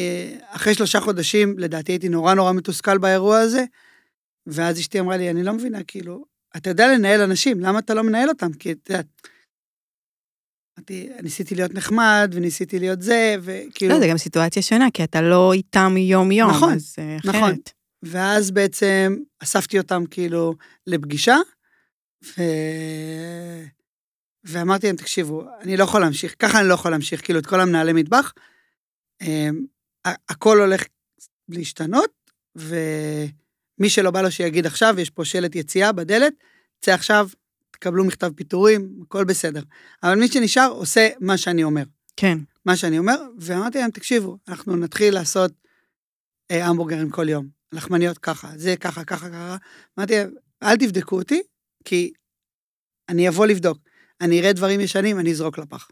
אחרי 0.48 0.74
שלושה 0.74 1.00
חודשים, 1.00 1.58
לדעתי 1.58 1.92
הייתי 1.92 2.08
נורא 2.08 2.34
נורא 2.34 2.52
מתוסכל 2.52 2.98
באירוע 2.98 3.38
הזה, 3.38 3.64
ואז 4.46 4.78
אשתי 4.78 5.00
אמרה 5.00 5.16
לי, 5.16 5.30
אני 5.30 5.42
לא 5.42 5.52
מבינה, 5.52 5.82
כאילו, 5.82 6.24
אתה 6.56 6.70
יודע 6.70 6.88
לנהל 6.88 7.20
אנשים, 7.20 7.60
למה 7.60 7.78
אתה 7.78 7.94
לא 7.94 8.02
מנהל 8.02 8.28
אותם? 8.28 8.52
כי 8.52 8.72
את 8.72 8.90
יודעת, 8.90 9.06
אמרתי, 10.78 11.08
ניסיתי 11.22 11.54
להיות 11.54 11.74
נחמד, 11.74 12.30
וניסיתי 12.34 12.78
להיות 12.78 13.02
זה, 13.02 13.36
וכאילו... 13.42 13.94
לא, 13.94 14.00
זה 14.00 14.06
גם 14.08 14.18
סיטואציה 14.18 14.62
שונה, 14.62 14.90
כי 14.94 15.04
אתה 15.04 15.20
לא 15.20 15.52
איתם 15.52 15.96
יום-יום, 15.96 16.50
נכון, 16.50 16.72
אז 16.72 16.96
אה, 16.98 17.16
אחרת. 17.16 17.34
נכון. 17.34 17.54
ואז 18.02 18.50
בעצם 18.50 19.16
אספתי 19.42 19.78
אותם 19.78 20.04
כאילו 20.10 20.54
לפגישה, 20.86 21.36
ו... 22.24 22.42
ואמרתי 24.44 24.86
להם, 24.86 24.96
תקשיבו, 24.96 25.44
אני 25.60 25.76
לא 25.76 25.84
יכול 25.84 26.00
להמשיך, 26.00 26.34
ככה 26.38 26.60
אני 26.60 26.68
לא 26.68 26.74
יכול 26.74 26.90
להמשיך, 26.90 27.24
כאילו, 27.24 27.38
את 27.38 27.46
כל 27.46 27.60
המנהלי 27.60 27.92
מטבח. 27.92 28.32
אמ, 29.20 29.66
הכל 30.04 30.60
הולך 30.60 30.82
להשתנות, 31.48 32.10
ומי 32.56 33.88
שלא 33.88 34.10
בא 34.10 34.22
לו 34.22 34.30
שיגיד 34.30 34.66
עכשיו, 34.66 34.94
יש 34.98 35.10
פה 35.10 35.24
שלט 35.24 35.56
יציאה 35.56 35.92
בדלת, 35.92 36.32
צא 36.80 36.94
עכשיו, 36.94 37.28
תקבלו 37.70 38.04
מכתב 38.04 38.30
פיטורים, 38.36 39.02
הכל 39.02 39.24
בסדר. 39.24 39.62
אבל 40.02 40.14
מי 40.14 40.28
שנשאר 40.28 40.70
עושה 40.70 41.08
מה 41.20 41.36
שאני 41.36 41.64
אומר. 41.64 41.84
כן. 42.16 42.38
מה 42.64 42.76
שאני 42.76 42.98
אומר, 42.98 43.16
ואמרתי 43.38 43.78
להם, 43.78 43.90
תקשיבו, 43.90 44.38
אנחנו 44.48 44.76
נתחיל 44.76 45.14
לעשות 45.14 45.52
אה, 46.50 46.66
המבורגרים 46.66 47.10
כל 47.10 47.28
יום, 47.28 47.48
לחמניות 47.72 48.18
ככה, 48.18 48.50
זה 48.56 48.76
ככה, 48.76 49.04
ככה, 49.04 49.28
ככה. 49.28 49.56
אמרתי 49.98 50.14
להם, 50.16 50.34
אל 50.62 50.76
תבדקו 50.76 51.16
אותי, 51.16 51.42
כי 51.84 52.12
אני 53.08 53.28
אבוא 53.28 53.46
לבדוק. 53.46 53.78
אני 54.20 54.40
אראה 54.40 54.52
דברים 54.52 54.80
ישנים, 54.80 55.18
אני 55.18 55.30
אזרוק 55.30 55.58
לפח. 55.58 55.88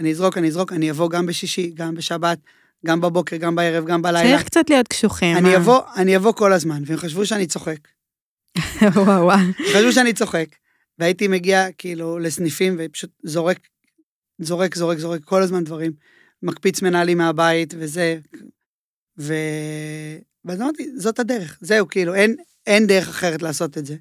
אני 0.00 0.10
אזרוק, 0.10 0.38
אני 0.38 0.48
אזרוק, 0.48 0.72
אני 0.72 0.90
אבוא 0.90 1.10
גם 1.10 1.26
בשישי, 1.26 1.70
גם 1.74 1.94
בשבת, 1.94 2.38
גם 2.86 3.00
בבוקר, 3.00 3.36
גם 3.36 3.54
בערב, 3.54 3.86
גם 3.86 4.02
בלילה. 4.02 4.30
צריך 4.30 4.46
קצת 4.46 4.70
להיות 4.70 4.88
קשוחים. 4.88 5.36
אני 5.36 5.48
אה? 5.48 5.56
אבוא, 5.56 5.80
אני 5.96 6.16
אבוא 6.16 6.32
כל 6.32 6.52
הזמן, 6.52 6.82
והם 6.86 6.98
חשבו 6.98 7.26
שאני 7.26 7.46
צוחק. 7.46 7.88
וואו, 8.94 9.24
וואו. 9.24 9.38
חשבו 9.72 9.92
שאני 9.92 10.12
צוחק. 10.12 10.46
והייתי 10.98 11.28
מגיע 11.28 11.72
כאילו 11.78 12.18
לסניפים 12.18 12.76
ופשוט 12.78 13.10
זורק, 13.22 13.58
זורק, 14.38 14.74
זורק, 14.74 14.98
זורק 14.98 15.24
כל 15.24 15.42
הזמן 15.42 15.64
דברים. 15.64 15.92
מקפיץ 16.42 16.82
מנהלים 16.82 17.18
מהבית 17.18 17.74
וזה. 17.78 18.18
ו... 19.18 19.34
ואז 20.44 20.60
אמרתי, 20.60 20.90
זאת 20.96 21.18
הדרך, 21.18 21.58
זהו, 21.60 21.88
כאילו, 21.88 22.14
אין, 22.14 22.36
אין 22.66 22.86
דרך 22.86 23.08
אחרת 23.08 23.42
לעשות 23.42 23.78
את 23.78 23.86
זה. 23.86 23.96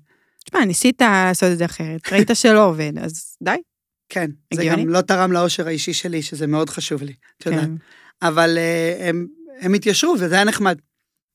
תשמע, 0.45 0.65
ניסית 0.65 1.01
לעשות 1.01 1.51
את 1.51 1.57
זה 1.57 1.65
אחרת, 1.65 2.13
ראית 2.13 2.29
שלא 2.33 2.65
עובד, 2.65 2.91
אז 3.01 3.37
די. 3.43 3.55
כן, 4.09 4.31
זה 4.53 4.61
הגיוני. 4.61 4.83
גם 4.83 4.89
לא 4.89 5.01
תרם 5.01 5.31
לאושר 5.31 5.67
האישי 5.67 5.93
שלי, 5.93 6.21
שזה 6.21 6.47
מאוד 6.47 6.69
חשוב 6.69 7.03
לי, 7.03 7.13
את 7.37 7.45
יודעת. 7.45 7.61
כן. 7.61 7.71
אבל 8.21 8.57
uh, 8.57 9.03
הם, 9.03 9.27
הם 9.59 9.73
התיישרו, 9.73 10.15
וזה 10.19 10.35
היה 10.35 10.43
נחמד. 10.43 10.77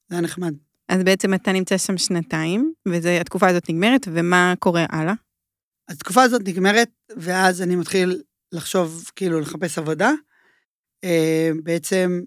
זה 0.09 0.15
היה 0.15 0.21
נחמד. 0.21 0.55
אז 0.89 1.03
בעצם 1.03 1.35
אתה 1.35 1.53
נמצא 1.53 1.79
שם 1.79 1.99
שנתיים, 1.99 2.73
והתקופה 2.87 3.49
הזאת 3.49 3.71
נגמרת, 3.71 4.09
ומה 4.13 4.55
קורה 4.59 4.87
הלאה? 4.91 5.15
התקופה 5.89 6.23
הזאת 6.23 6.43
נגמרת, 6.49 6.89
ואז 7.17 7.63
אני 7.63 7.77
מתחיל 7.77 8.23
לחשוב, 8.53 9.11
כאילו, 9.17 9.41
לחפש 9.41 9.79
עבודה. 9.79 10.13
אה, 11.05 11.51
בעצם, 11.63 12.21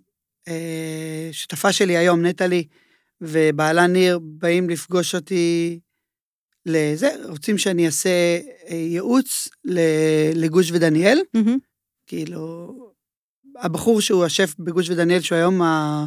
אה, 0.47 1.29
שותפה 1.31 1.73
שלי 1.73 1.97
היום, 1.97 2.25
נטלי, 2.25 2.67
ובעלה 3.21 3.87
ניר, 3.87 4.19
באים 4.21 4.69
לפגוש 4.69 5.15
אותי 5.15 5.79
לזה, 6.67 7.09
רוצים 7.29 7.57
שאני 7.57 7.85
אעשה 7.85 8.09
אה, 8.69 8.75
ייעוץ 8.75 9.47
לגוש 10.35 10.71
ודניאל. 10.71 11.19
מהמם. 11.33 11.57
כאילו, 12.07 12.73
הבחור 13.59 14.01
שהוא 14.01 14.25
השף 14.25 14.55
בגוש 14.59 14.89
ודניאל, 14.89 15.21
שהוא 15.21 15.35
היום 15.37 15.61
ה- 15.61 16.05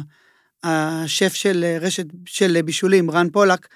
השף 0.63 1.33
של 1.33 1.65
רשת 1.81 2.05
של 2.25 2.61
בישולים, 2.65 3.11
רן 3.11 3.29
פולק, 3.29 3.67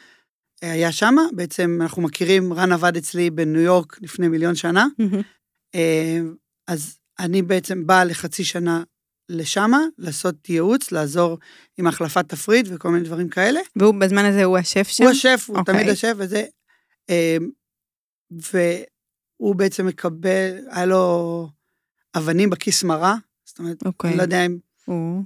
היה 0.62 0.92
שמה. 0.92 1.22
בעצם 1.34 1.80
אנחנו 1.82 2.02
מכירים, 2.02 2.54
רן 2.54 2.72
עבד 2.72 2.98
אצלי 2.98 3.30
בניו 3.30 3.62
יורק 3.62 4.02
לפני 4.02 4.28
מיליון 4.28 4.56
שנה. 4.56 4.86
אה, 5.76 6.20
אז 6.68 6.98
אני 7.20 7.42
בעצם 7.42 7.88
באה 7.88 8.04
לחצי 8.06 8.44
שנה 8.44 8.84
לשמה, 9.30 9.80
לעשות 9.98 10.50
ייעוץ, 10.50 10.92
לעזור 10.92 11.38
עם 11.78 11.88
החלפת 11.88 12.30
תפריט 12.30 12.68
וכל 12.70 12.90
מיני 12.90 13.04
דברים 13.06 13.30
כאלה. 13.30 13.60
והוא 13.76 13.96
בזמן 13.96 14.26
הזה 14.26 14.44
הוא 14.44 14.58
השף 14.58 14.88
שם? 14.88 15.04
הוא 15.04 15.12
השף, 15.12 15.46
הוא 15.48 15.58
אוקיי. 15.58 15.76
תמיד 15.76 15.90
השף 15.90 16.14
וזה. 16.18 16.46
אה, 17.10 17.38
והוא 18.32 19.56
בעצם 19.56 19.86
מקבל, 19.86 20.58
היה 20.72 20.86
לו 20.86 21.48
אבנים 22.18 22.50
בכיס 22.50 22.84
מרה, 22.84 23.16
זאת 23.46 23.60
אומרת, 23.60 23.86
אוקיי. 23.86 24.10
אני 24.10 24.18
לא 24.18 24.24
יודע 24.24 24.46
אם... 24.46 24.58
הוא... 24.86 25.24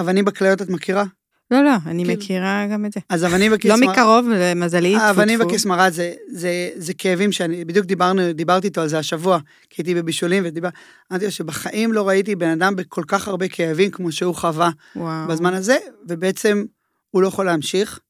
אבנים 0.00 0.24
בכליות 0.24 0.62
את 0.62 0.68
מכירה? 0.68 1.04
לא, 1.50 1.64
לא, 1.64 1.70
אני 1.86 2.04
כאילו- 2.04 2.18
מכירה 2.18 2.66
גם 2.72 2.86
את 2.86 2.92
זה. 2.92 3.00
אז 3.08 3.24
אבנים 3.24 3.52
בכיס 3.52 3.70
לא 3.70 3.76
מרה... 3.76 3.92
מקרוב, 3.92 4.26
למזלי, 4.28 4.94
טפו 4.94 5.02
האבנים 5.04 5.38
טפו. 5.38 5.48
בכיס 5.48 5.66
מרה 5.66 5.90
זה, 5.90 6.14
זה, 6.28 6.70
זה 6.76 6.94
כאבים 6.94 7.32
שאני, 7.32 7.64
בדיוק 7.64 7.86
דיברנו, 7.86 8.32
דיברתי 8.32 8.66
איתו 8.66 8.80
על 8.80 8.88
זה 8.88 8.98
השבוע, 8.98 9.38
כי 9.70 9.82
הייתי 9.82 9.94
בבישולים 9.94 10.42
ודיבר, 10.46 10.68
אמרתי 11.12 11.24
לו 11.24 11.30
שבחיים 11.30 11.92
לא 11.92 12.08
ראיתי 12.08 12.36
בן 12.36 12.48
אדם 12.48 12.76
בכל 12.76 13.02
כך 13.06 13.28
הרבה 13.28 13.48
כאבים 13.48 13.90
כמו 13.90 14.12
שהוא 14.12 14.34
חווה 14.34 14.70
וואו. 14.96 15.28
בזמן 15.28 15.54
הזה, 15.54 15.76
ובעצם 16.08 16.64
הוא 17.10 17.22
לא 17.22 17.28
יכול 17.28 17.46
להמשיך, 17.46 18.00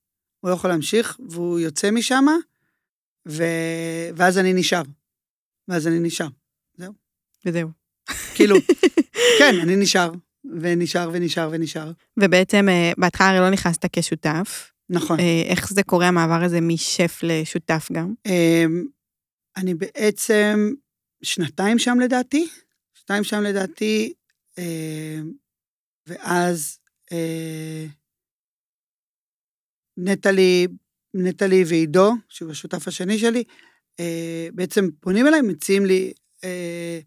הוא 0.41 0.51
לא 0.51 0.55
יכול 0.55 0.71
להמשיך, 0.71 1.17
והוא 1.29 1.59
יוצא 1.59 1.91
משם, 1.91 2.27
ו... 3.29 3.43
ואז 4.17 4.39
אני 4.39 4.53
נשאר. 4.53 4.83
ואז 5.69 5.87
אני 5.87 5.99
נשאר. 5.99 6.29
וזהו. 7.47 7.69
כאילו, 8.35 8.57
כן, 9.39 9.55
אני 9.63 9.77
נשאר, 9.77 10.13
ונשאר 10.61 11.11
ונשאר 11.13 11.49
ונשאר. 11.53 11.93
ובעצם 12.17 12.69
אה, 12.69 12.93
בהתחלה 12.99 13.29
הרי 13.29 13.39
לא 13.39 13.51
נכנסת 13.51 13.85
כשותף. 13.93 14.73
נכון. 14.91 15.21
אה, 15.21 15.43
איך 15.47 15.73
זה 15.73 15.83
קורה 15.83 16.09
המעבר 16.09 16.45
הזה 16.45 16.61
משף 16.61 17.21
לשותף 17.23 17.89
גם? 17.93 18.15
אמ, 18.27 18.87
אני 19.57 19.75
בעצם 19.75 20.73
שנתיים 21.23 21.79
שם 21.79 22.01
לדעתי, 22.01 22.49
שנתיים 22.95 23.25
שם 23.25 23.43
לדעתי, 23.43 24.13
אמ, 24.59 25.33
ואז 26.07 26.79
אה, 27.13 27.87
נטלי, 29.97 30.67
נטלי 31.15 31.65
ועידו, 31.67 32.13
שהוא 32.29 32.51
השותף 32.51 32.89
השני 32.89 33.19
שלי, 33.19 33.45
אה, 34.01 34.49
בעצם 34.53 34.89
פונים 35.01 35.27
אליי, 35.27 35.41
מציעים 35.41 35.87
לי 35.87 36.13
אה, 36.45 37.01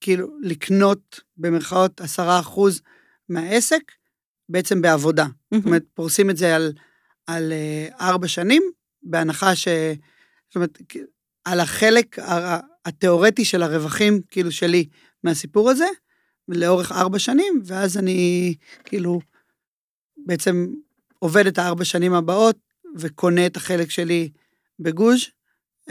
כאילו 0.00 0.28
לקנות 0.42 1.20
במרכאות 1.36 2.00
עשרה 2.00 2.40
אחוז 2.40 2.80
מהעסק, 3.28 3.92
בעצם 4.48 4.82
בעבודה. 4.82 5.26
זאת 5.54 5.66
אומרת, 5.66 5.84
פורסים 5.94 6.30
את 6.30 6.36
זה 6.36 6.56
על, 6.56 6.72
על 7.26 7.52
אה, 7.52 7.88
ארבע 8.08 8.28
שנים, 8.28 8.62
בהנחה 9.02 9.56
ש... 9.56 9.68
זאת 10.48 10.56
אומרת, 10.56 10.78
על 11.44 11.60
החלק 11.60 12.16
התיאורטי 12.84 13.44
של 13.44 13.62
הרווחים, 13.62 14.20
כאילו, 14.30 14.52
שלי 14.52 14.88
מהסיפור 15.24 15.70
הזה, 15.70 15.86
לאורך 16.48 16.92
ארבע 16.92 17.18
שנים, 17.18 17.62
ואז 17.64 17.98
אני, 17.98 18.54
כאילו, 18.84 19.20
בעצם 20.26 20.66
עובד 21.18 21.46
את 21.46 21.58
הארבע 21.58 21.84
שנים 21.84 22.14
הבאות, 22.14 22.56
וקונה 22.96 23.46
את 23.46 23.56
החלק 23.56 23.90
שלי 23.90 24.30
בגוז', 24.80 25.20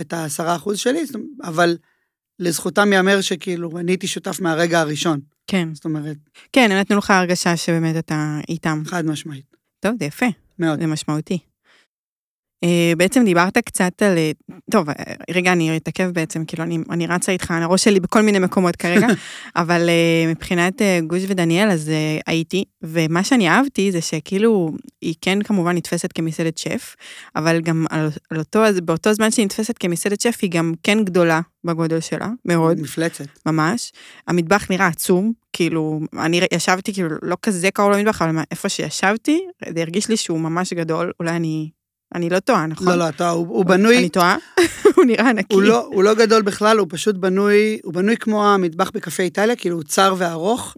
את 0.01 0.13
העשרה 0.13 0.55
אחוז 0.55 0.79
שלי, 0.79 1.03
אבל 1.43 1.77
לזכותם 2.39 2.93
ייאמר 2.93 3.21
שכאילו, 3.21 3.79
אני 3.79 3.91
הייתי 3.91 4.07
שותף 4.07 4.41
מהרגע 4.41 4.79
הראשון. 4.79 5.19
כן. 5.47 5.69
זאת 5.73 5.85
אומרת... 5.85 6.17
כן, 6.53 6.71
הם 6.71 6.77
נתנו 6.77 6.97
לך 6.97 7.11
הרגשה 7.11 7.57
שבאמת 7.57 7.95
אתה 7.95 8.39
איתם. 8.49 8.81
חד 8.85 9.05
משמעית. 9.05 9.55
טוב, 9.79 9.91
זה 9.99 10.05
יפה. 10.05 10.25
מאוד. 10.59 10.79
זה 10.79 10.87
משמעותי. 10.87 11.39
אה, 12.63 12.93
בעצם 12.97 13.25
דיברת 13.25 13.57
קצת 13.57 14.01
על... 14.01 14.17
אה, 14.17 14.31
טוב, 14.71 14.89
אה, 14.89 14.95
רגע, 15.31 15.51
אני 15.51 15.77
אתעכב 15.77 16.09
בעצם, 16.09 16.45
כאילו, 16.45 16.63
אני, 16.63 16.77
אני 16.89 17.07
רצה 17.07 17.31
איתך, 17.31 17.51
הראש 17.51 17.83
שלי 17.83 17.99
בכל 17.99 18.21
מיני 18.21 18.39
מקומות 18.39 18.75
כרגע, 18.75 19.07
אבל 19.55 19.89
מבחינת 20.27 20.81
גוש 21.07 21.23
ודניאל, 21.27 21.69
אז 21.69 21.91
הייתי, 22.27 22.63
ומה 22.83 23.23
שאני 23.23 23.49
אהבתי 23.49 23.91
זה 23.91 24.01
שכאילו, 24.01 24.71
היא 25.01 25.15
כן 25.21 25.43
כמובן 25.43 25.75
נתפסת 25.75 26.11
כמסעדת 26.11 26.57
שף, 26.57 26.95
אבל 27.35 27.61
גם 27.61 27.85
על, 27.89 28.09
על 28.31 28.39
אותו, 28.39 28.63
באותו 28.83 29.13
זמן 29.13 29.31
שהיא 29.31 29.45
נתפסת 29.45 29.77
כמסעדת 29.77 30.21
שף, 30.21 30.37
היא 30.41 30.51
גם 30.51 30.73
כן 30.83 31.03
גדולה 31.03 31.41
בגודל 31.63 31.99
שלה, 31.99 32.29
מאוד. 32.45 32.79
מפלצת. 32.79 33.25
ממש. 33.45 33.91
המטבח 34.27 34.71
נראה 34.71 34.87
עצום, 34.87 35.31
כאילו, 35.53 35.99
אני 36.17 36.41
ישבתי, 36.53 36.93
כאילו, 36.93 37.09
לא 37.21 37.37
כזה 37.41 37.71
קרוב 37.71 37.91
למטבח, 37.91 38.21
אבל 38.21 38.35
איפה 38.51 38.69
שישבתי, 38.69 39.39
זה 39.73 39.81
הרגיש 39.81 40.09
לי 40.09 40.17
שהוא 40.17 40.39
ממש 40.39 40.73
גדול, 40.73 41.11
אולי 41.19 41.35
אני 41.35 41.69
אני 42.15 42.29
לא 42.29 42.39
טועה, 42.39 42.67
נכון? 42.67 42.87
לא, 42.87 42.95
לא, 42.95 43.09
אתה, 43.09 43.29
הוא, 43.29 43.47
הוא 43.47 43.65
בנוי... 43.65 43.97
אני 43.97 44.09
טועה? 44.09 44.37
הוא 44.95 45.05
נראה 45.05 45.29
ענקי. 45.29 45.55
הוא 45.55 45.61
לא, 45.61 45.85
הוא 45.93 46.03
לא 46.03 46.13
גדול 46.13 46.41
בכלל, 46.41 46.77
הוא 46.77 46.87
פשוט 46.89 47.15
בנוי, 47.15 47.79
הוא 47.83 47.93
בנוי 47.93 48.17
כמו 48.17 48.47
המטבח 48.47 48.91
בקפה 48.91 49.23
איטליה, 49.23 49.55
כאילו 49.55 49.75
הוא 49.75 49.83
צר 49.83 50.15
וארוך. 50.17 50.75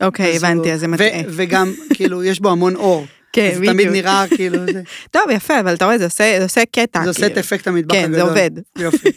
אוקיי, 0.00 0.36
הבנתי, 0.36 0.72
אז 0.72 0.80
זה 0.80 0.88
מטעה. 0.88 1.20
וגם, 1.28 1.72
כאילו, 1.94 2.24
יש 2.24 2.40
בו 2.40 2.50
המון 2.50 2.76
אור. 2.76 3.06
כן, 3.32 3.48
בדיוק. 3.48 3.64
זה 3.64 3.72
תמיד 3.72 3.88
נראה 3.88 4.24
כאילו 4.28 4.58
זה. 4.72 4.82
טוב, 5.10 5.22
יפה, 5.30 5.60
אבל 5.60 5.74
אתה 5.74 5.84
רואה, 5.84 5.98
זה 5.98 6.04
עושה, 6.04 6.34
זה 6.38 6.44
עושה 6.44 6.62
קטע. 6.72 7.02
זה 7.02 7.08
עושה 7.08 7.26
את 7.26 7.26
כאילו. 7.26 7.40
אפקט 7.40 7.68
המטבח 7.68 7.94
הגדול. 7.94 8.06
כן, 8.06 8.12
זה 8.12 8.22
עובד. 8.22 8.50
יופי. 8.78 9.08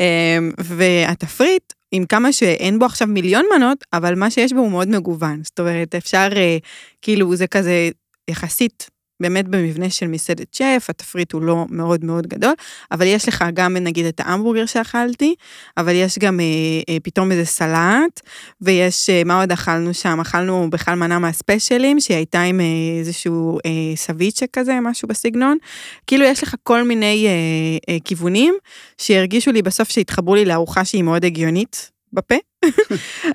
אמ, 0.00 0.52
והתפריט, 0.58 1.72
עם 1.92 2.04
כמה 2.06 2.32
שאין 2.32 2.78
בו 2.78 2.84
עכשיו 2.84 3.08
מיליון 3.08 3.44
מנות, 3.56 3.84
אבל 3.92 4.14
מה 4.14 4.30
שיש 4.30 4.52
בו 4.52 4.60
הוא 4.60 4.70
מאוד 4.70 4.88
מגוון. 4.88 5.40
זאת 5.44 5.60
אומרת, 5.60 5.94
אפשר, 5.94 6.28
אה, 6.36 6.56
כאילו, 7.02 7.36
זה 7.36 7.46
כזה 7.46 7.90
יחסית 8.30 8.90
באמת 9.20 9.48
במבנה 9.48 9.90
של 9.90 10.06
מסעדת 10.06 10.54
שף, 10.54 10.86
התפריט 10.88 11.32
הוא 11.32 11.42
לא 11.42 11.66
מאוד 11.70 12.04
מאוד 12.04 12.26
גדול, 12.26 12.52
אבל 12.90 13.06
יש 13.06 13.28
לך 13.28 13.44
גם 13.54 13.76
נגיד 13.76 14.06
את 14.06 14.20
ההמבורגר 14.20 14.66
שאכלתי, 14.66 15.34
אבל 15.76 15.94
יש 15.94 16.18
גם 16.18 16.40
אה, 16.40 16.44
אה, 16.88 16.96
פתאום 17.02 17.32
איזה 17.32 17.44
סלט, 17.44 18.20
ויש, 18.60 19.10
אה, 19.10 19.22
מה 19.24 19.40
עוד 19.40 19.52
אכלנו 19.52 19.94
שם? 19.94 20.20
אכלנו 20.20 20.70
בכלל 20.70 20.94
מנה 20.94 21.18
מהספיישלים, 21.18 22.00
שהיא 22.00 22.16
הייתה 22.16 22.42
עם 22.42 22.60
אה, 22.60 22.64
איזשהו 22.98 23.58
אה, 23.66 23.96
סביצ'ה 23.96 24.46
כזה, 24.52 24.78
משהו 24.82 25.08
בסגנון. 25.08 25.58
כאילו 26.06 26.24
יש 26.24 26.42
לך 26.42 26.54
כל 26.62 26.82
מיני 26.82 27.26
אה, 27.26 27.94
אה, 27.94 27.98
כיוונים 28.04 28.54
שהרגישו 28.98 29.52
לי 29.52 29.62
בסוף 29.62 29.90
שהתחברו 29.90 30.34
לי 30.34 30.44
לארוחה 30.44 30.84
שהיא 30.84 31.02
מאוד 31.02 31.24
הגיונית 31.24 31.90
בפה, 32.12 32.34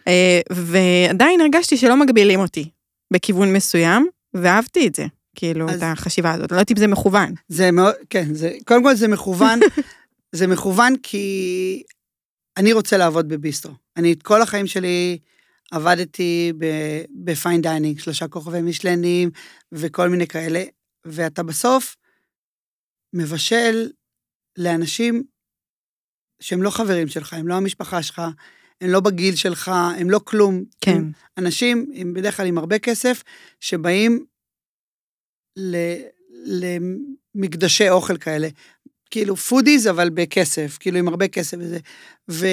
אה, 0.08 0.40
ועדיין 0.52 1.42
הרגשתי 1.42 1.78
שלא 1.78 1.98
מגבילים 1.98 2.40
אותי 2.40 2.70
בכיוון 3.14 3.54
מסוים, 3.54 4.08
ואהבתי 4.34 4.88
את 4.88 4.96
זה. 4.96 5.06
כאילו, 5.36 5.70
אז... 5.70 5.78
את 5.78 5.84
החשיבה 5.84 6.34
הזאת. 6.34 6.52
לא 6.52 6.56
יודעת 6.56 6.72
אם 6.72 6.78
זה 6.78 6.88
מכוון. 6.88 7.34
זה 7.48 7.72
מאוד, 7.72 7.94
כן, 8.10 8.34
זה, 8.34 8.52
קודם 8.66 8.84
כל 8.84 8.96
זה 8.96 9.08
מכוון, 9.08 9.60
זה 10.36 10.48
מכוון 10.48 10.94
כי 11.04 11.84
אני 12.58 12.74
רוצה 12.74 12.98
לעבוד 12.98 13.30
בביסטרו. 13.30 13.74
אני 13.98 14.14
את 14.14 14.24
כל 14.24 14.42
החיים 14.42 14.68
שלי 14.68 15.18
עבדתי 15.72 16.54
ב 17.24 17.31
fine 17.31 17.62
dining, 17.62 18.00
שלושה 18.00 18.28
כוכבי 18.28 18.62
מישלנים 18.62 19.30
וכל 19.72 20.10
מיני 20.10 20.28
כאלה, 20.28 20.64
ואתה 21.06 21.44
בסוף 21.44 21.96
מבשל 23.14 23.90
לאנשים 24.58 25.24
שהם 26.40 26.64
לא 26.64 26.70
חברים 26.70 27.08
שלך, 27.08 27.34
הם 27.34 27.48
לא 27.48 27.54
המשפחה 27.54 28.04
שלך, 28.04 28.22
הם 28.82 28.90
לא 28.90 29.00
בגיל 29.00 29.36
שלך, 29.36 29.72
הם 29.98 30.10
לא 30.10 30.20
כלום. 30.24 30.64
כן. 30.82 31.04
אנשים, 31.38 31.86
עם, 31.94 32.14
בדרך 32.14 32.38
כלל 32.38 32.48
עם 32.48 32.58
הרבה 32.58 32.80
כסף, 32.80 33.24
שבאים 33.60 34.26
למקדשי 37.36 37.90
אוכל 37.90 38.18
כאלה. 38.18 38.48
כאילו 39.12 39.36
פודיז, 39.36 39.88
אבל 39.88 40.10
בכסף, 40.10 40.78
כאילו 40.80 40.98
עם 40.98 41.08
הרבה 41.08 41.28
כסף 41.28 41.58
וזה. 41.60 41.80
ו, 42.32 42.48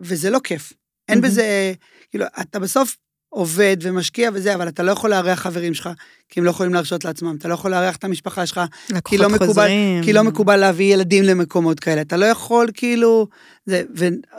וזה 0.00 0.30
לא 0.30 0.38
כיף. 0.44 0.72
אין 1.08 1.20
בזה, 1.20 1.72
כאילו, 2.10 2.24
אתה 2.40 2.58
בסוף 2.58 2.96
עובד 3.28 3.76
ומשקיע 3.80 4.30
וזה, 4.34 4.54
אבל 4.54 4.68
אתה 4.68 4.82
לא 4.82 4.92
יכול 4.92 5.10
לארח 5.10 5.40
חברים 5.40 5.74
שלך, 5.74 5.88
כי 6.28 6.40
הם 6.40 6.44
לא 6.44 6.50
יכולים 6.50 6.74
להרשות 6.74 7.04
לעצמם. 7.04 7.36
אתה 7.36 7.48
לא 7.48 7.54
יכול 7.54 7.70
לארח 7.70 7.96
את 7.96 8.04
המשפחה 8.04 8.46
שלך, 8.46 8.60
כי 9.04 9.18
לא, 9.18 9.28
מקובל, 9.28 9.68
כי 10.04 10.12
לא 10.12 10.24
מקובל 10.24 10.56
להביא 10.56 10.94
ילדים 10.94 11.24
למקומות 11.24 11.80
כאלה. 11.80 12.00
אתה 12.00 12.16
לא 12.16 12.26
יכול, 12.26 12.70
כאילו... 12.74 13.26
זה, 13.66 13.82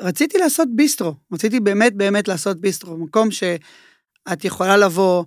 ורציתי 0.02 0.38
לעשות 0.38 0.68
ביסטרו, 0.76 1.14
רציתי 1.34 1.60
באמת 1.60 1.94
באמת 1.96 2.28
לעשות 2.28 2.62
ביסטרו, 2.62 2.98
מקום 2.98 3.32
שאת 3.32 4.46
יכולה 4.46 4.78
לבוא, 4.78 5.24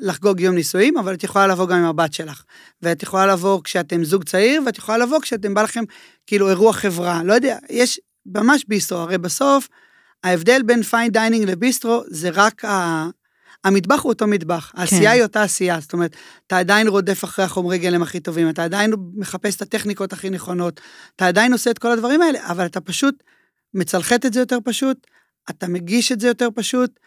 לחגוג 0.00 0.40
יום 0.40 0.54
נישואים, 0.54 0.98
אבל 0.98 1.14
את 1.14 1.24
יכולה 1.24 1.46
לבוא 1.46 1.66
גם 1.66 1.78
עם 1.78 1.84
הבת 1.84 2.12
שלך. 2.12 2.42
ואת 2.82 3.02
יכולה 3.02 3.26
לבוא 3.26 3.60
כשאתם 3.64 4.04
זוג 4.04 4.24
צעיר, 4.24 4.62
ואת 4.66 4.78
יכולה 4.78 4.98
לבוא 4.98 5.20
כשאתם 5.20 5.54
בא 5.54 5.62
לכם 5.62 5.84
כאילו 6.26 6.48
אירוע 6.48 6.72
חברה. 6.72 7.22
לא 7.22 7.32
יודע, 7.32 7.56
יש 7.70 8.00
ממש 8.26 8.64
ביסטרו, 8.68 8.98
הרי 8.98 9.18
בסוף 9.18 9.68
ההבדל 10.24 10.62
בין 10.62 10.82
fine 10.82 11.12
dining 11.12 11.50
לביסטרו 11.50 12.02
זה 12.06 12.30
רק 12.32 12.64
ה... 12.64 13.06
המטבח 13.64 14.00
הוא 14.02 14.12
אותו 14.12 14.26
מטבח, 14.26 14.72
העשייה 14.74 15.10
כן. 15.10 15.16
היא 15.16 15.22
אותה 15.22 15.42
עשייה, 15.42 15.80
זאת 15.80 15.92
אומרת, 15.92 16.16
אתה 16.46 16.58
עדיין 16.58 16.88
רודף 16.88 17.24
אחרי 17.24 17.44
החומרי 17.44 17.78
גלם 17.78 18.02
הכי 18.02 18.20
טובים, 18.20 18.50
אתה 18.50 18.64
עדיין 18.64 18.92
מחפש 19.14 19.56
את 19.56 19.62
הטכניקות 19.62 20.12
הכי 20.12 20.30
נכונות, 20.30 20.80
אתה 21.16 21.26
עדיין 21.26 21.52
עושה 21.52 21.70
את 21.70 21.78
כל 21.78 21.92
הדברים 21.92 22.22
האלה, 22.22 22.38
אבל 22.50 22.66
אתה 22.66 22.80
פשוט 22.80 23.22
מצלחת 23.74 24.26
את 24.26 24.32
זה 24.32 24.40
יותר 24.40 24.58
פשוט, 24.64 25.06
אתה 25.50 25.68
מגיש 25.68 26.12
את 26.12 26.20
זה 26.20 26.28
יותר 26.28 26.48
פשוט, 26.54 27.00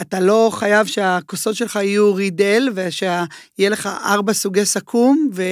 אתה 0.00 0.20
לא 0.20 0.50
חייב 0.54 0.86
שהכוסות 0.86 1.54
שלך 1.54 1.76
יהיו 1.76 2.14
רידל 2.14 2.68
ושיהיה 2.74 3.26
לך 3.58 3.86
ארבע 3.86 4.32
סוגי 4.32 4.64
סכו"ם, 4.64 5.28
ו... 5.34 5.42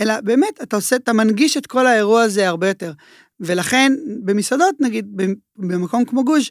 אלא 0.00 0.20
באמת, 0.20 0.62
אתה 0.62 0.76
עושה, 0.76 0.96
אתה 0.96 1.12
מנגיש 1.12 1.56
את 1.56 1.66
כל 1.66 1.86
האירוע 1.86 2.22
הזה 2.22 2.48
הרבה 2.48 2.68
יותר. 2.68 2.92
ולכן, 3.40 3.92
במסעדות, 4.24 4.74
נגיד, 4.80 5.06
במקום 5.56 6.04
כמו 6.04 6.24
גוש, 6.24 6.50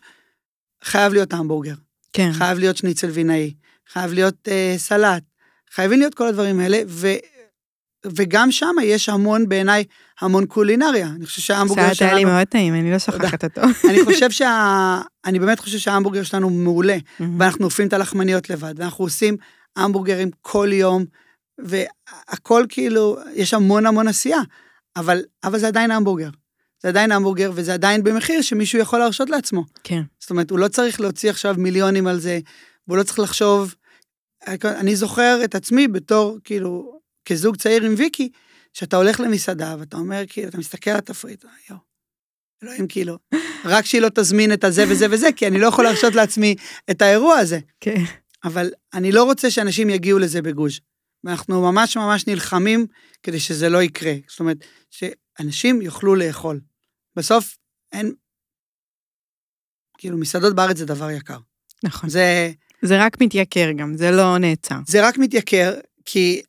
חייב 0.83 1.13
להיות 1.13 1.33
המבורגר. 1.33 1.75
כן. 2.13 2.29
חייב 2.33 2.59
להיות 2.59 2.77
שניצל 2.77 3.09
וינאי, 3.09 3.53
חייב 3.93 4.13
להיות 4.13 4.47
אה, 4.47 4.75
סלט, 4.77 5.23
חייבים 5.71 5.99
להיות 5.99 6.15
כל 6.15 6.27
הדברים 6.27 6.59
האלה, 6.59 6.81
ו... 6.87 7.07
וגם 8.05 8.51
שם 8.51 8.75
יש 8.83 9.09
המון, 9.09 9.49
בעיניי, 9.49 9.83
המון 10.23 10.45
קולינריה. 10.45 11.07
אני 11.07 11.25
חושב 11.25 11.41
שההמבורגר 11.41 11.93
שלנו... 11.93 12.09
היה 12.09 12.17
לי 12.17 12.25
מאוד 12.25 12.47
טעים, 12.47 12.73
אני 12.73 12.91
לא 12.91 12.99
שוכחת 12.99 13.43
אותו. 13.43 13.61
אני 13.89 14.05
חושב 14.05 14.31
שה... 14.31 15.01
אני 15.25 15.39
באמת 15.39 15.59
חושב 15.59 15.77
שההמבורגר 15.77 16.23
שלנו 16.23 16.49
מעולה, 16.49 16.97
ואנחנו 17.39 17.65
אופים 17.65 17.87
את 17.87 17.93
הלחמניות 17.93 18.49
לבד, 18.49 18.73
ואנחנו 18.77 19.03
עושים 19.03 19.37
המבורגרים 19.75 20.29
כל 20.41 20.69
יום, 20.71 21.05
והכל 21.57 22.65
כאילו, 22.69 23.17
יש 23.33 23.53
המון 23.53 23.85
המון 23.85 24.07
עשייה, 24.07 24.39
אבל, 24.95 25.21
אבל 25.43 25.59
זה 25.59 25.67
עדיין 25.67 25.91
המבורגר. 25.91 26.29
זה 26.81 26.89
עדיין 26.89 27.11
המבורגר, 27.11 27.51
וזה 27.55 27.73
עדיין 27.73 28.03
במחיר 28.03 28.41
שמישהו 28.41 28.79
יכול 28.79 28.99
להרשות 28.99 29.29
לעצמו. 29.29 29.65
כן. 29.83 30.01
זאת 30.19 30.29
אומרת, 30.29 30.51
הוא 30.51 30.59
לא 30.59 30.67
צריך 30.67 31.01
להוציא 31.01 31.29
עכשיו 31.29 31.55
מיליונים 31.57 32.07
על 32.07 32.19
זה, 32.19 32.39
והוא 32.87 32.97
לא 32.97 33.03
צריך 33.03 33.19
לחשוב... 33.19 33.75
אני 34.63 34.95
זוכר 34.95 35.41
את 35.43 35.55
עצמי 35.55 35.87
בתור, 35.87 36.37
כאילו, 36.43 36.99
כזוג 37.25 37.55
צעיר 37.55 37.83
עם 37.83 37.95
ויקי, 37.97 38.29
שאתה 38.73 38.97
הולך 38.97 39.19
למסעדה 39.19 39.75
ואתה 39.79 39.97
אומר, 39.97 40.23
כאילו, 40.29 40.49
אתה 40.49 40.57
מסתכל 40.57 40.89
על 40.89 40.97
התפריט, 40.97 41.45
יואו, 41.69 41.79
אלוהים, 42.63 42.87
כאילו, 42.87 43.17
רק 43.65 43.85
שהיא 43.85 44.01
לא 44.01 44.09
תזמין 44.15 44.53
את 44.53 44.63
הזה 44.63 44.83
וזה 44.89 45.05
וזה, 45.11 45.27
כי 45.35 45.47
אני 45.47 45.59
לא 45.59 45.67
יכול 45.67 45.83
להרשות 45.83 46.15
לעצמי 46.15 46.55
את 46.91 47.01
האירוע 47.01 47.37
הזה. 47.37 47.59
כן. 47.79 48.03
אבל 48.43 48.71
אני 48.93 49.11
לא 49.11 49.23
רוצה 49.23 49.51
שאנשים 49.51 49.89
יגיעו 49.89 50.19
לזה 50.19 50.41
בגוש. 50.41 50.81
ואנחנו 51.23 51.61
ממש 51.61 51.97
ממש 51.97 52.27
נלחמים 52.27 52.85
כדי 53.23 53.39
שזה 53.39 53.69
לא 53.69 53.83
יקרה. 53.83 54.13
זאת 54.27 54.39
אומרת, 54.39 54.57
שאנשים 54.89 55.81
יוכלו 55.81 56.15
לאכול. 56.15 56.61
בסוף 57.15 57.57
אין... 57.91 58.13
כאילו, 59.97 60.17
מסעדות 60.17 60.55
בארץ 60.55 60.77
זה 60.77 60.85
דבר 60.85 61.09
יקר. 61.09 61.37
נכון. 61.83 62.09
זה... 62.09 62.51
זה 62.81 63.05
רק 63.05 63.21
מתייקר 63.21 63.71
גם, 63.77 63.97
זה 63.97 64.11
לא 64.11 64.37
נעצר. 64.37 64.75
זה 64.87 65.07
רק 65.07 65.17
מתייקר, 65.17 65.73
כי 66.05 66.41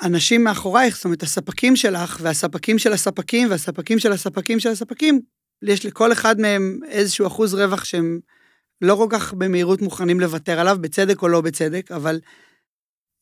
האנשים 0.00 0.44
מאחורייך, 0.44 0.96
זאת 0.96 1.04
אומרת, 1.04 1.22
הספקים 1.22 1.76
שלך, 1.76 2.18
והספקים 2.22 2.78
של 2.78 2.92
הספקים, 2.92 3.50
והספקים 3.50 3.98
של 3.98 4.12
הספקים 4.12 4.60
של 4.60 4.68
הספקים, 4.68 5.20
יש 5.62 5.86
לכל 5.86 6.12
אחד 6.12 6.40
מהם 6.40 6.80
איזשהו 6.88 7.26
אחוז 7.26 7.54
רווח 7.54 7.84
שהם 7.84 8.20
לא 8.82 8.94
כל 8.94 9.06
כך 9.10 9.34
במהירות 9.34 9.82
מוכנים 9.82 10.20
לוותר 10.20 10.60
עליו, 10.60 10.76
בצדק 10.80 11.22
או 11.22 11.28
לא 11.28 11.40
בצדק, 11.40 11.92
אבל 11.92 12.20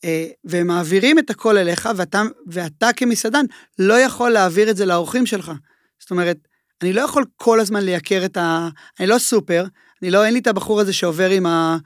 אה, 0.05 0.27
והם 0.45 0.66
מעבירים 0.66 1.18
את 1.18 1.31
הכל 1.31 1.59
אליך, 1.59 1.89
ואתה, 1.97 2.22
ואתה 2.47 2.93
כמסעדן 2.97 3.45
לא 3.79 3.95
יכול 3.95 4.31
להעביר 4.31 4.70
את 4.70 4.77
זה 4.77 4.87
לאורחים 4.87 5.27
שלך. 5.27 5.53
זאת 5.99 6.11
אומרת, 6.11 6.37
אני 6.83 6.93
לא 6.93 7.01
יכול 7.01 7.25
כל 7.37 7.61
הזמן 7.61 7.85
לייקר 7.85 8.25
את 8.25 8.37
ה... 8.37 8.68
אני 9.01 9.07
לא 9.07 9.18
סופר, 9.18 9.64
אני 10.03 10.11
לא, 10.11 10.25
אין 10.25 10.33
לי 10.35 10.41
את 10.41 10.47
הבחור 10.47 10.81
הזה 10.81 10.93
שעובר 10.93 11.31
עם, 11.31 11.47
ה, 11.47 11.77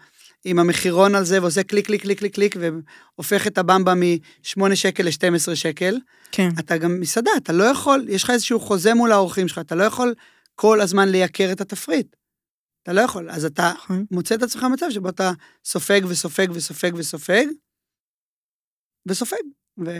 עם 0.50 0.58
המחירון 0.58 1.14
על 1.14 1.24
זה 1.24 1.42
ועושה 1.42 1.62
קליק, 1.62 1.86
קליק, 1.86 2.02
קליק, 2.02 2.18
קליק, 2.18 2.34
קליק, 2.34 2.56
והופך 2.56 3.46
את 3.46 3.58
הבמבה 3.58 3.94
מ-8 3.94 4.74
שקל 4.74 5.02
ל-12 5.02 5.54
שקל. 5.54 5.96
כן. 6.32 6.48
אתה 6.58 6.76
גם 6.76 7.00
מסעדה, 7.00 7.30
אתה 7.36 7.52
לא 7.52 7.64
יכול, 7.64 8.06
יש 8.08 8.22
לך 8.22 8.30
איזשהו 8.30 8.60
חוזה 8.60 8.94
מול 8.94 9.12
האורחים 9.12 9.48
שלך, 9.48 9.58
אתה 9.58 9.74
לא 9.74 9.84
יכול 9.84 10.14
כל 10.54 10.80
הזמן 10.80 11.08
לייקר 11.08 11.52
את 11.52 11.60
התפריט. 11.60 12.16
אתה 12.82 12.92
לא 12.92 13.00
יכול. 13.00 13.30
אז 13.30 13.44
אתה 13.44 13.72
נכון. 13.76 14.04
מוצא 14.10 14.34
את 14.34 14.42
עצמך 14.42 14.64
במצב 14.64 14.86
שבו 14.90 15.08
אתה 15.08 15.32
סופג 15.64 16.00
וסופג 16.08 16.46
וסופג 16.54 16.90
וסופג, 16.94 17.46
וסופג. 19.08 19.42
ו... 19.86 19.90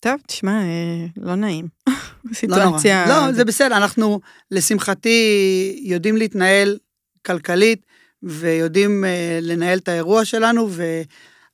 טוב, 0.00 0.20
תשמע, 0.26 0.62
אה, 0.62 1.06
לא 1.16 1.34
נעים. 1.34 1.68
לא. 1.88 2.34
סיטואציה... 2.34 3.06
לא, 3.08 3.32
זה 3.32 3.44
בסדר, 3.44 3.76
אנחנו, 3.76 4.20
לשמחתי, 4.50 5.80
יודעים 5.82 6.16
להתנהל 6.16 6.78
כלכלית, 7.26 7.86
ויודעים 8.22 9.04
uh, 9.04 9.06
לנהל 9.44 9.78
את 9.78 9.88
האירוע 9.88 10.24
שלנו, 10.24 10.68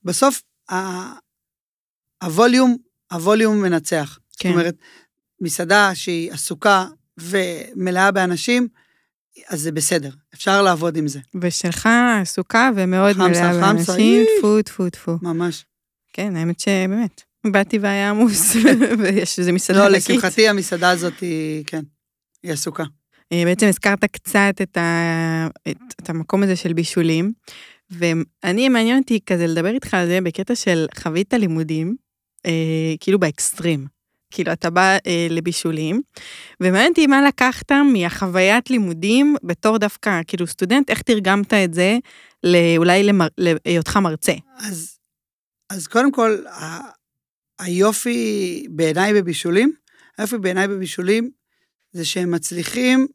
ובסוף, 0.05 0.43
ה- 0.71 1.13
הווליום, 2.23 2.77
הווליום 3.13 3.63
מנצח. 3.63 4.19
כן. 4.39 4.49
זאת 4.49 4.55
אומרת, 4.59 4.75
מסעדה 5.41 5.95
שהיא 5.95 6.33
עסוקה 6.33 6.87
ומלאה 7.21 8.11
באנשים, 8.11 8.69
אז 9.49 9.61
זה 9.61 9.73
בסדר, 9.73 10.11
אפשר 10.35 10.63
לעבוד 10.63 10.97
עם 10.97 11.09
זה, 11.09 11.21
ושלך 11.41 11.89
עסוקה 12.23 12.71
ומאוד 12.77 13.13
חמסה, 13.17 13.29
מלאה 13.53 13.69
חמסה, 13.69 13.93
באנשים. 13.93 14.25
טפו 14.39 14.63
טפו 14.63 14.91
טפו. 14.91 15.17
ממש. 15.23 15.65
כן, 16.13 16.37
האמת 16.37 16.61
שבאמת, 16.61 17.23
באתי 17.47 17.79
והיה 17.79 18.11
עמוס, 18.11 18.57
ויש 18.99 19.39
איזה 19.39 19.53
מסעדה 19.53 19.79
לא, 19.79 19.95
ענקית. 19.95 20.11
לשמחתי 20.11 20.49
המסעדה 20.49 20.91
הזאת 20.91 21.21
היא, 21.21 21.65
כן, 21.67 21.83
היא 22.43 22.53
עסוקה. 22.53 22.85
אה, 23.35 23.43
בעצם 23.45 23.67
הזכרת 23.67 24.05
קצת 24.05 24.55
את, 24.63 24.77
ה... 24.77 25.49
את, 25.71 25.77
את 26.01 26.11
המקום 26.11 26.43
הזה 26.43 26.57
של 26.57 26.73
בישולים, 26.73 27.33
ואני, 27.91 28.69
מעניין 28.69 28.99
אותי 28.99 29.19
כזה 29.27 29.47
לדבר 29.47 29.75
איתך 29.75 29.95
על 29.95 30.07
זה 30.07 30.19
בקטע 30.25 30.55
של 30.55 30.87
חווית 30.99 31.35
לימודים, 31.35 31.97
אה, 32.47 32.95
כאילו 33.01 33.19
באקסטרים. 33.19 33.87
כאילו, 34.31 34.53
אתה 34.53 34.71
בא 34.71 34.97
אה, 35.07 35.27
לבישולים, 35.31 36.03
ומעניין 36.61 36.91
אותי 36.91 37.07
מה 37.07 37.23
לקחת 37.23 37.73
מהחוויית 37.73 38.71
לימודים 38.71 39.37
בתור 39.43 39.79
דווקא, 39.79 40.21
כאילו, 40.27 40.47
סטודנט, 40.47 40.91
איך 40.91 41.03
תרגמת 41.03 41.55
את 41.55 41.75
זה 41.75 41.99
לא- 42.45 42.59
אולי. 42.77 43.11
להיותך 43.39 43.97
מרצה. 43.97 44.33
אז, 44.59 44.99
אז 45.71 45.87
קודם 45.87 46.13
כל, 46.13 46.37
ה- 46.47 46.91
היופי 47.59 48.67
בעיניי 48.71 49.15
בבישולים, 49.15 49.73
היופי 50.19 50.39
בעיניי 50.39 50.69
בבישולים 50.69 51.31
זה 51.93 52.05
שהם 52.05 52.31
מצליחים 52.31 53.07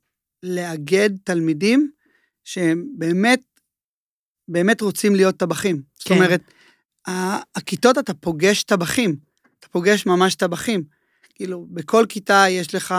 לאגד 0.43 1.09
תלמידים 1.23 1.91
שהם 2.43 2.85
באמת, 2.97 3.41
באמת 4.47 4.81
רוצים 4.81 5.15
להיות 5.15 5.37
טבחים. 5.37 5.75
כן. 5.75 5.83
זאת. 5.99 6.11
אומרת, 6.11 6.41
הכיתות 7.55 7.97
אתה 7.97 8.13
פוגש 8.13 8.63
טבחים, 8.63 9.15
אתה 9.59 9.67
פוגש 9.67 10.05
ממש 10.05 10.35
טבחים. 10.35 10.83
כאילו, 11.35 11.67
בכל 11.69 12.05
כיתה 12.09 12.45
יש 12.49 12.75
לך 12.75 12.95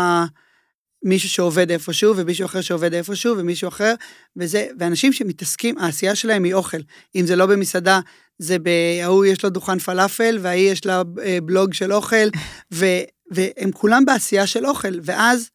מישהו 1.04 1.30
שעובד 1.30 1.70
איפשהו, 1.70 2.16
ומישהו 2.16 2.46
אחר 2.46 2.60
שעובד 2.60 2.94
איפשהו, 2.94 3.38
ומישהו 3.38 3.68
אחר, 3.68 3.94
וזה, 4.36 4.68
ואנשים 4.78 5.12
שמתעסקים, 5.12 5.78
העשייה 5.78 6.14
שלהם 6.14 6.44
היא 6.44 6.54
אוכל. 6.54 6.78
אם 7.14 7.26
זה 7.26 7.36
לא 7.36 7.46
במסעדה, 7.46 8.00
זה 8.38 8.56
בהוא 8.58 9.24
יש 9.24 9.44
לו 9.44 9.50
דוכן 9.50 9.78
פלאפל, 9.78 10.38
וההיא 10.40 10.72
יש 10.72 10.86
לה 10.86 11.02
אה, 11.22 11.38
בלוג 11.44 11.74
של 11.74 11.92
אוכל, 11.92 12.28
ו, 12.72 12.86
והם 13.30 13.72
כולם 13.72 14.04
בעשייה 14.04 14.46
של 14.46 14.66
אוכל, 14.66 14.94
ואז 15.02 15.50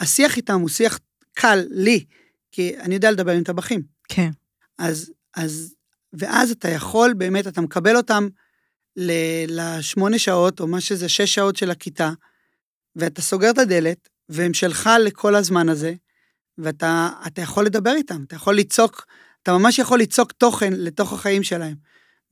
השיח 0.00 0.36
איתם 0.36 0.60
הוא 0.60 0.68
שיח 0.68 0.98
קל 1.40 1.64
לי, 1.70 2.04
כי 2.52 2.78
אני 2.78 2.94
יודע 2.94 3.10
לדבר 3.10 3.32
עם 3.32 3.44
טבחים. 3.44 3.82
כן. 4.08 4.30
אז, 4.78 5.12
אז, 5.36 5.74
ואז 6.12 6.50
אתה 6.50 6.68
יכול, 6.68 7.14
באמת, 7.14 7.46
אתה 7.46 7.60
מקבל 7.60 7.96
אותם 7.96 8.28
ל- 8.96 9.60
לשמונה 9.60 10.18
שעות, 10.18 10.60
או 10.60 10.66
מה 10.66 10.80
שזה, 10.80 11.08
שש 11.08 11.34
שעות 11.34 11.56
של 11.56 11.70
הכיתה, 11.70 12.10
ואתה 12.96 13.22
סוגר 13.22 13.50
את 13.50 13.58
הדלת, 13.58 14.08
והם 14.28 14.54
שלך 14.54 14.90
לכל 15.04 15.34
הזמן 15.34 15.68
הזה, 15.68 15.94
ואתה 16.58 17.08
אתה 17.26 17.42
יכול 17.42 17.66
לדבר 17.66 17.92
איתם, 17.94 18.24
אתה 18.26 18.36
יכול 18.36 18.54
ליצוק, 18.54 19.06
אתה 19.42 19.52
ממש 19.52 19.78
יכול 19.78 19.98
ליצוק 19.98 20.32
תוכן 20.32 20.72
לתוך 20.72 21.12
החיים 21.12 21.42
שלהם, 21.42 21.74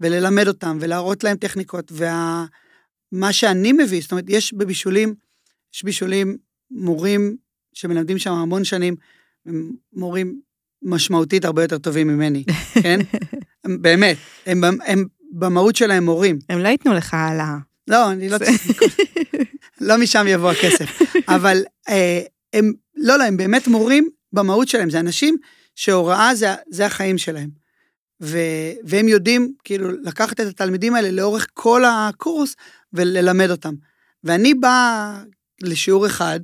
וללמד 0.01 0.49
אותם, 0.49 0.79
ולהראות 0.81 1.25
להם 1.25 1.37
טכניקות, 1.37 1.93
ומה 1.93 3.33
שאני 3.33 3.73
מביא, 3.73 4.01
זאת 4.01 4.13
אומרת, 4.13 4.25
יש 4.29 4.55
בבישולים, 4.55 5.15
יש 5.75 5.85
בישולים 5.85 6.37
מורים 6.71 7.37
שמלמדים 7.77 8.19
שם 8.19 8.33
המון 8.33 8.65
שנים, 8.65 8.97
הם 9.47 9.73
מורים 9.93 10.41
משמעותית 10.83 11.45
הרבה 11.45 11.63
יותר 11.63 11.79
טובים 11.79 12.09
ממני, 12.09 12.45
כן? 12.83 13.01
הם, 13.65 13.83
באמת, 13.83 14.17
הם, 14.47 14.61
הם 14.87 15.05
במהות 15.33 15.77
שלהם 15.77 16.05
מורים. 16.05 16.39
הם 16.49 16.59
לא 16.59 16.69
ייתנו 16.69 16.95
לך 16.95 17.15
העלאה. 17.15 17.57
לא, 17.89 18.11
אני 18.11 18.29
לא... 18.29 18.39
לא 19.81 19.99
משם 19.99 20.25
יבוא 20.29 20.51
הכסף. 20.51 21.03
אבל 21.29 21.65
אה, 21.89 22.21
הם, 22.53 22.73
לא, 22.97 23.19
לא, 23.19 23.25
הם 23.25 23.37
באמת 23.37 23.69
מורים 23.69 24.09
במהות 24.33 24.69
שלהם, 24.69 24.91
זה 24.91 25.01
אנשים 25.01 25.37
שהוראה 25.75 26.35
זה, 26.35 26.49
זה 26.71 26.87
החיים 26.87 27.19
שלהם. 27.19 27.51
ו, 28.23 28.39
והם 28.85 29.09
יודעים 29.09 29.53
כאילו 29.65 29.91
לקחת 30.03 30.41
את 30.41 30.47
התלמידים 30.47 30.95
האלה 30.95 31.11
לאורך 31.11 31.47
כל 31.55 31.83
הקורס 31.85 32.57
וללמד 32.93 33.51
אותם. 33.51 33.75
ואני 34.25 34.55
בא 34.55 35.13
לשיעור 35.63 36.07
אחד 36.07 36.41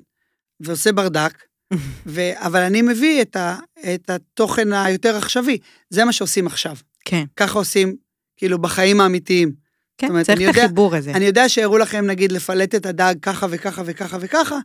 ועושה 0.63 0.93
ברדק, 0.93 1.43
ו, 2.07 2.21
אבל 2.35 2.61
אני 2.61 2.83
מביא 2.83 3.23
את, 3.23 3.37
ה, 3.37 3.57
את 3.95 4.11
התוכן 4.11 4.73
היותר 4.73 5.17
עכשווי, 5.17 5.59
זה 5.91 6.05
מה 6.05 6.13
שעושים 6.13 6.47
עכשיו. 6.47 6.77
כן, 7.05 7.25
ככה 7.37 7.59
עושים 7.59 7.97
כאילו 8.37 8.59
בחיים 8.59 9.01
האמיתיים. 9.01 9.53
כן, 9.99 10.09
אומרת, 10.09 10.27
צריך 10.27 10.39
אני 10.39 10.45
את 10.45 10.55
יודע- 10.55 10.65
החיבור 10.65 10.95
הזה. 10.97 11.11
אני 11.11 11.25
יודע 11.25 11.49
שהראו 11.49 11.79
לכם 11.79 12.07
נגיד 12.07 12.33
לפלט 12.33 12.75
את 12.75 12.87
הדג 12.87 13.15
ככה 13.23 13.47
וככה 13.51 13.83
וככה 13.87 14.17
וככה, 14.21 14.59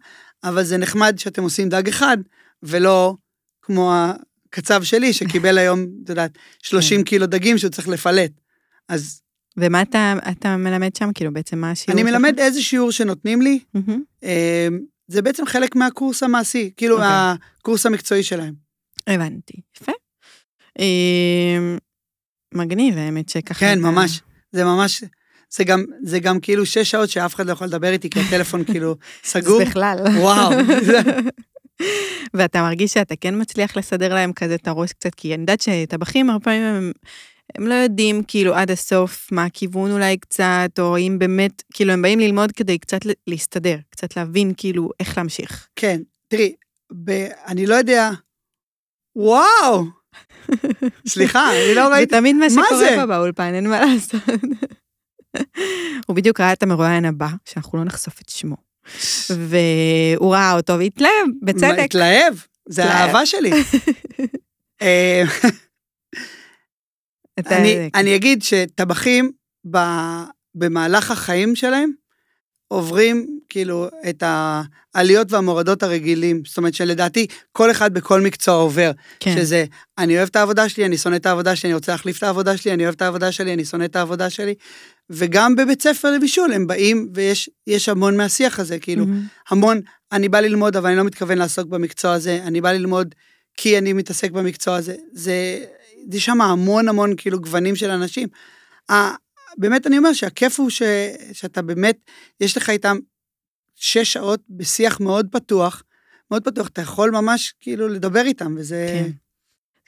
אבל 0.44 0.64
זה 0.64 0.78
נחמד 0.78 1.16
שאתם 1.20 1.44
עושים 1.44 1.70
דג 1.70 1.88
אחד, 1.88 2.18
ולא 2.64 3.16
כמו 3.62 3.94
הקצב 4.50 4.84
שלי 4.84 5.14
שקיבל 5.14 5.58
היום, 5.62 5.86
את 6.04 6.10
יודעת, 6.10 6.32
30 6.64 7.04
קילו 7.04 7.26
דגים 7.26 7.58
שהוא 7.58 7.72
צריך 7.72 7.88
לפלט. 7.88 8.32
אז 8.90 9.22
ומה 9.58 9.82
אתה, 9.82 10.14
אתה 10.32 10.58
מלמד 10.58 10.96
שם? 10.96 11.10
כאילו, 11.14 11.34
בעצם 11.34 11.58
מה 11.60 11.72
השיעור 11.72 12.00
אני 12.02 12.10
שלך? 12.10 12.20
מלמד 12.22 12.40
איזה 12.40 12.62
שיעור 12.62 12.92
שנותנים 12.92 13.42
לי, 13.42 13.60
זה 15.08 15.22
בעצם 15.22 15.46
חלק 15.46 15.76
מהקורס 15.76 16.24
המעשי, 16.24 16.72
כאילו 16.78 16.96
אוקיי. 16.96 17.10
הקורס 17.12 17.86
המקצועי 17.86 18.24
שלהם. 18.24 18.54
הבנתי, 19.08 19.54
יפה. 19.82 19.92
אה, 20.80 21.76
מגניב, 22.54 22.98
האמת 22.98 23.30
שככה... 23.30 23.60
כן, 23.60 23.80
אתה- 23.80 23.92
ממש. 23.92 24.22
זה 24.52 24.64
ממש, 24.64 25.04
זה 25.50 25.64
גם, 25.64 25.84
זה 26.04 26.20
גם 26.20 26.40
כאילו 26.40 26.66
שש 26.66 26.92
שעות 26.92 27.10
שאף 27.10 27.36
אחד 27.36 27.46
לא 27.48 27.52
יכול 27.52 27.68
לדבר 27.68 27.92
איתי, 27.92 28.10
כי 28.10 28.20
הטלפון 28.20 28.64
כאילו 28.72 28.96
סגור. 29.24 29.62
אז 29.62 29.68
בכלל. 29.68 29.98
וואו. 30.20 30.52
ואתה 32.34 32.62
מרגיש 32.62 32.94
שאתה 32.94 33.16
כן 33.16 33.42
מצליח 33.42 33.78
לסדר 33.78 34.14
להם 34.14 34.34
כזה 34.34 34.56
את 34.56 34.68
הראש 34.68 34.94
קצת, 34.94 35.16
כי 35.16 35.34
אני 35.34 35.42
יודעת 35.42 35.62
שטבחים 35.62 36.30
הרבה 36.30 36.44
פעמים 36.44 36.64
הם, 36.64 36.92
הם 37.58 37.68
לא 37.68 37.74
יודעים 37.74 38.24
כאילו 38.28 38.56
עד 38.56 38.72
הסוף 38.72 39.32
מה 39.32 39.46
הכיוון 39.46 39.92
אולי 39.92 40.18
קצת, 40.18 40.70
או 40.80 40.98
אם 40.98 41.16
באמת, 41.20 41.64
כאילו 41.74 41.94
הם 41.94 42.02
באים 42.02 42.20
ללמוד 42.20 42.52
כדי 42.52 42.78
קצת 42.78 43.00
להסתדר, 43.28 43.78
קצת 43.90 44.18
להבין 44.18 44.54
כאילו 44.58 44.90
איך 45.00 45.18
להמשיך. 45.18 45.68
כן, 45.76 46.02
תראי, 46.28 46.54
ב... 47.06 47.12
אני 47.48 47.66
לא 47.66 47.76
יודע, 47.76 48.10
וואו, 49.16 49.84
סליחה, 51.08 51.50
אני 51.52 51.76
לא 51.76 51.88
זה 51.88 51.94
ראיתי, 51.94 52.16
תמיד 52.16 52.36
מה 52.36 52.50
שקורה 52.50 52.78
זה? 52.78 52.96
פה 52.96 53.06
באולפן, 53.06 53.54
אין 53.54 53.70
מה 53.70 53.80
לעשות. 53.86 54.22
הוא 56.08 56.16
בדיוק 56.16 56.40
ראה 56.40 56.54
את 56.54 56.64
המרואיין 56.64 57.06
הבא, 57.06 57.28
שאנחנו 57.46 57.78
לא 57.78 57.84
נחשוף 57.84 58.22
את 58.22 58.30
שמו. 58.30 58.56
והוא 59.30 60.34
ראה 60.34 60.54
אותו 60.54 60.80
והתלהב, 60.80 61.28
בצדק. 61.42 61.80
התלהב, 61.80 62.34
זה. 62.70 62.86
האהבה 62.86 63.26
שלי. 63.26 63.52
אה, 67.38 67.42
אתה- 67.42 67.58
אני, 67.58 67.90
אני 67.96 68.16
אגיד 68.16 68.44
שטבחים 68.44 69.32
ב, 69.72 69.78
במהלך 70.56 71.12
החיים 71.12 71.56
שלהם 71.56 71.92
עוברים 72.68 73.40
כאילו 73.50 73.88
את 74.10 74.24
העליות 74.96 75.32
והמורדות 75.32 75.84
הרגילים. 75.84 76.42
זאת 76.48 76.58
אומרת 76.58 76.74
שלדעתי 76.74 77.28
כל 77.52 77.72
אחד 77.72 77.94
בכל 77.94 78.22
מקצוע 78.22 78.56
עובר. 78.56 78.92
כן. 79.20 79.36
שזה, 79.36 79.66
אני 79.98 80.18
אוהב 80.18 80.28
את 80.30 80.36
העבודה 80.36 80.70
שלי, 80.70 80.86
אני 80.86 80.98
שונא 80.98 81.16
את 81.16 81.26
העבודה 81.26 81.56
שלי, 81.56 81.68
אני 81.70 81.74
רוצה 81.74 81.92
להחליף 81.92 82.18
את 82.18 82.24
העבודה 82.24 82.58
שלי, 82.58 82.74
אני 82.74 82.84
אוהב 82.84 82.96
את 82.96 83.02
העבודה 83.02 83.32
שלי, 83.32 83.54
אני 83.54 83.66
שונא 83.66 83.86
את 83.86 83.96
העבודה 83.96 84.30
שלי. 84.30 84.54
וגם 85.10 85.56
בבית 85.56 85.82
ספר 85.82 86.12
לבישול 86.12 86.54
הם 86.54 86.68
באים 86.68 87.10
ויש 87.14 87.50
יש 87.68 87.90
המון 87.90 88.18
מהשיח 88.18 88.60
הזה, 88.60 88.80
כאילו, 88.80 89.06
מהמם. 89.06 89.24
המון, 89.50 89.82
אני 90.12 90.30
בא 90.30 90.40
ללמוד 90.40 90.78
אבל 90.78 90.88
אני 90.90 90.98
לא 90.98 91.04
מתכוון 91.04 91.38
לעסוק 91.38 91.68
במקצוע 91.68 92.14
הזה, 92.14 92.40
אני 92.44 92.62
בא 92.62 92.72
ללמוד 92.72 93.16
כי 93.58 93.78
אני 93.78 93.94
מתעסק 93.94 94.32
במקצוע 94.32 94.76
הזה. 94.76 94.96
זה, 95.14 95.66
יש 96.12 96.26
שם 96.26 96.42
המון 96.42 96.88
המון 96.88 97.14
כאילו 97.18 97.42
גוונים 97.42 97.76
של 97.76 97.90
אנשים. 97.90 98.28
באמת 99.58 99.88
אני 99.88 99.98
אומר 99.98 100.14
שהכיף 100.14 100.60
הוא 100.60 100.70
ש, 100.70 100.82
שאתה 101.34 101.62
באמת, 101.62 101.98
יש 102.42 102.58
לך 102.58 102.70
איתם 102.70 102.98
שש 103.76 104.14
שעות 104.14 104.42
בשיח 104.50 105.00
מאוד 105.00 105.28
פתוח, 105.32 105.84
מאוד 106.32 106.44
פתוח, 106.44 106.68
אתה 106.68 106.82
יכול 106.82 107.12
ממש 107.12 107.54
כאילו 107.60 107.88
לדבר 107.88 108.22
איתם, 108.26 108.56
וזה... 108.58 108.88
כן. 108.88 109.12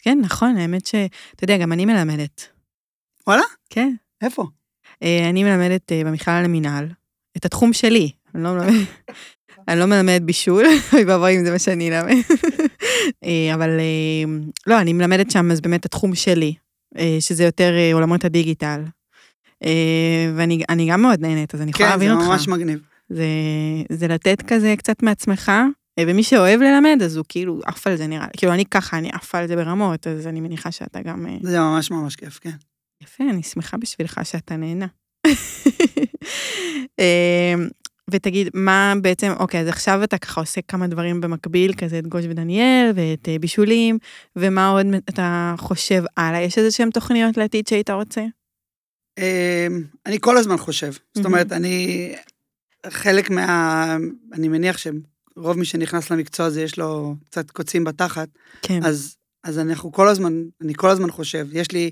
כן, 0.01 0.18
נכון, 0.22 0.57
האמת 0.57 0.86
ש... 0.86 0.95
אתה 1.36 1.43
יודע, 1.43 1.57
גם 1.57 1.72
אני 1.72 1.86
מלמדת. 1.86 2.47
וואלה? 3.28 3.43
כן. 3.70 3.93
איפה? 4.22 4.45
אה, 5.03 5.30
אני 5.30 5.43
מלמדת 5.43 5.91
אה, 5.91 6.01
במכללה 6.05 6.41
למינהל, 6.41 6.88
את 7.38 7.45
התחום 7.45 7.74
שלי. 7.74 8.12
אני 8.36 8.43
לא 8.43 8.53
מלמדת, 8.53 8.88
אני 9.68 9.80
לא 9.80 9.86
מלמדת 9.86 10.22
בישול, 10.22 10.66
אוי 10.93 11.05
ואבוי 11.05 11.38
אם 11.38 11.45
זה 11.45 11.51
מה 11.51 11.60
שאני 11.60 11.89
אלמד. 11.89 12.14
אה, 13.24 13.54
אבל 13.54 13.70
לא, 14.68 14.82
אני 14.82 14.94
מלמדת 14.94 15.32
שם 15.32 15.52
אז 15.52 15.62
באמת 15.62 15.86
התחום 15.86 16.16
שלי, 16.16 16.54
שזה 17.20 17.44
יותר 17.44 17.74
עולמות 17.94 18.26
הדיגיטל. 18.26 18.82
ואני 20.36 20.88
גם 20.90 21.02
מאוד 21.02 21.22
נהנית, 21.22 21.56
אז 21.56 21.62
אני 21.62 21.70
יכולה 21.72 21.90
להבין 21.90 22.12
אותך. 22.12 22.22
כן, 22.22 22.28
זה 22.28 22.32
ממש 22.32 22.48
מגניב. 22.48 22.80
זה, 23.10 23.26
זה 23.92 24.08
לתת 24.08 24.42
כזה 24.48 24.76
קצת 24.78 25.04
מעצמך, 25.04 25.52
ומי 26.00 26.24
שאוהב 26.24 26.62
ללמד, 26.62 27.00
אז 27.04 27.18
הוא 27.18 27.26
כאילו 27.30 27.60
עף 27.66 27.88
על 27.88 27.96
זה 27.96 28.08
נראה 28.08 28.26
לי. 28.26 28.32
כאילו, 28.38 28.54
אני 28.54 28.66
ככה, 28.66 28.98
אני 28.98 29.10
עפה 29.14 29.38
על 29.38 29.48
זה 29.48 29.56
ברמות, 29.56 30.08
אז 30.08 30.28
אני 30.28 30.42
מניחה 30.42 30.72
שאתה 30.72 31.02
גם... 31.02 31.26
זה 31.44 31.60
ממש 31.60 31.92
ממש 31.92 32.16
כיף, 32.16 32.40
כן. 32.40 32.56
יפה, 33.04 33.24
אני 33.30 33.44
שמחה 33.44 33.78
בשבילך 33.78 34.20
שאתה 34.24 34.56
נהנה. 34.56 34.88
ותגיד, 38.12 38.49
מה 38.53 38.93
בעצם, 39.01 39.32
אוקיי, 39.39 39.62
אז 39.62 39.68
עכשיו 39.68 40.03
אתה 40.03 40.18
ככה 40.18 40.41
עושה 40.41 40.62
כמה 40.62 40.88
דברים 40.88 41.22
במקביל, 41.22 41.74
כזה 41.74 41.99
את 41.99 42.07
גוש 42.07 42.26
ודניאל 42.30 42.91
ואת 42.95 43.30
אה, 43.30 43.39
בישולים, 43.39 43.97
ומה 44.36 44.70
עוד 44.70 44.86
אתה 45.10 45.55
חושב 45.57 46.03
הלאה? 46.18 46.41
יש 46.41 46.57
איזה 46.57 46.72
שהן 46.72 46.89
תוכניות 46.89 47.38
לעתיד 47.38 47.68
שהיית 47.68 47.89
רוצה? 47.89 48.22
אמ, 49.18 49.84
אני 50.05 50.18
כל 50.22 50.38
הזמן 50.38 50.57
חושב. 50.57 50.91
זאת 51.16 51.26
אומרת, 51.26 51.51
אני, 51.51 52.16
חלק 52.88 53.30
מה... 53.30 53.97
אני 54.34 54.47
מניח 54.47 54.78
שרוב 54.78 55.57
מי 55.57 55.66
שנכנס 55.66 56.12
למקצוע 56.12 56.45
הזה 56.45 56.62
יש 56.62 56.78
לו 56.78 57.16
קצת 57.26 57.51
קוצים 57.51 57.84
בתחת. 57.84 58.30
כן. 58.62 58.84
אז, 58.84 59.16
אז 59.43 59.60
אנחנו 59.60 59.91
כל 59.91 60.07
הזמן, 60.07 60.43
אני 60.62 60.74
כל 60.76 60.89
הזמן 60.89 61.12
חושב. 61.12 61.47
יש 61.51 61.72
לי 61.72 61.91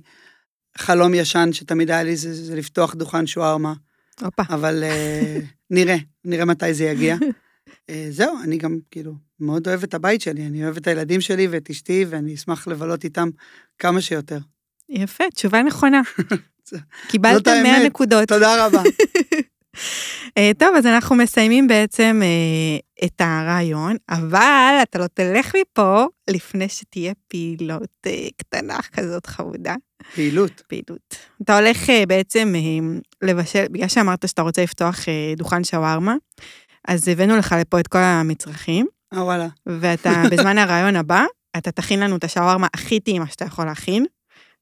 חלום 0.78 1.14
ישן 1.14 1.50
שתמיד 1.54 1.92
היה 1.92 2.04
לי 2.04 2.16
זה, 2.16 2.34
זה 2.34 2.56
לפתוח 2.56 2.94
דוכן 2.96 3.28
שווארמה. 3.28 3.74
הופה. 4.22 4.44
אבל 4.50 4.84
uh, 4.84 5.44
נראה, 5.72 5.96
נראה 6.26 6.46
מתי 6.46 6.74
זה 6.74 6.84
יגיע. 6.84 7.16
uh, 7.16 7.92
זהו, 8.10 8.38
אני 8.44 8.58
גם 8.58 8.80
כאילו 8.92 9.14
מאוד 9.40 9.68
אוהב 9.68 9.84
את 9.84 9.94
הבית 9.94 10.22
שלי, 10.22 10.48
אני 10.48 10.64
אוהב 10.64 10.78
את 10.78 10.88
הילדים 10.88 11.22
שלי 11.22 11.48
ואת 11.48 11.70
אשתי, 11.70 12.06
ואני 12.10 12.34
אשמח 12.34 12.68
לבלות 12.68 13.04
איתם 13.04 13.30
כמה 13.80 14.02
שיותר. 14.02 14.40
יפה, 14.90 15.24
תשובה 15.34 15.64
נכונה. 15.64 16.02
קיבלת 17.10 17.48
100 17.48 17.86
נקודות. 17.86 18.28
תודה 18.28 18.66
רבה. 18.66 18.82
אה, 20.38 20.52
טוב, 20.58 20.76
אז 20.78 20.86
אנחנו 20.86 21.16
מסיימים 21.16 21.68
בעצם 21.68 22.22
אה, 22.24 23.08
את 23.08 23.22
הרעיון, 23.22 23.96
אבל 24.10 24.80
אתה 24.84 25.00
לא 25.00 25.08
תלך 25.08 25.56
מפה 25.62 26.06
לפני 26.30 26.70
שתהיה 26.70 27.14
פעילות 27.28 27.98
אה, 28.06 28.28
קטנה 28.38 28.78
כזאת 28.94 29.26
חמודה. 29.26 29.76
פעילות. 30.16 30.62
פעילות. 30.68 31.16
אתה 31.42 31.58
הולך 31.58 31.90
בעצם 32.08 32.54
לבשל, 33.22 33.66
בגלל 33.72 33.88
שאמרת 33.88 34.28
שאתה 34.28 34.42
רוצה 34.42 34.64
לפתוח 34.64 35.00
דוכן 35.38 35.64
שווארמה, 35.64 36.16
אז 36.88 37.08
הבאנו 37.08 37.38
לך 37.38 37.56
לפה 37.60 37.80
את 37.80 37.88
כל 37.88 37.98
המצרכים. 37.98 38.88
אה, 39.14 39.24
וואלה. 39.24 39.48
ואתה, 39.66 40.24
בזמן 40.32 40.58
הרעיון 40.58 40.96
הבא, 40.96 41.26
אתה 41.58 41.72
תכין 41.72 42.00
לנו 42.00 42.16
את 42.16 42.24
השווארמה 42.24 42.68
הכי 42.74 43.00
טעימה 43.00 43.28
שאתה 43.28 43.46
יכול 43.46 43.66
להכין. 43.66 44.06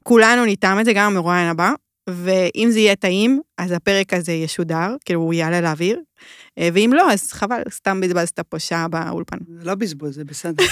כולנו 0.03 0.45
נטעם 0.45 0.79
את 0.79 0.85
זה 0.85 0.93
גם 0.93 1.13
במרואיין 1.13 1.47
הבא, 1.47 1.71
ואם 2.09 2.67
זה 2.71 2.79
יהיה 2.79 2.95
טעים, 2.95 3.41
אז 3.57 3.71
הפרק 3.71 4.13
הזה 4.13 4.31
ישודר, 4.31 4.95
כאילו 5.05 5.21
הוא 5.21 5.33
יעלה 5.33 5.61
לאוויר, 5.61 5.99
אה, 6.57 6.69
ואם 6.73 6.91
לא, 6.93 7.11
אז 7.11 7.31
חבל, 7.31 7.61
סתם 7.69 8.01
בזבזת 8.01 8.39
פה 8.39 8.59
שעה 8.59 8.87
באולפן. 8.87 9.37
זה 9.59 9.65
לא 9.65 9.75
בזבוז, 9.75 10.15
זה 10.15 10.23
בסדר. 10.23 10.63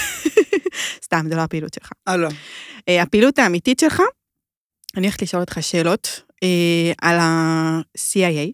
סתם, 1.04 1.26
זה 1.28 1.36
לא 1.36 1.40
הפעילות 1.40 1.74
שלך. 1.74 1.90
אה, 2.08 2.16
לא. 2.16 2.28
אה, 2.88 3.02
הפעילות 3.02 3.38
האמיתית 3.38 3.78
שלך, 3.78 4.02
אני 4.96 5.06
הולכת 5.06 5.22
לשאול 5.22 5.40
אותך 5.42 5.58
שאלות 5.60 6.22
אה, 6.42 6.92
על 7.02 7.18
ה-CIA. 7.18 8.52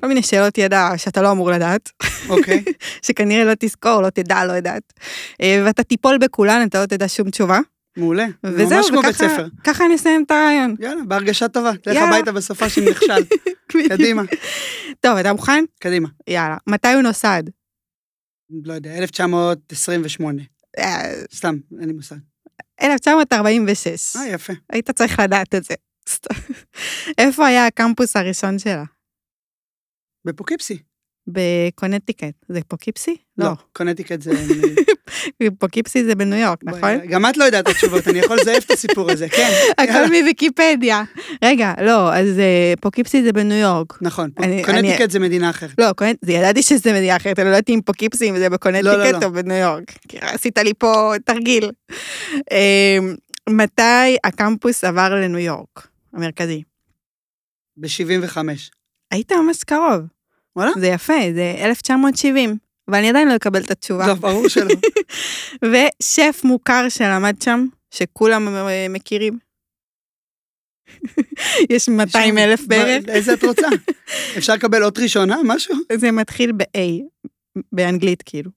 כל 0.00 0.06
מיני 0.08 0.22
שאלות 0.22 0.58
ידע 0.58 0.88
שאתה 0.96 1.22
לא 1.22 1.32
אמור 1.32 1.50
לדעת. 1.50 1.90
אוקיי. 2.28 2.64
שכנראה 3.06 3.44
לא 3.44 3.52
תזכור, 3.58 4.02
לא 4.02 4.10
תדע, 4.10 4.44
לא 4.44 4.52
יודעת. 4.52 4.92
ואתה 5.42 5.82
תיפול 5.82 6.18
בכולן, 6.18 6.66
אתה 6.68 6.80
לא 6.80 6.86
תדע 6.86 7.08
שום 7.08 7.30
תשובה. 7.30 7.58
מעולה. 7.96 8.26
וזהו, 8.44 8.76
ממש 8.78 8.90
כמו 8.90 9.02
בית 9.02 9.16
ספר. 9.16 9.46
ככה 9.64 9.86
אני 9.86 9.94
אסיים 9.94 10.24
את 10.26 10.30
הרעיון. 10.30 10.74
יאללה, 10.80 11.04
בהרגשה 11.04 11.48
טובה. 11.48 11.72
לך 11.86 11.96
הביתה 11.96 12.32
בסופה 12.32 12.68
של 12.68 12.90
נכשל. 12.90 13.24
קדימה. 13.88 14.22
טוב, 15.00 15.16
אתה 15.16 15.32
מוכן? 15.32 15.64
קדימה. 15.80 16.08
יאללה. 16.28 16.56
מתי 16.66 16.92
הוא 16.92 17.02
נוסד? 17.02 17.42
לא 18.64 18.72
יודע, 18.72 18.98
1928. 18.98 20.42
אה, 20.78 21.12
סתם, 21.34 21.56
אין 21.80 21.88
לי 21.88 21.92
מושג. 21.92 22.16
1946. 22.82 24.16
אה, 24.16 24.28
יפה. 24.28 24.52
היית 24.70 24.90
צריך 24.90 25.20
לדעת 25.20 25.54
את 25.54 25.64
זה. 25.64 25.74
איפה 27.18 27.46
היה 27.46 27.66
הקמפוס 27.66 28.16
הראשון 28.16 28.58
שלה? 28.58 28.84
בפוקיפסי. 30.24 30.82
בקונטיקט. 31.28 32.34
זה 32.48 32.60
פוקיפסי? 32.68 33.16
לא. 33.38 33.46
לא, 33.46 33.52
קונטיקט 33.72 34.22
זה... 34.22 34.30
פוקיפסי 35.58 36.04
זה 36.04 36.14
בניו 36.14 36.38
יורק, 36.38 36.64
נכון? 36.64 37.06
גם 37.08 37.26
את 37.26 37.36
לא 37.36 37.44
יודעת 37.44 37.64
את 37.64 37.70
התשובות, 37.70 38.08
אני 38.08 38.18
יכול 38.18 38.36
לזייף 38.40 38.64
את 38.64 38.70
הסיפור 38.70 39.10
הזה, 39.10 39.28
כן. 39.28 39.50
הכל 39.82 40.06
מוויקיפדיה. 40.06 41.02
רגע, 41.44 41.72
לא, 41.82 42.14
אז 42.14 42.38
אה, 42.38 42.74
פוקיפסי 42.80 43.22
זה 43.22 43.32
בניו 43.32 43.56
יורק. 43.56 43.98
נכון, 44.00 44.30
קונטיקט 44.64 45.10
זה 45.10 45.18
מדינה 45.18 45.50
אחרת. 45.50 45.74
לא, 45.78 45.86
ידעתי 46.28 46.62
שזה 46.62 46.92
מדינה 46.92 47.16
אחרת, 47.16 47.38
אני 47.38 47.44
לא 47.44 47.50
יודעת 47.50 47.68
אם 47.68 47.80
פוקיפסי 47.84 48.32
זה 48.38 48.50
בקונטיקט 48.50 48.84
לא, 48.84 49.10
לא, 49.10 49.18
או 49.22 49.32
בניו 49.32 49.56
יורק. 49.56 49.92
עשית 50.20 50.58
לי 50.58 50.72
פה 50.78 51.12
תרגיל. 51.24 51.70
אמ, 52.50 53.14
מתי 53.48 54.16
הקמפוס 54.24 54.84
עבר 54.84 55.14
לניו 55.14 55.38
יורק, 55.38 55.88
המרכזי? 56.12 56.62
ב-75. 57.76 58.38
היית 59.10 59.32
ממש 59.32 59.64
קרוב. 59.64 60.15
וואלה? 60.56 60.70
זה 60.80 60.86
יפה, 60.86 61.14
זה 61.34 61.54
1970, 61.58 62.56
אבל 62.88 62.98
אני 62.98 63.08
עדיין 63.08 63.28
לא 63.28 63.36
אקבל 63.36 63.62
את 63.62 63.70
התשובה. 63.70 64.06
לא, 64.06 64.14
ברור 64.14 64.48
שלא. 64.48 64.74
ושף 65.72 66.40
מוכר 66.44 66.88
שלמד 66.88 67.42
שם, 67.42 67.66
שכולם 67.90 68.48
מכירים. 68.90 69.38
יש 71.70 71.88
200 71.88 72.38
אלף 72.38 72.60
בערך. 72.66 73.08
איזה 73.08 73.34
את 73.34 73.44
רוצה? 73.44 73.66
אפשר 74.38 74.54
לקבל 74.54 74.84
אות 74.84 74.98
ראשונה, 74.98 75.36
משהו? 75.44 75.74
זה 75.92 76.10
מתחיל 76.12 76.52
ב-A, 76.52 77.02
באנגלית 77.72 78.22
כאילו. 78.22 78.50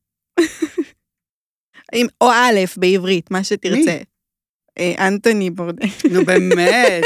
או 2.21 2.31
א' 2.31 2.59
בעברית, 2.77 3.31
מה 3.31 3.43
שתרצה. 3.43 3.75
מי? 3.75 4.03
אה, 4.79 5.07
אנטוני 5.07 5.49
בורדה. 5.49 5.85
נו 6.11 6.25
באמת. 6.25 7.03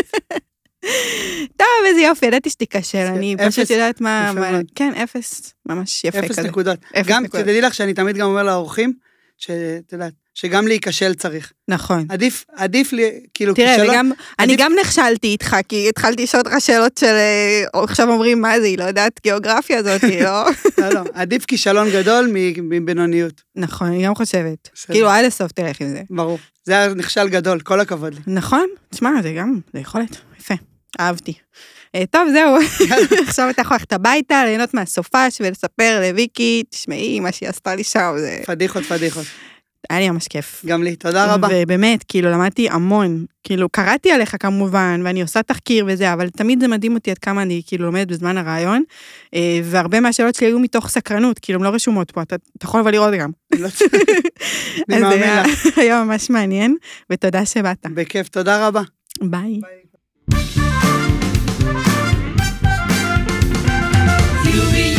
טוב, 1.57 1.67
איזה 1.85 2.01
יופי, 2.01 2.25
ידעתי 2.25 2.49
שתיכשל, 2.49 2.97
אני 2.97 3.35
פשוט 3.47 3.69
יודעת 3.69 4.01
מה... 4.01 4.31
כן, 4.75 4.93
אפס, 5.03 5.53
ממש 5.65 6.03
יפה 6.03 6.21
כזה. 6.21 6.27
אפס 6.27 6.39
נקודות. 6.39 6.79
גם, 7.05 7.27
תדעי 7.27 7.61
לך 7.61 7.73
שאני 7.73 7.93
תמיד 7.93 8.17
גם 8.17 8.27
אומר 8.27 8.43
לאורחים, 8.43 8.93
שאת 9.37 9.93
יודעת, 9.93 10.13
שגם 10.33 10.67
להיכשל 10.67 11.13
צריך. 11.13 11.53
נכון. 11.67 12.05
עדיף, 12.09 12.45
עדיף 12.55 12.93
לי, 12.93 13.11
כאילו, 13.33 13.53
תראה, 13.53 13.75
כישלון... 13.75 13.89
וגם, 13.89 14.05
עדיף... 14.05 14.19
אני 14.39 14.55
גם 14.55 14.71
נכשלתי 14.81 15.27
איתך, 15.27 15.55
כי 15.69 15.89
התחלתי 15.89 16.23
לשאול 16.23 16.43
אותך 16.45 16.55
שאלות 16.59 16.97
של... 16.97 17.05
אה, 17.05 17.63
עכשיו 17.73 18.09
אומרים, 18.09 18.41
מה 18.41 18.59
זה, 18.59 18.65
היא 18.65 18.77
לא 18.77 18.83
יודעת 18.83 19.19
גיאוגרפיה 19.23 19.77
הזאת, 19.77 20.03
לא? 20.03 20.43
לא, 20.77 20.89
לא, 20.89 21.01
עדיף 21.13 21.45
כישלון 21.45 21.87
גדול 21.89 22.31
מבינוניות. 22.57 23.41
נכון, 23.55 23.87
אני 23.87 24.05
גם 24.05 24.15
חושבת. 24.15 24.69
כאילו, 24.91 25.09
עד 25.09 25.25
הסוף 25.25 25.51
תלך 25.51 25.81
עם 25.81 25.89
זה. 25.89 26.01
ברור. 26.09 26.39
זה 26.63 26.73
היה 26.73 26.93
נכשל 26.93 27.29
גדול, 27.29 27.59
כל 27.59 27.79
הכבוד 27.79 28.13
לי. 28.13 28.19
נכון, 28.27 28.67
תשמע, 28.89 29.11
זה 29.23 29.33
גם, 29.37 29.59
זה 29.73 29.79
יכולת. 29.79 30.17
אהבתי. 30.99 31.33
אה, 31.95 32.03
טוב, 32.09 32.27
זהו, 32.31 32.57
עכשיו 33.27 33.49
אתה 33.49 33.61
יכול 33.61 33.75
ללכת 33.75 33.93
הביתה, 33.93 34.45
ליהנות 34.45 34.73
מהסופש 34.73 35.37
ולספר 35.39 36.01
לוויקי, 36.01 36.63
תשמעי, 36.69 37.19
מה 37.19 37.31
שהיא 37.31 37.49
עשתה 37.49 37.75
לי 37.75 37.83
שם, 37.83 38.13
זה... 38.17 38.39
פדיחות, 38.45 38.83
פדיחות. 38.83 39.25
היה 39.89 39.99
לי 39.99 40.09
ממש 40.09 40.27
כיף. 40.27 40.65
גם 40.65 40.83
לי, 40.83 40.95
תודה 40.95 41.33
רבה. 41.33 41.47
ובאמת, 41.51 42.03
כאילו, 42.07 42.31
למדתי 42.31 42.69
המון. 42.69 43.25
כאילו, 43.43 43.69
קראתי 43.69 44.11
עליך 44.11 44.35
כמובן, 44.39 45.01
ואני 45.05 45.21
עושה 45.21 45.43
תחקיר 45.43 45.85
וזה, 45.87 46.13
אבל 46.13 46.29
תמיד 46.29 46.59
זה 46.59 46.67
מדהים 46.67 46.93
אותי 46.93 47.11
עד 47.11 47.17
כמה 47.17 47.41
אני 47.41 47.61
כאילו 47.65 47.85
לומדת 47.85 48.07
בזמן 48.07 48.37
הרעיון, 48.37 48.83
אה, 49.33 49.59
והרבה 49.63 49.99
מהשאלות 49.99 50.35
שלי 50.35 50.47
היו 50.47 50.59
מתוך 50.59 50.89
סקרנות, 50.89 51.39
כאילו, 51.39 51.59
הן 51.59 51.65
לא 51.65 51.69
רשומות 51.69 52.11
פה, 52.11 52.21
אתה, 52.21 52.35
אתה 52.57 52.65
יכול 52.65 52.79
אבל 52.79 52.91
לראות 52.91 53.13
גם. 53.13 53.31
לא 53.59 53.67
אני 54.89 55.01
מאמין 55.01 55.37
לך. 55.39 55.77
היה 55.77 56.03
ממש 56.03 56.29
מעניין, 56.29 56.75
ותודה 57.09 57.45
שבאת. 57.45 57.85
בכיף, 57.93 58.27
תודה 58.27 58.67
רבה. 58.67 58.81
ביי. 59.21 59.59
ביי. 59.61 59.82
you 64.53 64.71
be 64.71 64.92